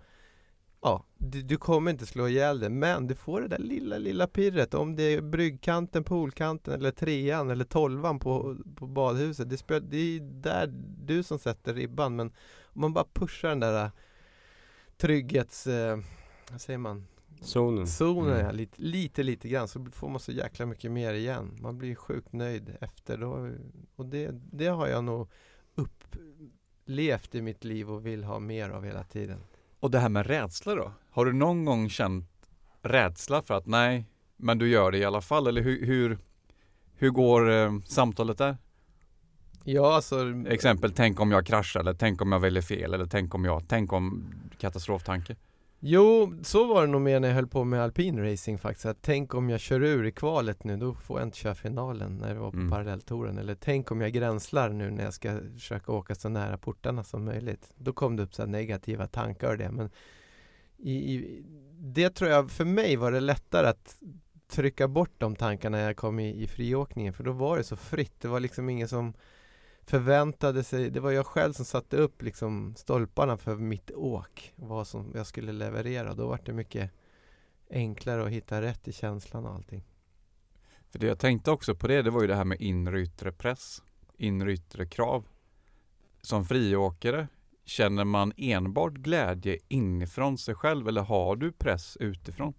Ja, 0.81 1.05
du, 1.17 1.41
du 1.41 1.57
kommer 1.57 1.91
inte 1.91 2.05
slå 2.05 2.27
ihjäl 2.27 2.59
det, 2.59 2.69
men 2.69 3.07
du 3.07 3.15
får 3.15 3.41
det 3.41 3.47
där 3.47 3.57
lilla, 3.57 3.97
lilla 3.97 4.27
pirret. 4.27 4.73
Om 4.73 4.95
det 4.95 5.03
är 5.03 5.21
bryggkanten, 5.21 6.03
poolkanten 6.03 6.73
eller 6.73 6.91
trean 6.91 7.49
eller 7.49 7.65
tolvan 7.65 8.19
på, 8.19 8.57
på 8.75 8.87
badhuset. 8.87 9.49
Det, 9.49 9.57
spel, 9.57 9.89
det 9.89 9.97
är 9.97 10.19
där 10.19 10.67
du 11.05 11.23
som 11.23 11.39
sätter 11.39 11.73
ribban, 11.73 12.15
men 12.15 12.27
om 12.63 12.81
man 12.81 12.93
bara 12.93 13.05
pushar 13.13 13.49
den 13.49 13.59
där 13.59 13.83
äh, 13.83 13.91
trygghets... 14.97 15.67
Eh, 15.67 15.97
vad 16.51 16.61
säger 16.61 16.79
man? 16.79 17.07
Zonen. 17.41 17.87
Zonen 17.87 18.33
Mm. 18.33 18.45
ja, 18.45 18.51
lite, 18.51 18.81
lite, 18.81 19.23
lite 19.23 19.49
grann 19.49 19.67
så 19.67 19.85
får 19.91 20.09
man 20.09 20.19
så 20.19 20.31
jäkla 20.31 20.65
mycket 20.65 20.91
mer 20.91 21.13
igen. 21.13 21.57
Man 21.61 21.77
blir 21.77 21.95
sjukt 21.95 22.33
nöjd 22.33 22.77
efter 22.81 23.17
då. 23.17 23.49
Och 23.95 24.05
det, 24.05 24.29
det 24.51 24.67
har 24.67 24.87
jag 24.87 25.03
nog 25.03 25.29
upplevt 25.75 27.35
i 27.35 27.41
mitt 27.41 27.63
liv 27.63 27.91
och 27.91 28.05
vill 28.05 28.23
ha 28.23 28.39
mer 28.39 28.69
av 28.69 28.83
hela 28.83 29.03
tiden. 29.03 29.39
Och 29.79 29.91
det 29.91 29.99
här 29.99 30.09
med 30.09 30.27
rädsla 30.27 30.75
då? 30.75 30.91
Har 31.09 31.25
du 31.25 31.33
någon 31.33 31.65
gång 31.65 31.89
känt 31.89 32.25
rädsla 32.81 33.41
för 33.41 33.53
att 33.53 33.65
nej, 33.65 34.05
men 34.37 34.57
du 34.57 34.69
gör 34.69 34.91
det 34.91 34.97
i 34.97 35.05
alla 35.05 35.21
fall? 35.21 35.47
Eller 35.47 35.61
hur, 35.61 35.85
hur, 35.85 36.17
hur 36.95 37.09
går 37.09 37.51
eh, 37.51 37.79
samtalet 37.85 38.37
där? 38.37 38.57
Ja, 39.63 39.95
alltså 39.95 40.43
Exempel, 40.47 40.91
tänk 40.91 41.19
om 41.19 41.31
jag 41.31 41.45
kraschar 41.45 41.79
eller 41.79 41.93
tänk 41.93 42.21
om 42.21 42.31
jag 42.31 42.39
väljer 42.39 42.61
fel 42.61 42.93
eller 42.93 43.05
tänk 43.05 43.35
om 43.35 43.45
jag, 43.45 43.63
tänk 43.67 43.93
om 43.93 44.33
katastroftanke. 44.57 45.35
Jo, 45.83 46.33
så 46.43 46.67
var 46.67 46.81
det 46.81 46.87
nog 46.87 47.01
mer 47.01 47.19
när 47.19 47.27
jag 47.27 47.35
höll 47.35 47.47
på 47.47 47.63
med 47.63 47.81
alpin 47.81 48.19
racing 48.19 48.59
faktiskt. 48.61 48.85
Att 48.85 49.01
tänk 49.01 49.33
om 49.33 49.49
jag 49.49 49.59
kör 49.59 49.83
ur 49.83 50.05
i 50.05 50.11
kvalet 50.11 50.63
nu, 50.63 50.77
då 50.77 50.93
får 50.93 51.19
jag 51.19 51.27
inte 51.27 51.37
köra 51.37 51.55
finalen 51.55 52.17
när 52.17 52.33
det 52.33 52.39
var 52.39 52.51
på 52.51 52.57
Mm. 52.57 52.69
parallelltouren. 52.69 53.37
Eller 53.37 53.55
tänk 53.55 53.91
om 53.91 54.01
jag 54.01 54.11
gränslar 54.11 54.69
nu 54.69 54.91
när 54.91 55.03
jag 55.03 55.13
ska 55.13 55.39
försöka 55.53 55.91
åka 55.91 56.15
så 56.15 56.29
nära 56.29 56.57
portarna 56.57 57.03
som 57.03 57.25
möjligt. 57.25 57.71
Då 57.75 57.93
kom 57.93 58.15
det 58.15 58.23
upp 58.23 58.33
så 58.33 58.41
här 58.41 58.49
negativa 58.49 59.07
tankar 59.07 59.51
och 59.51 59.57
det. 59.57 59.71
Men 59.71 59.89
i, 60.77 61.15
i, 61.15 61.43
det 61.79 62.09
tror 62.09 62.29
jag, 62.29 62.51
för 62.51 62.65
mig 62.65 62.95
var 62.95 63.11
det 63.11 63.19
lättare 63.19 63.67
att 63.67 63.95
trycka 64.47 64.87
bort 64.87 65.13
de 65.17 65.35
tankarna 65.35 65.77
när 65.77 65.83
jag 65.85 65.97
kom 65.97 66.19
i, 66.19 66.43
i 66.43 66.47
friåkningen. 66.47 67.13
För 67.13 67.23
då 67.23 67.31
var 67.31 67.57
det 67.57 67.63
så 67.63 67.75
fritt. 67.75 68.21
Det 68.21 68.27
var 68.27 68.39
liksom 68.39 68.69
ingen 68.69 68.87
som 68.87 69.13
förväntade 69.85 70.63
sig, 70.63 70.89
det 70.89 70.99
var 70.99 71.11
jag 71.11 71.25
själv 71.25 71.53
som 71.53 71.65
satte 71.65 71.97
upp 71.97 72.21
liksom 72.21 72.75
stolparna 72.75 73.37
för 73.37 73.55
mitt 73.55 73.91
åk, 73.91 74.53
vad 74.55 74.87
som 74.87 75.11
jag 75.15 75.27
skulle 75.27 75.51
leverera. 75.51 76.13
Då 76.13 76.27
var 76.27 76.39
det 76.45 76.53
mycket 76.53 76.91
enklare 77.69 78.23
att 78.23 78.29
hitta 78.29 78.61
rätt 78.61 78.87
i 78.87 78.93
känslan 78.93 79.45
och 79.45 79.53
allting. 79.53 79.83
För 80.89 80.99
det 80.99 81.07
jag 81.07 81.19
tänkte 81.19 81.51
också 81.51 81.75
på 81.75 81.87
det, 81.87 82.01
det 82.01 82.09
var 82.09 82.21
ju 82.21 82.27
det 82.27 82.35
här 82.35 82.45
med 82.45 82.61
inre 82.61 82.95
och 82.95 83.01
yttre 83.01 83.31
press, 83.31 83.81
inre 84.17 84.47
och 84.47 84.53
yttre 84.53 84.85
krav. 84.85 85.27
Som 86.21 86.45
friåkare, 86.45 87.27
känner 87.65 88.05
man 88.05 88.33
enbart 88.37 88.93
glädje 88.93 89.57
inifrån 89.67 90.37
sig 90.37 90.55
själv 90.55 90.87
eller 90.87 91.01
har 91.01 91.35
du 91.35 91.51
press 91.51 91.97
utifrån? 91.99 92.53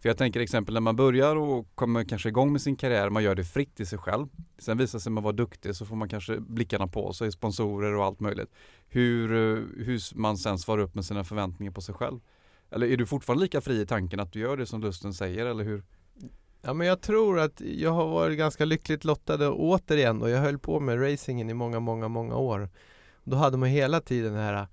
För 0.00 0.08
jag 0.08 0.18
tänker 0.18 0.40
exempel 0.40 0.74
när 0.74 0.80
man 0.80 0.96
börjar 0.96 1.36
och 1.36 1.74
kommer 1.74 2.04
kanske 2.04 2.28
igång 2.28 2.52
med 2.52 2.62
sin 2.62 2.76
karriär, 2.76 3.10
man 3.10 3.22
gör 3.22 3.34
det 3.34 3.44
fritt 3.44 3.80
i 3.80 3.86
sig 3.86 3.98
själv. 3.98 4.26
Sen 4.58 4.78
visar 4.78 4.98
sig 4.98 5.12
man 5.12 5.24
vara 5.24 5.32
duktig 5.32 5.76
så 5.76 5.86
får 5.86 5.96
man 5.96 6.08
kanske 6.08 6.40
blickarna 6.40 6.86
på 6.86 7.12
sig, 7.12 7.32
sponsorer 7.32 7.94
och 7.94 8.04
allt 8.04 8.20
möjligt. 8.20 8.50
Hur, 8.88 9.32
eh, 9.32 9.84
hur 9.84 10.18
man 10.18 10.36
sen 10.38 10.58
svarar 10.58 10.82
upp 10.82 10.94
med 10.94 11.04
sina 11.04 11.24
förväntningar 11.24 11.72
på 11.72 11.80
sig 11.80 11.94
själv. 11.94 12.20
Eller 12.70 12.86
är 12.86 12.96
du 12.96 13.06
fortfarande 13.06 13.44
lika 13.44 13.60
fri 13.60 13.80
i 13.80 13.86
tanken 13.86 14.20
att 14.20 14.32
du 14.32 14.38
gör 14.40 14.56
det 14.56 14.66
som 14.66 14.80
lusten 14.80 15.14
säger 15.14 15.46
eller 15.46 15.64
hur? 15.64 15.84
Ja 16.62 16.74
men 16.74 16.86
jag 16.86 17.00
tror 17.00 17.38
att 17.38 17.60
jag 17.60 17.90
har 17.90 18.08
varit 18.08 18.38
ganska 18.38 18.64
lyckligt 18.64 19.04
lottad 19.04 19.48
och 19.48 19.64
återigen 19.64 20.22
och 20.22 20.30
jag 20.30 20.38
höll 20.38 20.58
på 20.58 20.80
med 20.80 21.12
racingen 21.12 21.50
i 21.50 21.54
många, 21.54 21.80
många, 21.80 22.08
många 22.08 22.36
år. 22.36 22.68
Då 23.24 23.36
hade 23.36 23.56
man 23.56 23.68
hela 23.68 24.00
tiden 24.00 24.32
den 24.32 24.42
här 24.42 24.66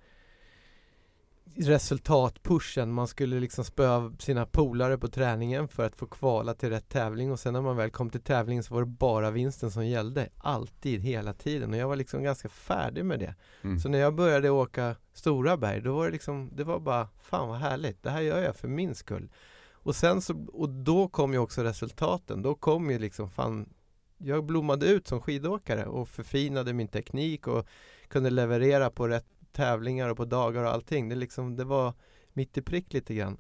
resultatpushen. 1.56 2.92
Man 2.92 3.08
skulle 3.08 3.40
liksom 3.40 3.66
spöa 3.66 4.14
sina 4.20 4.46
polare 4.46 4.98
på 4.98 5.08
träningen 5.08 5.68
för 5.68 5.86
att 5.86 5.96
få 5.96 6.06
kvala 6.06 6.54
till 6.54 6.70
rätt 6.70 6.90
tävling 6.90 7.32
och 7.32 7.40
sen 7.40 7.54
när 7.54 7.62
man 7.62 7.78
väl 7.78 7.92
kom 7.92 8.10
till 8.10 8.22
tävlingen 8.22 8.64
så 8.64 8.74
var 8.74 8.82
det 8.82 8.88
bara 8.88 9.32
vinsten 9.32 9.72
som 9.72 9.88
gällde. 9.88 10.30
Alltid, 10.38 11.02
hela 11.02 11.34
tiden 11.34 11.74
och 11.74 11.80
jag 11.80 11.88
var 11.88 11.96
liksom 11.96 12.24
ganska 12.24 12.50
färdig 12.50 13.06
med 13.06 13.20
det. 13.20 13.36
Mm. 13.62 13.80
Så 13.80 13.90
när 13.90 14.00
jag 14.00 14.16
började 14.16 14.50
åka 14.50 14.96
stora 15.14 15.58
berg, 15.58 15.82
då 15.82 15.96
var 15.96 16.06
det 16.06 16.12
liksom, 16.12 16.50
det 16.54 16.64
var 16.64 16.80
bara, 16.80 17.08
fan 17.22 17.48
vad 17.48 17.58
härligt, 17.58 18.04
det 18.04 18.10
här 18.10 18.22
gör 18.22 18.40
jag 18.40 18.56
för 18.56 18.68
min 18.68 18.96
skull. 18.96 19.30
Och 19.72 19.96
sen 19.96 20.22
så, 20.22 20.46
och 20.54 20.70
då 20.70 21.08
kom 21.08 21.34
ju 21.34 21.40
också 21.40 21.64
resultaten, 21.64 22.42
då 22.42 22.56
kom 22.56 22.92
ju 22.92 23.00
liksom, 23.00 23.30
fan, 23.30 23.70
jag 24.18 24.46
blommade 24.46 24.86
ut 24.86 25.08
som 25.08 25.22
skidåkare 25.22 25.86
och 25.86 26.10
förfinade 26.10 26.74
min 26.74 26.88
teknik 26.88 27.48
och 27.48 27.68
kunde 28.08 28.30
leverera 28.30 28.90
på 28.90 29.08
rätt 29.08 29.33
tävlingar 29.54 30.10
och 30.10 30.18
på 30.18 30.26
dagar 30.26 30.64
och 30.64 30.70
allting. 30.70 31.10
Det 31.10 31.16
liksom, 31.16 31.56
det 31.56 31.64
var 31.64 31.94
mitt 32.34 32.58
i 32.58 32.62
prick 32.62 32.94
lite 32.94 33.14
grann. 33.14 33.38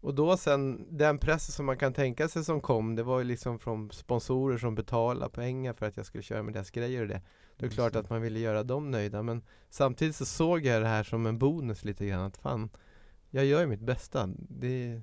Och 0.00 0.14
då 0.14 0.36
sen, 0.36 0.86
den 0.90 1.18
pressen 1.18 1.52
som 1.52 1.66
man 1.66 1.78
kan 1.78 1.92
tänka 1.92 2.28
sig 2.28 2.44
som 2.44 2.60
kom, 2.60 2.96
det 2.96 3.02
var 3.02 3.18
ju 3.18 3.24
liksom 3.24 3.58
från 3.58 3.90
sponsorer 3.90 4.58
som 4.58 4.74
betalade 4.74 5.30
pengar 5.30 5.72
för 5.72 5.86
att 5.86 5.96
jag 5.96 6.06
skulle 6.06 6.22
köra 6.22 6.42
med 6.42 6.54
deras 6.54 6.70
grejer 6.70 7.02
och 7.02 7.08
det. 7.08 7.20
Det 7.56 7.66
är 7.66 7.70
klart 7.70 7.96
att 7.96 8.10
man 8.10 8.22
ville 8.22 8.38
göra 8.38 8.62
dem 8.62 8.90
nöjda 8.90 9.22
men 9.22 9.42
samtidigt 9.70 10.16
så 10.16 10.24
såg 10.24 10.64
jag 10.64 10.82
det 10.82 10.88
här 10.88 11.02
som 11.02 11.26
en 11.26 11.38
bonus 11.38 11.84
lite 11.84 12.06
grann 12.06 12.20
att 12.20 12.36
fan 12.36 12.70
Jag 13.30 13.44
gör 13.44 13.60
ju 13.60 13.66
mitt 13.66 13.80
bästa 13.80 14.28
det, 14.36 15.00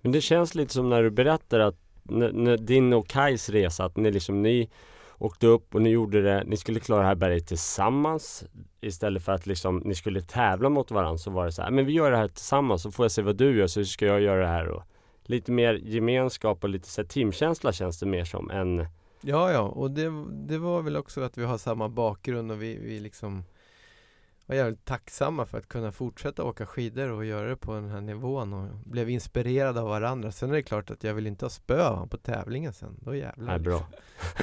Men 0.00 0.12
det 0.12 0.20
känns 0.20 0.54
lite 0.54 0.72
som 0.72 0.88
när 0.88 1.02
du 1.02 1.10
berättar 1.10 1.60
att 1.60 1.78
din 2.58 2.92
och 2.92 3.08
Kais 3.08 3.48
resa, 3.48 3.84
att 3.84 3.96
ni 3.96 4.10
liksom 4.10 4.42
ni 4.42 4.70
åkte 5.18 5.46
upp 5.46 5.74
och 5.74 5.82
ni 5.82 5.90
gjorde 5.90 6.22
det, 6.22 6.44
ni 6.46 6.56
skulle 6.56 6.80
klara 6.80 7.00
det 7.00 7.06
här 7.06 7.14
berget 7.14 7.46
tillsammans. 7.46 8.44
Istället 8.80 9.22
för 9.22 9.32
att 9.32 9.46
liksom 9.46 9.82
ni 9.84 9.94
skulle 9.94 10.20
tävla 10.20 10.68
mot 10.68 10.90
varandra 10.90 11.18
så 11.18 11.30
var 11.30 11.44
det 11.46 11.52
så 11.52 11.62
här, 11.62 11.70
men 11.70 11.86
vi 11.86 11.92
gör 11.92 12.10
det 12.10 12.16
här 12.16 12.28
tillsammans 12.28 12.82
så 12.82 12.90
får 12.90 13.04
jag 13.04 13.12
se 13.12 13.22
vad 13.22 13.36
du 13.36 13.58
gör 13.58 13.66
så 13.66 13.84
ska 13.84 14.06
jag 14.06 14.20
göra 14.20 14.40
det 14.40 14.48
här. 14.48 14.68
Och 14.68 14.82
lite 15.22 15.52
mer 15.52 15.74
gemenskap 15.74 16.64
och 16.64 16.70
lite 16.70 16.88
så 16.88 17.00
här 17.00 17.08
teamkänsla 17.08 17.72
känns 17.72 17.98
det 17.98 18.06
mer 18.06 18.24
som 18.24 18.50
än 18.50 18.86
Ja 19.20 19.52
ja 19.52 19.60
och 19.60 19.90
det, 19.90 20.12
det 20.30 20.58
var 20.58 20.82
väl 20.82 20.96
också 20.96 21.20
att 21.20 21.38
vi 21.38 21.44
har 21.44 21.58
samma 21.58 21.88
bakgrund 21.88 22.52
och 22.52 22.62
vi, 22.62 22.78
vi 22.78 23.00
liksom 23.00 23.44
var 24.46 24.56
jävligt 24.56 24.84
tacksamma 24.84 25.46
för 25.46 25.58
att 25.58 25.68
kunna 25.68 25.92
fortsätta 25.92 26.44
åka 26.44 26.66
skidor 26.66 27.10
och 27.10 27.24
göra 27.24 27.48
det 27.48 27.56
på 27.56 27.74
den 27.74 27.90
här 27.90 28.00
nivån 28.00 28.52
och 28.52 28.68
blev 28.84 29.10
inspirerade 29.10 29.80
av 29.80 29.88
varandra. 29.88 30.32
Sen 30.32 30.50
är 30.50 30.54
det 30.54 30.62
klart 30.62 30.90
att 30.90 31.04
jag 31.04 31.14
vill 31.14 31.26
inte 31.26 31.44
ha 31.44 31.50
spö 31.50 31.88
av 31.88 32.06
på 32.06 32.16
tävlingen 32.16 32.72
sen, 32.72 32.96
då 33.00 33.14
jävlar. 33.14 33.54
är 33.54 33.58
bra. 33.58 33.86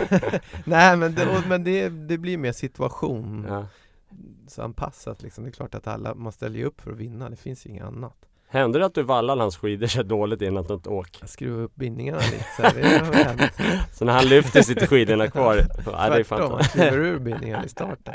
Nej 0.66 0.98
men, 0.98 1.16
det, 1.16 1.44
men 1.48 1.64
det, 1.64 1.90
det 1.90 2.18
blir 2.18 2.38
mer 2.38 2.52
situation. 2.52 3.46
Ja. 3.50 3.68
anpassat 4.64 5.22
liksom. 5.22 5.44
Det 5.44 5.50
är 5.50 5.52
klart 5.52 5.76
att 5.76 5.88
alla, 5.88 6.16
man 6.16 6.32
ställer 6.32 6.60
ju 6.60 6.66
upp 6.66 6.82
för 6.82 6.92
att 6.92 6.98
vinna, 6.98 7.30
det 7.30 7.36
finns 7.36 7.66
ju 7.66 7.70
inget 7.70 7.84
annat. 7.84 8.28
Hände 8.52 8.80
det 8.80 8.86
att 8.86 8.94
du 8.96 9.04
vallade 9.04 9.42
hans 9.42 9.58
skidor 9.58 9.88
så 9.88 10.04
dåligt 10.04 10.42
innan 10.42 10.64
något 10.66 10.88
åk? 10.88 11.18
Jag 11.20 11.30
skruvar 11.30 11.64
upp 11.64 11.76
bindningarna 11.76 12.18
lite 12.20 12.46
så 12.58 12.62
här. 12.64 13.52
Så 13.94 14.06
när 14.06 14.14
han 14.14 14.26
lyfter 14.26 14.62
sitter 14.62 14.88
skidorna 14.88 15.28
kvar? 15.28 15.56
Ja, 15.86 16.10
det 16.10 16.20
är 16.20 16.24
Tvärtom, 16.24 16.50
fantastiskt. 16.50 16.86
ur 16.94 17.20
bindningarna 17.20 17.66
i 17.66 17.70
starten. 17.70 18.14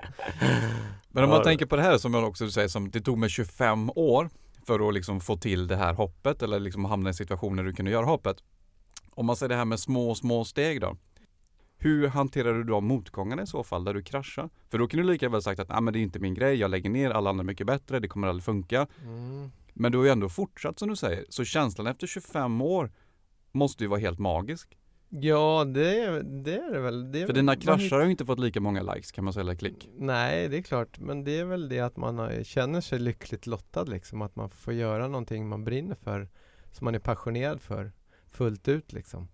Men 1.10 1.24
om 1.24 1.30
man 1.30 1.38
Ja. 1.38 1.44
tänker 1.44 1.66
på 1.66 1.76
det 1.76 1.82
här 1.82 1.98
som 1.98 2.14
jag 2.14 2.28
också 2.28 2.50
säger 2.50 2.68
som 2.68 2.90
det 2.90 3.00
tog 3.00 3.18
mig 3.18 3.28
25 3.28 3.90
år 3.94 4.30
för 4.66 4.88
att 4.88 4.94
liksom 4.94 5.20
få 5.20 5.36
till 5.36 5.66
det 5.66 5.76
här 5.76 5.94
hoppet 5.94 6.42
eller 6.42 6.60
liksom 6.60 6.84
hamna 6.84 7.08
i 7.08 7.10
en 7.10 7.14
situation 7.14 7.56
där 7.56 7.64
du 7.64 7.72
kunde 7.72 7.90
göra 7.90 8.04
hoppet. 8.06 8.36
Om 9.14 9.26
man 9.26 9.36
säger 9.36 9.48
det 9.48 9.56
här 9.56 9.64
med 9.64 9.80
små, 9.80 10.14
små 10.14 10.44
steg 10.44 10.80
då. 10.80 10.96
Hur 11.78 12.08
hanterar 12.08 12.54
du 12.54 12.64
de 12.64 12.84
motgångarna 12.86 13.42
i 13.42 13.46
så 13.46 13.64
fall 13.64 13.84
där 13.84 13.94
du 13.94 14.02
kraschar? 14.02 14.48
För 14.70 14.78
då 14.78 14.86
kan 14.86 14.98
du 15.00 15.04
lika 15.12 15.28
väl 15.28 15.42
sagt 15.42 15.60
att 15.60 15.70
ah, 15.70 15.80
men 15.80 15.92
det 15.92 15.98
är 15.98 16.00
inte 16.00 16.18
min 16.18 16.34
grej, 16.34 16.54
jag 16.56 16.70
lägger 16.70 16.90
ner, 16.90 17.10
alla 17.10 17.30
andra 17.30 17.42
är 17.42 17.46
mycket 17.46 17.66
bättre, 17.66 18.00
det 18.00 18.08
kommer 18.08 18.28
aldrig 18.28 18.44
funka. 18.44 18.86
Mm. 19.04 19.25
Men 19.78 19.92
du 19.92 19.98
har 19.98 20.04
ju 20.04 20.10
ändå 20.10 20.28
fortsatt 20.28 20.78
som 20.78 20.88
du 20.88 20.96
säger. 20.96 21.24
Så 21.28 21.44
känslan 21.44 21.86
efter 21.86 22.06
25 22.06 22.60
år 22.60 22.92
måste 23.52 23.84
ju 23.84 23.88
vara 23.88 24.00
helt 24.00 24.18
magisk. 24.18 24.78
Ja, 25.08 25.64
det 25.64 26.00
är 26.00 26.22
det, 26.22 26.56
är 26.56 26.72
det 26.72 26.80
väl. 26.80 27.12
Det 27.12 27.22
är 27.22 27.26
För 27.26 27.32
dina 27.32 27.56
kraschar 27.56 27.96
har 27.96 28.04
ju 28.04 28.10
inte 28.10 28.26
fått 28.26 28.38
lika 28.38 28.60
många 28.60 28.82
likes 28.82 29.12
kan 29.12 29.24
man 29.24 29.32
säga, 29.32 29.42
eller 29.42 29.54
klick. 29.54 29.88
Nej, 29.98 30.48
det 30.48 30.58
är 30.58 30.62
klart. 30.62 30.98
Men 30.98 31.24
det 31.24 31.38
är 31.38 31.44
väl 31.44 31.68
det 31.68 31.80
att 31.80 31.96
man 31.96 32.18
har, 32.18 32.42
känner 32.42 32.80
sig 32.80 32.98
lyckligt 32.98 33.46
lottad 33.46 33.84
liksom. 33.84 34.22
Att 34.22 34.36
man 34.36 34.50
får 34.50 34.72
göra 34.72 35.08
någonting 35.08 35.48
man 35.48 35.64
brinner 35.64 35.94
för. 35.94 36.28
Som 36.72 36.84
man 36.84 36.94
är 36.94 36.98
passionerad 36.98 37.60
för. 37.60 37.92
Fullt 38.30 38.68
ut 38.68 38.92
liksom. 38.92 39.28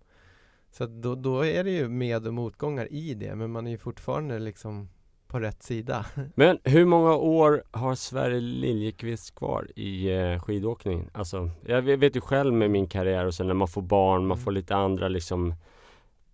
Så 0.71 0.85
då, 0.85 1.15
då 1.15 1.45
är 1.45 1.63
det 1.63 1.71
ju 1.71 1.89
med 1.89 2.27
och 2.27 2.33
motgångar 2.33 2.93
i 2.93 3.13
det. 3.13 3.35
Men 3.35 3.51
man 3.51 3.67
är 3.67 3.71
ju 3.71 3.77
fortfarande 3.77 4.39
liksom 4.39 4.89
på 5.33 5.39
rätt 5.39 5.63
sida. 5.63 6.05
Men 6.35 6.59
hur 6.63 6.85
många 6.85 7.15
år 7.15 7.63
har 7.71 7.95
Sverre 7.95 8.39
Liljekvist 8.39 9.35
kvar 9.35 9.67
i 9.75 10.11
eh, 10.11 10.39
skidåkning? 10.39 11.09
Alltså, 11.13 11.49
jag 11.65 11.81
vet 11.81 12.15
ju 12.15 12.21
själv 12.21 12.53
med 12.53 12.71
min 12.71 12.87
karriär 12.87 13.25
och 13.25 13.33
sen 13.33 13.47
när 13.47 13.53
man 13.53 13.67
får 13.67 13.81
barn, 13.81 14.25
man 14.25 14.37
Mm. 14.37 14.43
får 14.45 14.51
lite 14.51 14.75
andra 14.75 15.07
liksom 15.07 15.53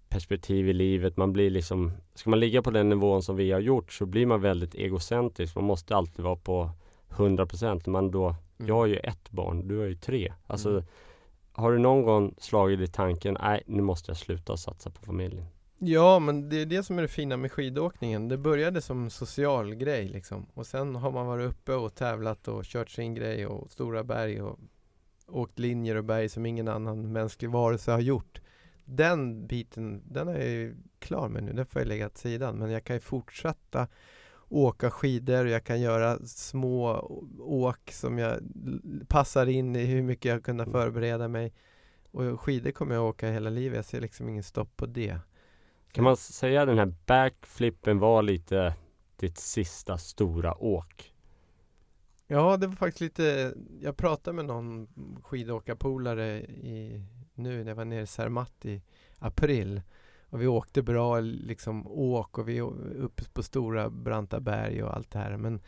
perspektiv 0.10 0.70
i 0.70 0.74
livet. 0.74 1.18
Man 1.18 1.34
blir 1.34 1.50
liksom, 1.50 1.92
ska 2.16 2.30
man 2.30 2.40
ligga 2.40 2.62
på 2.62 2.72
den 2.72 2.90
nivån 2.90 3.24
som 3.24 3.36
vi 3.36 3.52
har 3.52 3.60
gjort 3.60 3.92
så 3.94 4.06
blir 4.06 4.26
man 4.26 4.42
väldigt 4.42 4.76
egocentrisk. 4.76 5.56
Man 5.56 5.64
måste 5.64 5.96
alltid 5.96 6.26
vara 6.26 6.36
på 6.36 6.70
100% 7.10 7.90
man 7.90 8.12
då, 8.12 8.36
jag 8.58 8.76
har 8.76 8.86
ju 8.86 8.96
ett 8.96 9.32
barn, 9.32 9.68
du 9.68 9.78
har 9.78 9.86
ju 9.86 9.96
tre. 9.96 10.34
Alltså, 10.48 10.70
Mm. 10.70 10.84
har 11.52 11.72
du 11.72 11.78
någon 11.78 12.02
gång 12.04 12.36
slagit 12.38 12.80
i 12.80 12.88
tanken, 12.88 13.38
nej 13.42 13.64
nu 13.66 13.82
måste 13.82 14.10
jag 14.12 14.18
sluta 14.18 14.58
satsa 14.58 14.90
på 14.90 15.02
familjen? 15.06 15.46
Ja, 15.82 16.20
men 16.20 16.50
det 16.50 16.62
är 16.62 16.66
det 16.66 16.84
som 16.84 16.98
är 16.98 17.02
det 17.02 17.08
fina 17.08 17.38
med 17.38 17.52
skidåkningen. 17.52 18.28
Det 18.28 18.38
började 18.38 18.82
som 18.82 19.04
en 19.04 19.10
social 19.10 19.76
grej 19.76 20.08
liksom. 20.08 20.46
Och 20.54 20.68
sen 20.68 20.96
har 20.96 21.12
man 21.12 21.28
varit 21.28 21.50
uppe 21.50 21.74
och 21.74 21.96
tävlat 21.96 22.48
och 22.48 22.66
kört 22.66 22.90
sin 22.90 23.14
grej 23.14 23.46
och 23.48 23.72
stora 23.72 24.04
berg 24.04 24.42
och 24.42 24.60
åkt 25.28 25.60
linjer 25.60 25.96
och 25.96 26.04
berg 26.04 26.30
som 26.30 26.46
ingen 26.46 26.68
annan 26.68 27.12
mänsklig 27.12 27.50
varelse 27.50 27.92
har 27.92 28.00
gjort. 28.00 28.42
Den 28.86 29.48
biten, 29.48 30.04
den 30.06 30.28
är 30.28 30.40
jag 30.40 30.50
ju 30.50 30.76
klar 31.00 31.30
med 31.30 31.44
nu. 31.44 31.54
Den 31.54 31.66
får 31.66 31.82
jag 31.82 31.88
lägga 31.88 32.06
åt 32.06 32.18
sidan. 32.18 32.58
Men 32.58 32.72
jag 32.72 32.84
kan 32.84 32.96
ju 32.96 33.00
fortsätta 33.00 33.88
åka 34.50 34.92
skidor. 34.92 35.46
och 35.46 35.52
Jag 35.52 35.64
kan 35.64 35.82
göra 35.82 36.20
små 36.26 36.92
åk 37.40 37.92
som 37.92 38.18
jag 38.18 38.40
passar 39.08 39.46
in 39.46 39.76
i 39.76 39.86
hur 39.86 40.02
mycket 40.02 40.32
jag 40.32 40.44
kunnat 40.44 40.72
förbereda 40.72 41.28
mig. 41.28 41.54
Och 42.12 42.42
skidor 42.42 42.72
kommer 42.72 42.96
jag 42.96 43.06
åka 43.06 43.32
hela 43.32 43.50
livet. 43.50 43.76
Jag 43.76 43.86
ser 43.86 44.02
liksom 44.02 44.30
ingen 44.30 44.44
stopp 44.44 44.78
på 44.78 44.86
det. 44.86 45.20
Kan 45.92 46.04
man 46.04 46.18
säga 46.18 46.62
att 46.62 46.68
den 46.68 46.78
här 46.78 46.94
backflippen 47.06 48.00
var 48.00 48.22
lite 48.22 48.74
ditt 49.16 49.38
sista 49.38 49.98
stora 49.98 50.64
åk? 50.64 51.14
Ja, 52.28 52.58
det 52.58 52.68
var 52.68 52.76
faktiskt 52.76 53.02
lite, 53.02 53.54
jag 53.82 53.98
pratade 53.98 54.36
med 54.36 54.46
någon 54.46 54.88
skidåkarpolare 55.24 56.40
i, 56.42 57.04
nu 57.34 57.64
när 57.64 57.72
jag 57.72 57.76
var 57.76 57.86
nere 57.86 58.02
i 58.02 58.08
Zermatt 58.08 58.66
i 58.66 58.82
april. 59.20 59.82
Och 60.30 60.42
vi 60.42 60.48
åkte 60.48 60.82
bra 60.82 61.20
liksom 61.20 61.88
åk 61.88 62.38
och 62.38 62.50
vi 62.50 62.62
upp 62.62 63.34
på 63.34 63.44
stora 63.44 63.90
branta 63.90 64.40
berg 64.40 64.84
och 64.84 64.96
allt 64.96 65.12
det 65.12 65.20
här. 65.20 65.38
Men, 65.38 65.62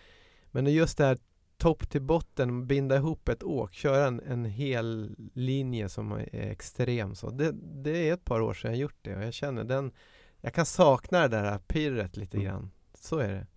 men 0.51 0.67
just 0.67 0.97
det 0.97 1.05
här 1.05 1.17
topp 1.57 1.89
till 1.89 2.01
botten, 2.01 2.67
binda 2.67 2.95
ihop 2.95 3.29
ett 3.29 3.43
åk, 3.43 3.73
köra 3.73 4.07
en, 4.07 4.19
en 4.19 4.45
hel 4.45 5.15
linje 5.33 5.89
som 5.89 6.11
är 6.11 6.35
extrem 6.51 7.15
så. 7.15 7.29
Det, 7.29 7.51
det 7.83 8.09
är 8.09 8.13
ett 8.13 8.25
par 8.25 8.41
år 8.41 8.53
sedan 8.53 8.71
jag 8.71 8.79
gjort 8.79 8.99
det 9.01 9.15
och 9.15 9.23
jag 9.23 9.33
känner 9.33 9.63
den, 9.63 9.91
jag 10.41 10.53
kan 10.53 10.65
sakna 10.65 11.19
det 11.21 11.27
där 11.27 11.57
pirret 11.57 12.17
lite 12.17 12.37
Mm. 12.37 12.45
grann. 12.49 12.71
Så 12.93 13.17
är 13.17 13.27
det. 13.33 13.47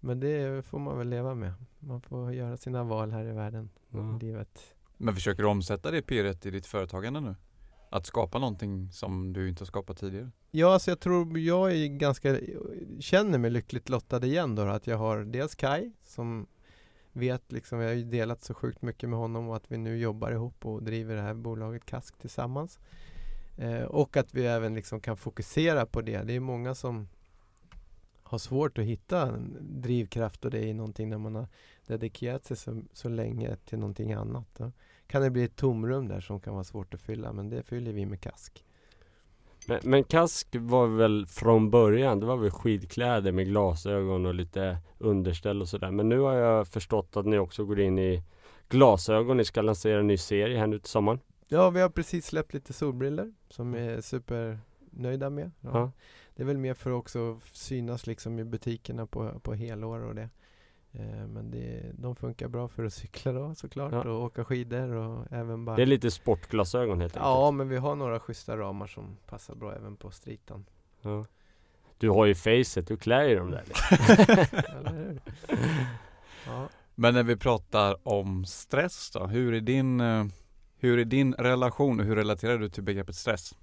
Men 0.00 0.20
det 0.20 0.66
får 0.66 0.78
man 0.78 0.98
väl 0.98 1.08
leva 1.08 1.34
med. 1.34 1.52
Man 1.78 2.00
får 2.00 2.32
göra 2.34 2.56
sina 2.56 2.84
val 2.84 3.12
här 3.12 3.24
i 3.24 3.32
världen, 3.32 3.70
Ja. 3.90 4.16
i 4.16 4.24
livet. 4.24 4.74
Men 4.96 5.14
försöker 5.14 5.42
du 5.42 5.48
omsätta 5.48 5.90
det 5.90 6.02
pirret 6.02 6.46
i 6.46 6.50
ditt 6.50 6.66
företagande 6.66 7.20
nu? 7.20 7.34
Att 7.90 8.06
skapa 8.06 8.38
någonting 8.38 8.92
som 8.92 9.32
du 9.32 9.48
inte 9.48 9.60
har 9.60 9.66
skapat 9.66 9.98
tidigare? 9.98 10.30
Ja, 10.50 10.72
alltså 10.72 10.90
jag 10.90 11.00
tror 11.00 11.38
jag 11.38 11.72
är 11.72 11.86
ganska, 11.86 12.38
känner 13.00 13.38
mig 13.38 13.50
lyckligt 13.50 13.88
lottad 13.88 14.24
igen 14.26 14.54
då, 14.54 14.62
att 14.62 14.86
jag 14.86 14.98
har 14.98 15.18
dels 15.24 15.54
Kai 15.54 15.92
som 16.04 16.46
vet 17.12 17.52
liksom, 17.52 17.78
jag 17.80 17.88
har 17.88 17.94
ju 17.94 18.04
delat 18.04 18.44
så 18.44 18.54
sjukt 18.54 18.82
mycket 18.82 19.08
med 19.08 19.18
honom 19.18 19.48
och 19.48 19.56
att 19.56 19.72
vi 19.72 19.76
nu 19.78 19.98
jobbar 19.98 20.32
ihop 20.32 20.66
och 20.66 20.82
driver 20.82 21.16
det 21.16 21.22
här 21.22 21.34
bolaget 21.34 21.84
Kask 21.86 22.18
tillsammans. 22.18 22.78
Eh, 23.56 23.82
och 23.82 24.16
att 24.16 24.34
vi 24.34 24.46
även 24.46 24.74
liksom 24.74 25.00
kan 25.00 25.16
fokusera 25.16 25.86
på 25.86 26.00
det. 26.00 26.22
Det 26.22 26.36
är 26.36 26.40
många 26.40 26.74
som 26.74 27.08
har 28.22 28.38
svårt 28.38 28.78
att 28.78 28.84
hitta 28.84 29.22
en 29.22 29.56
drivkraft 29.60 30.44
och 30.44 30.50
det 30.50 30.62
i 30.62 30.74
någonting 30.74 31.08
när 31.08 31.18
man 31.18 31.34
har 31.34 31.46
dedikerat 31.86 32.44
sig 32.44 32.56
så, 32.56 32.82
så 32.92 33.08
länge 33.08 33.56
till 33.56 33.78
någonting 33.78 34.12
annat. 34.12 34.46
Då 34.56 34.72
kan 35.06 35.22
det 35.22 35.30
bli 35.30 35.44
ett 35.44 35.56
tomrum 35.56 36.08
där 36.08 36.20
som 36.20 36.40
kan 36.40 36.54
vara 36.54 36.64
svårt 36.64 36.94
att 36.94 37.00
fylla, 37.00 37.32
men 37.32 37.48
det 37.48 37.62
fyller 37.62 37.92
vi 37.92 38.06
med 38.06 38.20
Kask. 38.20 38.64
Men, 39.66 39.80
men 39.82 40.04
kask 40.04 40.48
var 40.52 40.86
väl 40.86 41.26
från 41.26 41.70
början, 41.70 42.20
det 42.20 42.26
var 42.26 42.36
väl 42.36 42.50
skidkläder 42.50 43.32
med 43.32 43.46
glasögon 43.46 44.26
och 44.26 44.34
lite 44.34 44.78
underställ 44.98 45.60
och 45.60 45.68
sådär. 45.68 45.90
Men 45.90 46.08
nu 46.08 46.18
har 46.18 46.34
jag 46.34 46.68
förstått 46.68 47.16
att 47.16 47.26
ni 47.26 47.38
också 47.38 47.64
går 47.64 47.80
in 47.80 47.98
i 47.98 48.22
glasögon. 48.68 49.36
Ni 49.36 49.44
ska 49.44 49.62
lansera 49.62 50.00
en 50.00 50.06
ny 50.06 50.16
serie 50.16 50.58
här 50.58 50.66
nu 50.66 50.78
till 50.78 50.90
sommaren. 50.90 51.20
Ja, 51.48 51.70
vi 51.70 51.80
har 51.80 51.88
precis 51.88 52.26
släppt 52.26 52.54
lite 52.54 52.72
solbriller 52.72 53.32
som 53.48 53.72
vi 53.72 53.78
är 53.80 54.00
supernöjda 54.00 55.30
med. 55.30 55.50
Ja. 55.60 55.70
Ja. 55.72 55.92
Det 56.36 56.42
är 56.42 56.46
väl 56.46 56.58
mer 56.58 56.74
för 56.74 56.90
att 56.90 56.96
också 56.96 57.40
synas 57.52 58.06
liksom 58.06 58.38
i 58.38 58.44
butikerna 58.44 59.06
på, 59.06 59.40
på 59.40 59.54
helår 59.54 60.00
och 60.00 60.14
det. 60.14 60.28
Eh, 60.92 61.26
men 61.26 61.50
det, 61.50 61.92
de 61.98 62.16
funkar 62.16 62.48
bra 62.48 62.68
för 62.68 62.84
att 62.84 62.92
cykla 62.94 63.32
då 63.32 63.54
såklart 63.54 63.92
Ja. 63.92 64.02
och 64.10 64.22
åka 64.24 64.44
skidor 64.44 64.88
och 64.94 65.26
även 65.32 65.64
bara 65.64 65.76
Det 65.76 65.82
är 65.82 65.86
lite 65.86 66.10
sportglasögon 66.10 67.00
helt 67.00 67.16
enkelt. 67.16 67.24
Ja, 67.26 67.50
men 67.50 67.68
vi 67.68 67.76
har 67.76 67.94
några 67.94 68.20
schyssta 68.20 68.56
ramar 68.56 68.86
som 68.86 69.16
passar 69.26 69.54
bra 69.54 69.74
även 69.74 69.96
på 69.96 70.10
stritan. 70.10 70.64
Ja. 71.02 71.24
Du 71.98 72.10
har 72.10 72.26
ju 72.26 72.34
facet, 72.34 72.86
du 72.88 72.96
klär 72.96 73.22
ju 73.24 73.36
dem 73.36 73.50
där. 73.50 73.64
Eller? 74.78 75.20
Ja. 76.46 76.68
Men 76.94 77.14
när 77.14 77.22
vi 77.22 77.36
pratar 77.36 78.08
om 78.08 78.44
stress 78.44 79.10
då, 79.10 79.26
hur 79.26 79.54
är 79.54 79.60
din, 79.60 80.00
eh, 80.00 80.24
hur 80.76 80.98
är 80.98 81.04
din 81.04 81.34
relation 81.34 82.00
och 82.00 82.06
hur 82.06 82.16
relaterar 82.16 82.58
du 82.58 82.68
till 82.68 82.82
begreppet 82.82 83.16
stress? 83.16 83.54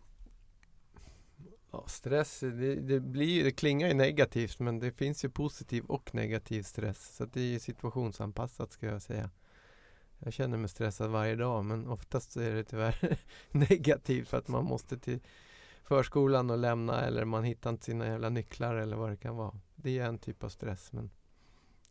Ja, 1.72 1.84
stress, 1.88 2.40
det, 2.40 2.76
det, 2.76 3.00
blir, 3.00 3.44
det 3.44 3.52
klingar 3.52 3.88
ju 3.88 3.94
negativt 3.94 4.60
men 4.60 4.80
det 4.80 4.92
finns 4.92 5.26
ju 5.26 5.30
positiv 5.30 5.84
och 5.86 6.16
negativ 6.16 6.64
stress. 6.64 7.16
Så 7.16 7.26
det 7.26 7.42
är 7.42 7.46
ju 7.46 7.60
situationsanpassat 7.60 8.72
ska 8.72 8.86
jag 8.86 9.02
säga. 9.02 9.30
Jag 10.20 10.34
känner 10.34 10.58
mig 10.58 10.70
stressad 10.70 11.12
varje 11.12 11.36
dag 11.36 11.66
men 11.66 11.88
oftast 11.88 12.36
är 12.36 12.56
det 12.56 12.64
tyvärr 12.64 13.18
negativt 13.52 14.28
för 14.28 14.38
att 14.38 14.48
man 14.48 14.66
måste 14.66 14.98
till 14.98 15.20
förskolan 15.84 16.50
och 16.50 16.58
lämna 16.58 17.02
eller 17.02 17.26
man 17.26 17.44
hittar 17.44 17.70
inte 17.70 17.86
sina 17.86 18.06
jävla 18.06 18.30
nycklar 18.30 18.76
eller 18.76 18.98
vad 18.98 19.10
det 19.10 19.18
kan 19.18 19.36
vara. 19.36 19.60
Det 19.76 20.00
är 20.00 20.06
en 20.06 20.18
typ 20.18 20.44
av 20.44 20.50
stress 20.50 20.92
men 20.94 21.12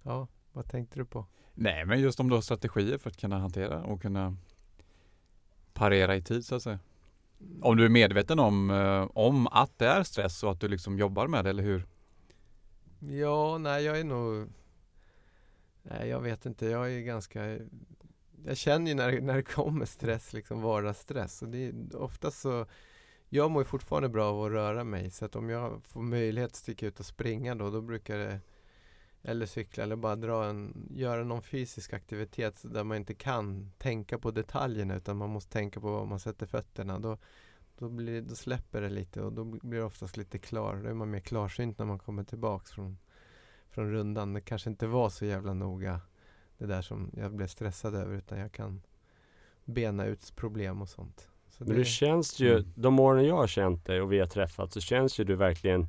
ja, 0.03 0.29
vad 0.53 0.71
tänkte 0.71 0.99
du 0.99 1.05
på? 1.05 1.27
Nej 1.55 1.85
men 1.85 2.01
just 2.01 2.21
om 2.21 2.29
du 2.29 2.35
har 2.35 2.43
strategier 2.43 2.99
för 2.99 3.11
att 3.11 3.17
kunna 3.17 3.39
hantera 3.39 3.83
och 3.83 4.03
kunna 4.03 4.37
parera 5.75 6.17
i 6.17 6.23
tid 6.23 6.45
så 6.45 6.55
att 6.55 6.63
säga. 6.63 6.79
Om 7.61 7.77
du 7.77 7.85
är 7.85 7.89
medveten 7.89 8.39
om, 8.39 8.71
eh, 8.71 9.09
om 9.15 9.47
att 9.47 9.79
det 9.79 9.87
är 9.87 10.03
stress 10.03 10.43
och 10.43 10.51
att 10.51 10.61
du 10.61 10.69
liksom 10.69 10.99
jobbar 10.99 11.27
med 11.27 11.45
det, 11.45 11.51
eller 11.51 11.63
hur? 11.63 11.87
Ja, 12.99 13.59
nej 13.59 13.85
jag 13.85 14.01
är 14.01 14.05
nog 14.05 14.49
Nej 15.83 16.09
jag 16.09 16.21
vet 16.21 16.47
inte, 16.47 16.67
jag 16.67 16.93
är 16.93 17.01
ganska 17.01 17.59
Jag 18.45 18.57
känner 18.57 18.91
ju 18.91 18.95
när, 18.95 19.21
när 19.21 19.37
det 19.37 19.43
kommer 19.43 19.85
stress, 19.87 20.33
liksom 20.33 20.63
vardagsstress 20.63 21.43
och 21.43 21.49
det 21.49 21.67
är 21.67 21.97
oftast 21.97 22.41
så 22.41 22.67
Jag 23.29 23.51
mår 23.51 23.63
ju 23.63 23.67
fortfarande 23.67 24.09
bra 24.09 24.31
av 24.31 24.45
att 24.45 24.53
röra 24.53 24.85
mig 24.85 25.11
så 25.11 25.25
att 25.25 25.37
om 25.37 25.49
jag 25.49 25.83
får 25.85 26.03
möjlighet 26.03 26.51
att 26.51 26.57
sticka 26.57 26.87
ut 26.87 27.01
och 27.01 27.07
springa 27.07 27.55
då, 27.55 27.71
då 27.71 27.81
brukar 27.81 28.19
det 28.19 28.41
eller 29.23 29.47
cykla 29.47 29.83
eller 29.83 29.97
bara 29.97 30.17
dra 30.17 30.45
en, 30.45 30.89
göra 30.91 31.25
någon 31.25 31.43
fysisk 31.43 31.93
aktivitet 31.93 32.63
där 32.65 32.85
man 32.85 32.97
inte 32.97 33.15
kan 33.15 33.73
tänka 33.79 34.19
på 34.19 34.31
detaljerna 34.31 34.97
utan 34.97 35.17
man 35.17 35.31
måste 35.31 35.53
tänka 35.53 35.81
på 35.81 35.91
var 35.91 36.07
man 36.07 36.21
sätter 36.21 36.47
fötterna 36.47 36.99
då 36.99 37.19
då, 37.81 37.89
blir, 37.89 38.23
då 38.23 38.35
släpper 38.35 38.81
det 38.81 38.89
lite 38.89 39.23
och 39.23 39.33
då 39.33 39.45
blir 39.45 39.79
det 39.79 39.85
oftast 39.85 40.17
lite 40.17 40.39
klar. 40.39 40.77
Då 40.77 40.89
är 40.89 40.95
man 40.95 41.11
mer 41.11 41.21
klarsynt 41.21 41.79
när 41.79 41.87
man 41.87 41.99
kommer 41.99 42.25
tillbaks 42.25 42.73
från, 42.73 42.99
från 43.71 43.91
rundan. 43.93 44.33
Det 44.33 44.41
kanske 44.41 44.71
inte 44.71 44.87
var 44.87 45.11
så 45.11 45.25
jävla 45.25 45.55
noga 45.55 46.01
det 46.59 46.67
där 46.67 46.83
som 46.83 47.11
jag 47.17 47.33
blev 47.35 47.47
stressad 47.47 47.95
över 47.95 48.17
utan 48.17 48.39
jag 48.39 48.53
kan 48.53 48.83
bena 49.65 50.07
ut 50.07 50.37
problem 50.37 50.83
och 50.83 50.89
sånt. 50.89 51.29
Så 51.51 51.65
Men 51.65 51.77
du 51.77 51.85
känns 51.85 52.41
ju, 52.41 52.53
Mm. 52.53 52.73
de 52.75 53.01
åren 53.01 53.27
jag 53.27 53.37
har 53.37 53.47
känt 53.47 53.87
dig 53.87 54.01
och 54.01 54.13
vi 54.13 54.19
har 54.19 54.27
träffats 54.27 54.75
så 54.75 54.81
känns 54.81 55.21
ju 55.21 55.25
du 55.25 55.37
verkligen 55.37 55.89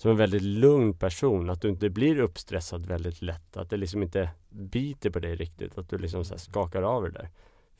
som 0.00 0.10
en 0.10 0.16
väldigt 0.16 0.42
lugn 0.42 0.94
person. 0.94 1.50
Att 1.50 1.60
du 1.60 1.68
inte 1.68 1.90
blir 1.90 2.20
uppstressad 2.20 2.86
väldigt 2.86 3.22
lätt. 3.22 3.56
Att 3.56 3.70
det 3.70 3.76
liksom 3.76 4.02
inte 4.02 4.30
biter 4.48 5.10
på 5.10 5.18
dig 5.18 5.36
riktigt. 5.36 5.78
Att 5.78 5.88
du 5.90 5.98
liksom 5.98 6.24
så 6.24 6.38
skakar 6.38 6.82
av 6.82 7.02
det 7.02 7.10
där. 7.10 7.28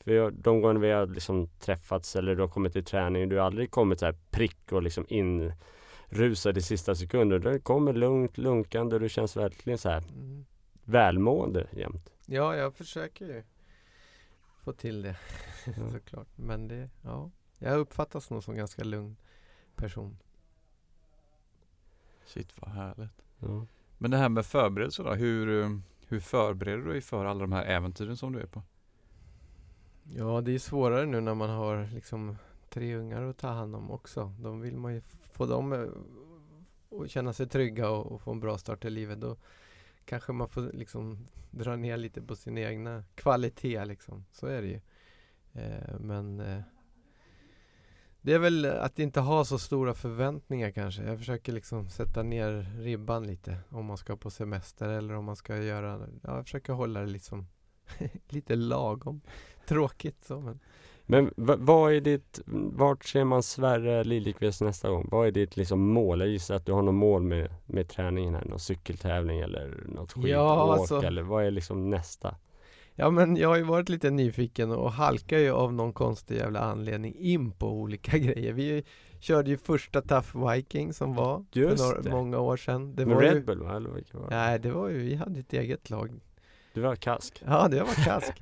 För 0.03 0.11
jag, 0.11 0.33
de 0.33 0.61
gånger 0.61 0.79
vi 0.79 0.91
har 0.91 1.07
liksom 1.07 1.47
träffats 1.59 2.15
eller 2.15 2.35
du 2.35 2.41
har 2.41 2.49
kommit 2.49 2.73
till 2.73 2.85
träning. 2.85 3.29
Du 3.29 3.37
har 3.37 3.45
aldrig 3.45 3.71
kommit 3.71 3.99
så 3.99 4.05
här 4.05 4.15
prick 4.31 4.71
och 4.71 4.83
liksom 4.83 5.05
inrusad 5.09 6.57
i 6.57 6.61
sista 6.61 6.95
sekunden. 6.95 7.41
Du 7.41 7.59
kommer 7.59 7.93
lugnt, 7.93 8.37
lunkande 8.37 8.95
och 8.95 9.01
du 9.01 9.09
känns 9.09 9.37
verkligen 9.37 9.77
så 9.77 9.89
här 9.89 10.03
Mm. 10.09 10.45
välmående 10.83 11.67
jämt. 11.71 12.09
Ja, 12.25 12.55
jag 12.55 12.73
försöker 12.75 13.25
ju 13.25 13.43
få 14.63 14.73
till 14.73 15.01
det 15.01 15.15
såklart. 15.91 16.27
Men 16.35 16.67
det, 16.67 16.89
ja, 17.03 17.31
jag 17.59 17.79
uppfattas 17.79 18.29
nog 18.29 18.43
som 18.43 18.55
ganska 18.55 18.83
lugn 18.83 19.15
person. 19.75 20.17
Shit 22.25 22.53
vad 22.61 22.71
härligt. 22.71 23.21
Ja. 23.39 23.65
Men 23.97 24.11
det 24.11 24.17
här 24.17 24.29
med 24.29 24.45
förberedelse 24.45 25.03
då, 25.03 25.13
hur, 25.13 25.79
hur 26.07 26.19
förbereder 26.19 26.83
du 26.83 26.91
dig 26.91 27.01
för 27.01 27.25
alla 27.25 27.39
de 27.39 27.51
här 27.51 27.65
äventyren 27.65 28.17
som 28.17 28.33
du 28.33 28.39
är 28.39 28.45
på? 28.45 28.63
Ja, 30.03 30.41
det 30.41 30.51
är 30.51 30.59
svårare 30.59 31.05
nu 31.05 31.21
när 31.21 31.35
man 31.35 31.49
har 31.49 31.89
liksom 31.93 32.35
tre 32.69 32.95
ungar 32.95 33.21
att 33.21 33.37
ta 33.37 33.47
hand 33.47 33.75
om 33.75 33.91
också. 33.91 34.33
De 34.39 34.61
vill 34.61 34.77
man 34.77 34.93
ju 34.93 35.01
få 35.33 35.45
dem 35.45 35.73
eh, 35.73 36.99
att 37.01 37.09
känna 37.09 37.33
sig 37.33 37.47
trygga 37.47 37.89
och, 37.89 38.11
och 38.11 38.21
få 38.21 38.31
en 38.31 38.39
bra 38.39 38.57
start 38.57 38.85
i 38.85 38.89
livet. 38.89 39.21
Då 39.21 39.37
kanske 40.05 40.31
man 40.31 40.49
får 40.49 40.71
liksom 40.73 41.27
dra 41.51 41.75
ner 41.75 41.97
lite 41.97 42.21
på 42.21 42.35
sin 42.35 42.57
egna 42.57 43.03
kvalitet 43.15 43.85
liksom. 43.85 44.25
Så 44.31 44.47
är 44.47 44.61
det 44.61 44.67
ju. 44.67 44.81
Eh, 45.53 45.99
men 45.99 46.39
eh, 46.39 46.61
det 48.21 48.33
är 48.33 48.39
väl 48.39 48.65
att 48.65 48.99
inte 48.99 49.19
ha 49.19 49.45
så 49.45 49.59
stora 49.59 49.93
förväntningar 49.93 50.71
kanske. 50.71 51.03
Jag 51.03 51.17
försöker 51.17 51.51
liksom 51.51 51.89
sätta 51.89 52.23
ner 52.23 52.65
ribban 52.79 53.27
lite 53.27 53.57
om 53.69 53.85
man 53.85 53.97
ska 53.97 54.17
på 54.17 54.29
semester 54.29 54.89
eller 54.89 55.13
om 55.13 55.25
man 55.25 55.35
ska 55.35 55.57
göra, 55.57 55.99
ja, 56.23 56.35
jag 56.35 56.45
försöker 56.45 56.73
hålla 56.73 56.99
det 56.99 57.07
liksom 57.07 57.47
lite 58.29 58.55
lagom. 58.55 59.21
Tråkigt 59.67 60.23
så 60.23 60.39
men. 60.39 60.59
Men 61.05 61.33
vad 61.35 61.93
är 61.93 62.01
ditt, 62.01 62.39
vart 62.73 63.05
ser 63.05 63.23
man 63.23 63.43
Sverre 63.43 64.03
Liljekvist 64.03 64.61
nästa 64.61 64.89
gång? 64.89 65.07
Vad 65.11 65.27
är 65.27 65.31
ditt 65.31 65.57
liksom 65.57 65.79
mål? 65.79 66.19
Jag 66.19 66.29
gissar 66.29 66.55
att 66.55 66.65
du 66.65 66.71
har 66.71 66.81
något 66.81 66.95
mål 66.95 67.21
med, 67.21 67.55
med 67.65 67.89
träningen 67.89 68.35
här, 68.35 68.45
någon 68.45 68.59
cykeltävling 68.59 69.39
eller 69.39 69.83
något 69.85 70.11
skidåk 70.13 70.29
Ja, 70.29 70.73
alltså- 70.73 71.01
eller 71.01 71.21
vad 71.21 71.45
är 71.45 71.51
liksom 71.51 71.89
nästa? 71.89 72.35
Ja 73.01 73.09
men 73.11 73.37
jag 73.37 73.49
har 73.49 73.57
ju 73.57 73.63
varit 73.63 73.89
lite 73.89 74.09
nyfiken 74.09 74.71
och 74.71 74.91
halkar 74.91 75.37
ju 75.37 75.51
av 75.51 75.73
någon 75.73 75.93
konstig 75.93 76.37
jävla 76.37 76.59
anledning 76.59 77.15
in 77.15 77.51
på 77.51 77.69
olika 77.71 78.17
grejer. 78.17 78.53
Vi 78.53 78.83
körde 79.19 79.49
ju 79.49 79.57
första 79.57 80.01
Tough 80.01 80.51
Viking 80.51 80.93
som 80.93 81.15
var 81.15 81.45
Just 81.51 81.83
för 81.83 81.95
några, 81.95 82.11
många 82.11 82.39
år 82.39 82.57
sedan. 82.57 82.95
Det 82.95 83.05
med 83.05 83.15
var 83.15 83.23
Red 83.23 83.35
ju, 83.35 83.43
Bull 83.43 83.63
va? 83.63 83.75
Eller 83.75 83.89
vilka 83.89 84.17
var 84.17 84.29
det? 84.29 84.35
Nej, 84.35 84.59
det 84.59 84.71
var 84.71 84.89
ju, 84.89 84.97
vi 84.97 85.15
hade 85.15 85.39
ett 85.39 85.53
eget 85.53 85.89
lag. 85.89 86.19
Du 86.73 86.81
var 86.81 86.95
kask? 86.95 87.43
Ja, 87.45 87.67
det 87.67 87.79
var 87.79 88.05
kask. 88.05 88.33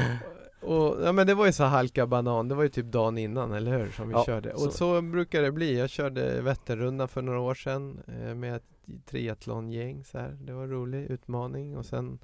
och, 0.60 0.96
ja 1.04 1.12
men 1.12 1.26
det 1.26 1.34
var 1.34 1.46
ju 1.46 1.52
så 1.52 1.64
halka 1.64 2.06
banan, 2.06 2.48
det 2.48 2.54
var 2.54 2.62
ju 2.62 2.68
typ 2.68 2.86
dagen 2.86 3.18
innan, 3.18 3.52
eller 3.52 3.78
hur? 3.78 3.90
Som 3.90 4.08
vi 4.08 4.14
Ja, 4.14 4.24
körde. 4.24 4.52
Och 4.52 4.60
så. 4.60 4.70
så. 4.70 5.02
brukar 5.02 5.42
det 5.42 5.52
bli. 5.52 5.78
Jag 5.78 5.90
körde 5.90 6.40
Vätternrundan 6.42 7.08
för 7.08 7.22
några 7.22 7.40
år 7.40 7.54
sedan 7.54 8.00
eh, 8.08 8.34
med 8.34 8.56
ett 8.56 8.70
triathlongäng 9.06 10.04
så 10.04 10.18
här. 10.18 10.36
Det 10.40 10.52
var 10.52 10.62
en 10.62 10.70
rolig 10.70 11.06
utmaning 11.10 11.76
och 11.76 11.86
sen 11.86 12.18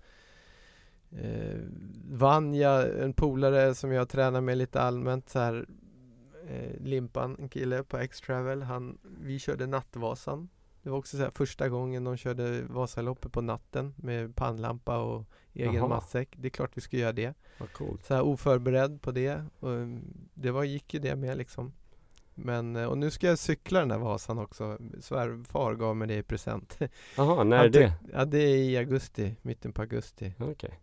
eh, 1.20 1.60
vann 2.10 2.54
jag 2.54 3.00
en 3.00 3.12
polare 3.12 3.74
som 3.74 3.92
jag 3.92 4.08
tränar 4.08 4.40
med 4.40 4.58
lite 4.58 4.80
allmänt 4.80 5.28
så 5.28 5.38
här 5.38 5.66
eh, 6.48 6.80
Limpan, 6.80 7.36
en 7.38 7.48
kille 7.48 7.82
på 7.82 7.98
X-Travel. 7.98 8.62
Han, 8.62 8.98
vi 9.20 9.38
körde 9.38 9.66
Nattvasan. 9.66 10.48
Det 10.82 10.90
var 10.90 10.98
också 10.98 11.16
så 11.16 11.22
här 11.22 11.30
första 11.30 11.68
gången 11.68 12.04
de 12.04 12.16
körde 12.16 12.62
Vasaloppet 12.62 13.32
på 13.32 13.40
natten 13.40 13.94
med 13.96 14.36
pannlampa 14.36 14.98
och 14.98 15.24
egen 15.54 15.88
matsäck. 15.88 16.28
Det 16.36 16.48
är 16.48 16.50
klart 16.50 16.70
vi 16.74 16.80
ska 16.80 16.96
göra 16.96 17.12
det. 17.12 17.34
Vad 17.58 17.72
coolt. 17.72 18.04
Så 18.04 18.14
här 18.14 18.22
oförberedd 18.22 19.02
på 19.02 19.10
det. 19.10 19.44
Och 19.60 19.70
mm, 19.70 20.02
det 20.34 20.50
var, 20.50 20.64
gick 20.64 20.94
ju 20.94 21.00
det 21.00 21.16
med 21.16 21.38
liksom. 21.38 21.72
Men, 22.34 22.76
eh, 22.76 22.84
och 22.84 22.98
nu 22.98 23.10
ska 23.10 23.26
jag 23.26 23.38
cykla 23.38 23.78
den 23.78 23.88
där 23.88 23.98
Vasan 23.98 24.38
också. 24.38 24.78
Svärfar 25.00 25.74
gav 25.74 25.96
mig 25.96 26.08
det 26.08 26.16
i 26.16 26.22
present. 26.22 26.78
Jaha, 27.16 27.44
när 27.44 27.64
är 27.64 27.68
det? 27.68 27.92
Ja, 28.12 28.24
det 28.24 28.38
är 28.38 28.56
i 28.56 28.76
augusti, 28.76 29.36
mitten 29.42 29.72
på 29.72 29.82
augusti. 29.82 30.34
Okej. 30.38 30.80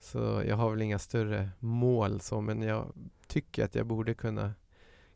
Så 0.00 0.42
jag 0.46 0.56
har 0.56 0.70
väl 0.70 0.82
inga 0.82 0.98
större 0.98 1.50
mål 1.58 2.20
så, 2.20 2.40
men 2.40 2.62
jag 2.62 2.92
tycker 3.26 3.64
att 3.64 3.74
jag 3.74 3.86
borde 3.86 4.14
kunna 4.14 4.54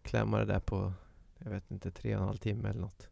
klämma 0.03 0.39
det 0.39 0.45
där 0.45 0.61
på, 0.61 0.93
jag 1.39 1.51
vet 1.51 1.71
inte, 1.71 1.91
tre 1.91 2.15
och 2.17 2.21
en 2.21 2.27
halv 2.27 2.37
timme 2.37 2.69
eller 2.69 2.81
något. 2.81 3.09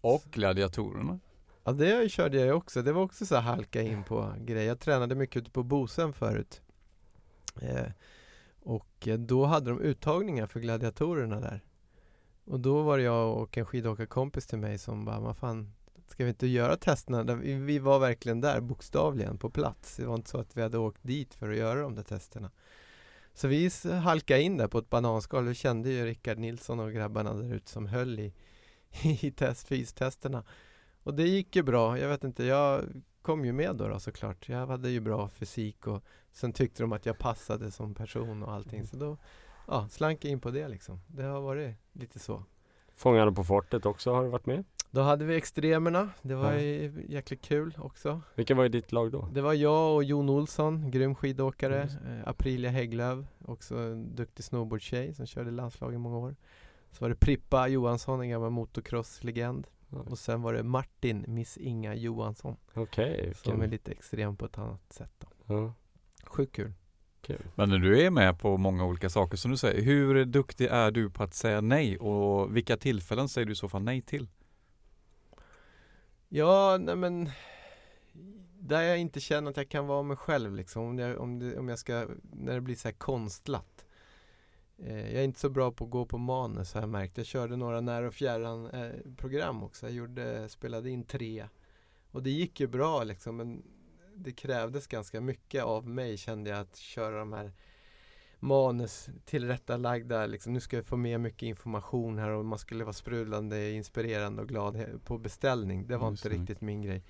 Och 0.00 0.22
gladiatorerna. 0.30 1.20
Ja, 1.64 1.72
det 1.72 2.10
körde 2.10 2.36
jag 2.36 2.46
ju 2.46 2.52
också. 2.52 2.82
Det 2.82 2.92
var 2.92 3.02
också 3.02 3.26
så 3.26 3.34
här 3.34 3.42
halka 3.42 3.82
in 3.82 4.04
på 4.04 4.34
grejer. 4.38 4.68
Jag 4.68 4.80
tränade 4.80 5.14
mycket 5.14 5.36
ute 5.36 5.50
på 5.50 5.62
Bosön 5.62 6.12
förut. 6.12 6.62
Eh, 7.62 7.86
och 8.60 9.08
då 9.18 9.44
hade 9.44 9.70
de 9.70 9.80
uttagningar 9.80 10.46
för 10.46 10.60
gladiatorerna 10.60 11.40
där. 11.40 11.64
Och 12.44 12.60
då 12.60 12.82
var 12.82 12.98
jag 12.98 13.36
och 13.36 13.58
en 13.58 13.66
skidåkarkompis 13.66 14.46
till 14.46 14.58
mig 14.58 14.78
som 14.78 15.04
bara, 15.04 15.20
vad 15.20 15.36
fan, 15.36 15.72
ska 16.08 16.24
vi 16.24 16.30
inte 16.30 16.46
göra 16.46 16.76
testerna? 16.76 17.34
Vi, 17.34 17.54
vi 17.54 17.78
var 17.78 17.98
verkligen 17.98 18.40
där, 18.40 18.60
bokstavligen, 18.60 19.38
på 19.38 19.50
plats. 19.50 19.96
Det 19.96 20.06
var 20.06 20.14
inte 20.14 20.30
så 20.30 20.38
att 20.38 20.56
vi 20.56 20.62
hade 20.62 20.78
åkt 20.78 21.02
dit 21.02 21.34
för 21.34 21.50
att 21.50 21.56
göra 21.56 21.80
de 21.80 21.94
där 21.94 22.02
testerna. 22.02 22.50
Så 23.34 23.48
vi 23.48 23.70
halkade 24.02 24.42
in 24.42 24.56
där 24.56 24.68
på 24.68 24.78
ett 24.78 24.90
bananskal. 24.90 25.44
Vi 25.44 25.54
kände 25.54 25.90
ju 25.90 26.04
Rickard 26.04 26.38
Nilsson 26.38 26.80
och 26.80 26.92
grabbarna 26.92 27.34
där 27.34 27.54
ute 27.54 27.70
som 27.70 27.86
höll 27.86 28.20
i, 28.20 28.34
i 29.02 29.30
test, 29.30 29.68
fystesterna. 29.68 30.44
Och 31.02 31.14
det 31.14 31.28
gick 31.28 31.56
ju 31.56 31.62
bra. 31.62 31.98
Jag 31.98 32.08
vet 32.08 32.24
inte, 32.24 32.44
jag 32.44 32.84
kom 33.22 33.44
ju 33.44 33.52
med 33.52 33.76
då, 33.76 33.88
då 33.88 34.00
såklart. 34.00 34.48
Jag 34.48 34.66
hade 34.66 34.90
ju 34.90 35.00
bra 35.00 35.28
fysik 35.28 35.86
och 35.86 36.04
sen 36.32 36.52
tyckte 36.52 36.82
de 36.82 36.92
att 36.92 37.06
jag 37.06 37.18
passade 37.18 37.70
som 37.70 37.94
person 37.94 38.42
och 38.42 38.52
allting. 38.52 38.86
Så 38.86 38.96
då 38.96 39.16
ja, 39.66 39.88
slank 39.88 40.24
jag 40.24 40.32
in 40.32 40.40
på 40.40 40.50
det 40.50 40.68
liksom. 40.68 41.00
Det 41.06 41.22
har 41.22 41.40
varit 41.40 41.76
lite 41.92 42.18
så. 42.18 42.44
Fångarna 42.94 43.32
på 43.32 43.44
fortet 43.44 43.86
också, 43.86 44.12
har 44.12 44.24
du 44.24 44.28
varit 44.28 44.46
med? 44.46 44.64
Då 44.90 45.00
hade 45.00 45.24
vi 45.24 45.36
extremerna. 45.36 46.10
Det 46.22 46.34
var 46.34 46.52
Ja. 46.52 46.60
ju 46.60 47.04
jäkligt 47.08 47.42
kul 47.42 47.74
också. 47.78 48.20
Vilka 48.34 48.54
var 48.54 48.64
i 48.64 48.68
ditt 48.68 48.92
lag 48.92 49.12
då? 49.12 49.28
Det 49.32 49.40
var 49.40 49.52
jag 49.54 49.94
och 49.94 50.04
Jon 50.04 50.28
Olsson, 50.28 50.90
grym 50.90 51.14
skidåkare. 51.14 51.82
Just 51.82 51.96
Eh, 51.96 52.28
Aprilia 52.28 52.70
Hägglöf, 52.70 53.26
också 53.44 53.76
en 53.78 54.14
duktig 54.14 54.44
snowboardtjej 54.44 55.14
som 55.14 55.26
körde 55.26 55.50
landslag 55.50 55.94
i 55.94 55.98
många 55.98 56.18
år. 56.18 56.36
Så 56.90 57.04
var 57.04 57.08
det 57.08 57.14
Prippa 57.16 57.68
Johansson, 57.68 58.20
en 58.20 58.28
gammal 58.28 58.50
motocrosslegend. 58.50 59.66
Ja. 59.88 59.98
Och 59.98 60.18
sen 60.18 60.42
var 60.42 60.52
det 60.52 60.62
Martin, 60.62 61.24
Miss 61.28 61.56
Inga 61.56 61.94
Johansson. 61.94 62.56
Okej, 62.74 63.32
Som 63.36 63.60
är 63.62 63.66
lite 63.68 63.92
extrem 63.92 64.36
på 64.36 64.44
ett 64.44 64.58
annat 64.58 64.92
sätt 64.92 65.12
då. 65.18 65.54
Ja, 65.54 65.74
Sjukt 66.24 66.54
kul. 66.56 66.72
kul. 67.20 67.42
Men 67.54 67.68
när 67.68 67.78
du 67.78 68.02
är 68.02 68.10
med 68.10 68.38
på 68.38 68.56
många 68.56 68.84
olika 68.84 69.10
saker 69.10 69.36
som 69.36 69.50
du 69.50 69.56
säger, 69.56 69.82
hur 69.82 70.24
duktig 70.24 70.66
är 70.70 70.90
du 70.90 71.10
på 71.10 71.22
att 71.22 71.34
säga 71.34 71.60
nej 71.60 71.98
och 71.98 72.56
vilka 72.56 72.76
tillfällen 72.76 73.28
säger 73.28 73.46
du 73.46 73.52
i 73.52 73.56
så 73.56 73.68
fall 73.68 73.82
nej 73.82 74.02
till? 74.02 74.28
Ja, 76.28 76.76
nej 76.80 76.96
men 76.96 77.30
där 78.60 78.82
jag 78.82 78.98
inte 78.98 79.20
känner 79.20 79.50
att 79.50 79.56
jag 79.56 79.68
kan 79.68 79.86
vara 79.86 80.02
mig 80.02 80.16
själv 80.16 80.54
liksom. 80.54 80.82
Om 80.82 80.98
jag, 80.98 81.18
om 81.18 81.38
det, 81.38 81.58
om 81.58 81.68
jag 81.68 81.78
ska, 81.78 82.06
när 82.32 82.54
det 82.54 82.60
blir 82.60 82.76
så 82.76 82.88
här 82.88 82.94
konstlat. 82.94 83.84
Eh, 84.78 85.12
jag 85.12 85.20
är 85.20 85.24
inte 85.24 85.40
så 85.40 85.50
bra 85.50 85.72
på 85.72 85.84
att 85.84 85.90
gå 85.90 86.06
på 86.06 86.18
manus 86.18 86.74
har 86.74 86.80
jag 86.80 86.88
märkt. 86.88 87.16
Jag 87.16 87.26
körde 87.26 87.56
några 87.56 87.80
nära 87.80 88.06
och 88.06 88.14
fjärran 88.14 88.70
eh, 88.70 88.90
program 89.16 89.62
också. 89.62 89.86
Jag 89.86 89.94
gjorde, 89.94 90.48
spelade 90.48 90.90
in 90.90 91.04
tre. 91.04 91.48
Och 92.10 92.22
det 92.22 92.30
gick 92.30 92.60
ju 92.60 92.66
bra 92.66 93.04
liksom. 93.04 93.36
Men 93.36 93.62
det 94.14 94.32
krävdes 94.32 94.86
ganska 94.86 95.20
mycket 95.20 95.64
av 95.64 95.88
mig 95.88 96.16
kände 96.16 96.50
jag 96.50 96.60
att 96.60 96.76
köra 96.76 97.18
de 97.18 97.32
här 97.32 97.52
manus 98.40 99.08
tillrättalagda. 99.24 100.26
Liksom, 100.26 100.52
nu 100.52 100.60
ska 100.60 100.76
jag 100.76 100.86
få 100.86 100.96
med 100.96 101.20
mycket 101.20 101.42
information 101.42 102.18
här 102.18 102.30
och 102.30 102.44
man 102.44 102.58
skulle 102.58 102.84
vara 102.84 102.92
sprudlande, 102.92 103.70
inspirerande 103.70 104.42
och 104.42 104.48
glad 104.48 104.84
på 105.04 105.18
beställning. 105.18 105.86
Det 105.86 105.96
var 105.96 106.10
Just 106.10 106.24
inte 106.24 106.36
riktigt 106.38 106.60
min 106.60 106.82
grej. 106.82 107.02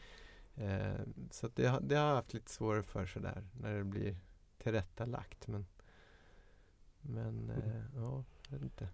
Eh, 0.56 1.00
så 1.30 1.48
det, 1.54 1.66
har- 1.66 1.80
det 1.80 1.94
har 1.96 2.06
jag 2.08 2.14
haft 2.14 2.34
lite 2.34 2.50
svårare 2.50 2.82
för 2.82 3.06
sådär 3.06 3.44
när 3.60 3.74
det 3.78 3.84
blir 3.84 4.16
tillrättalagt. 4.62 5.46
Men, 5.46 5.66
men 7.00 7.50
eh, 7.50 7.82
ja, 8.02 8.24
jag 8.48 8.52
vet 8.58 8.62
inte. 8.62 8.88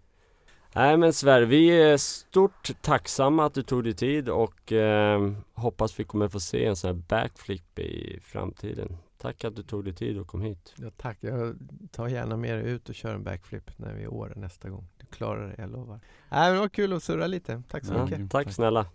Nej 0.75 0.97
men 0.97 1.13
Sverre, 1.13 1.45
vi 1.45 1.69
är 1.81 1.97
stort 1.97 2.81
tacksamma 2.81 3.45
att 3.45 3.53
du 3.53 3.63
tog 3.63 3.83
dig 3.83 3.93
tid 3.93 4.29
och 4.29 4.71
eh, 4.71 5.31
hoppas 5.53 5.99
vi 5.99 6.03
kommer 6.03 6.27
få 6.27 6.39
se 6.39 6.65
en 6.65 6.75
sån 6.75 6.87
här 6.87 7.03
backflip 7.07 7.79
i 7.79 8.19
framtiden. 8.23 8.97
Tack 9.17 9.43
att 9.43 9.55
du 9.55 9.63
tog 9.63 9.83
dig 9.83 9.93
tid 9.93 10.17
och 10.17 10.27
kom 10.27 10.41
hit. 10.41 10.73
Ja, 10.77 10.91
tack. 10.97 11.17
Jag 11.21 11.55
tar 11.91 12.07
gärna 12.07 12.37
med 12.37 12.57
dig 12.57 12.71
ut 12.71 12.89
och 12.89 12.95
kör 12.95 13.13
en 13.13 13.23
backflip 13.23 13.71
när 13.77 13.93
vi 13.93 14.03
är 14.03 14.13
år 14.13 14.33
nästa 14.35 14.69
gång. 14.69 14.87
Du 14.97 15.05
klarar 15.05 15.47
det, 15.47 15.55
jag 15.57 15.71
lovar. 15.71 15.95
Äh, 15.95 15.99
men 16.29 16.53
det 16.53 16.59
var 16.59 16.69
kul 16.69 16.93
att 16.93 17.03
surra 17.03 17.27
lite. 17.27 17.63
Tack 17.69 17.85
så 17.85 17.93
ja, 17.93 18.05
mycket. 18.05 18.31
Tack 18.31 18.53
snälla. 18.53 18.85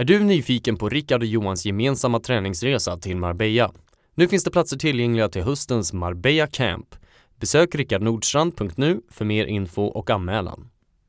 Är 0.00 0.04
du 0.04 0.20
nyfiken 0.20 0.76
på 0.76 0.88
Rickard 0.88 1.20
och 1.20 1.26
Johans 1.26 1.66
gemensamma 1.66 2.20
träningsresa 2.20 2.96
till 2.96 3.16
Marbella? 3.16 3.72
Nu 4.20 4.28
finns 4.28 4.44
det 4.44 4.50
platser 4.50 4.76
tillgängliga 4.76 5.28
till 5.28 5.42
höstens 5.42 5.92
Marbella 5.92 6.46
Camp. 6.46 6.94
Besök 7.38 7.74
rickardnordstrand.nu 7.74 9.00
för 9.10 9.24
mer 9.24 9.46
info 9.46 9.82
och 9.82 10.10
anmälan. 10.10 10.70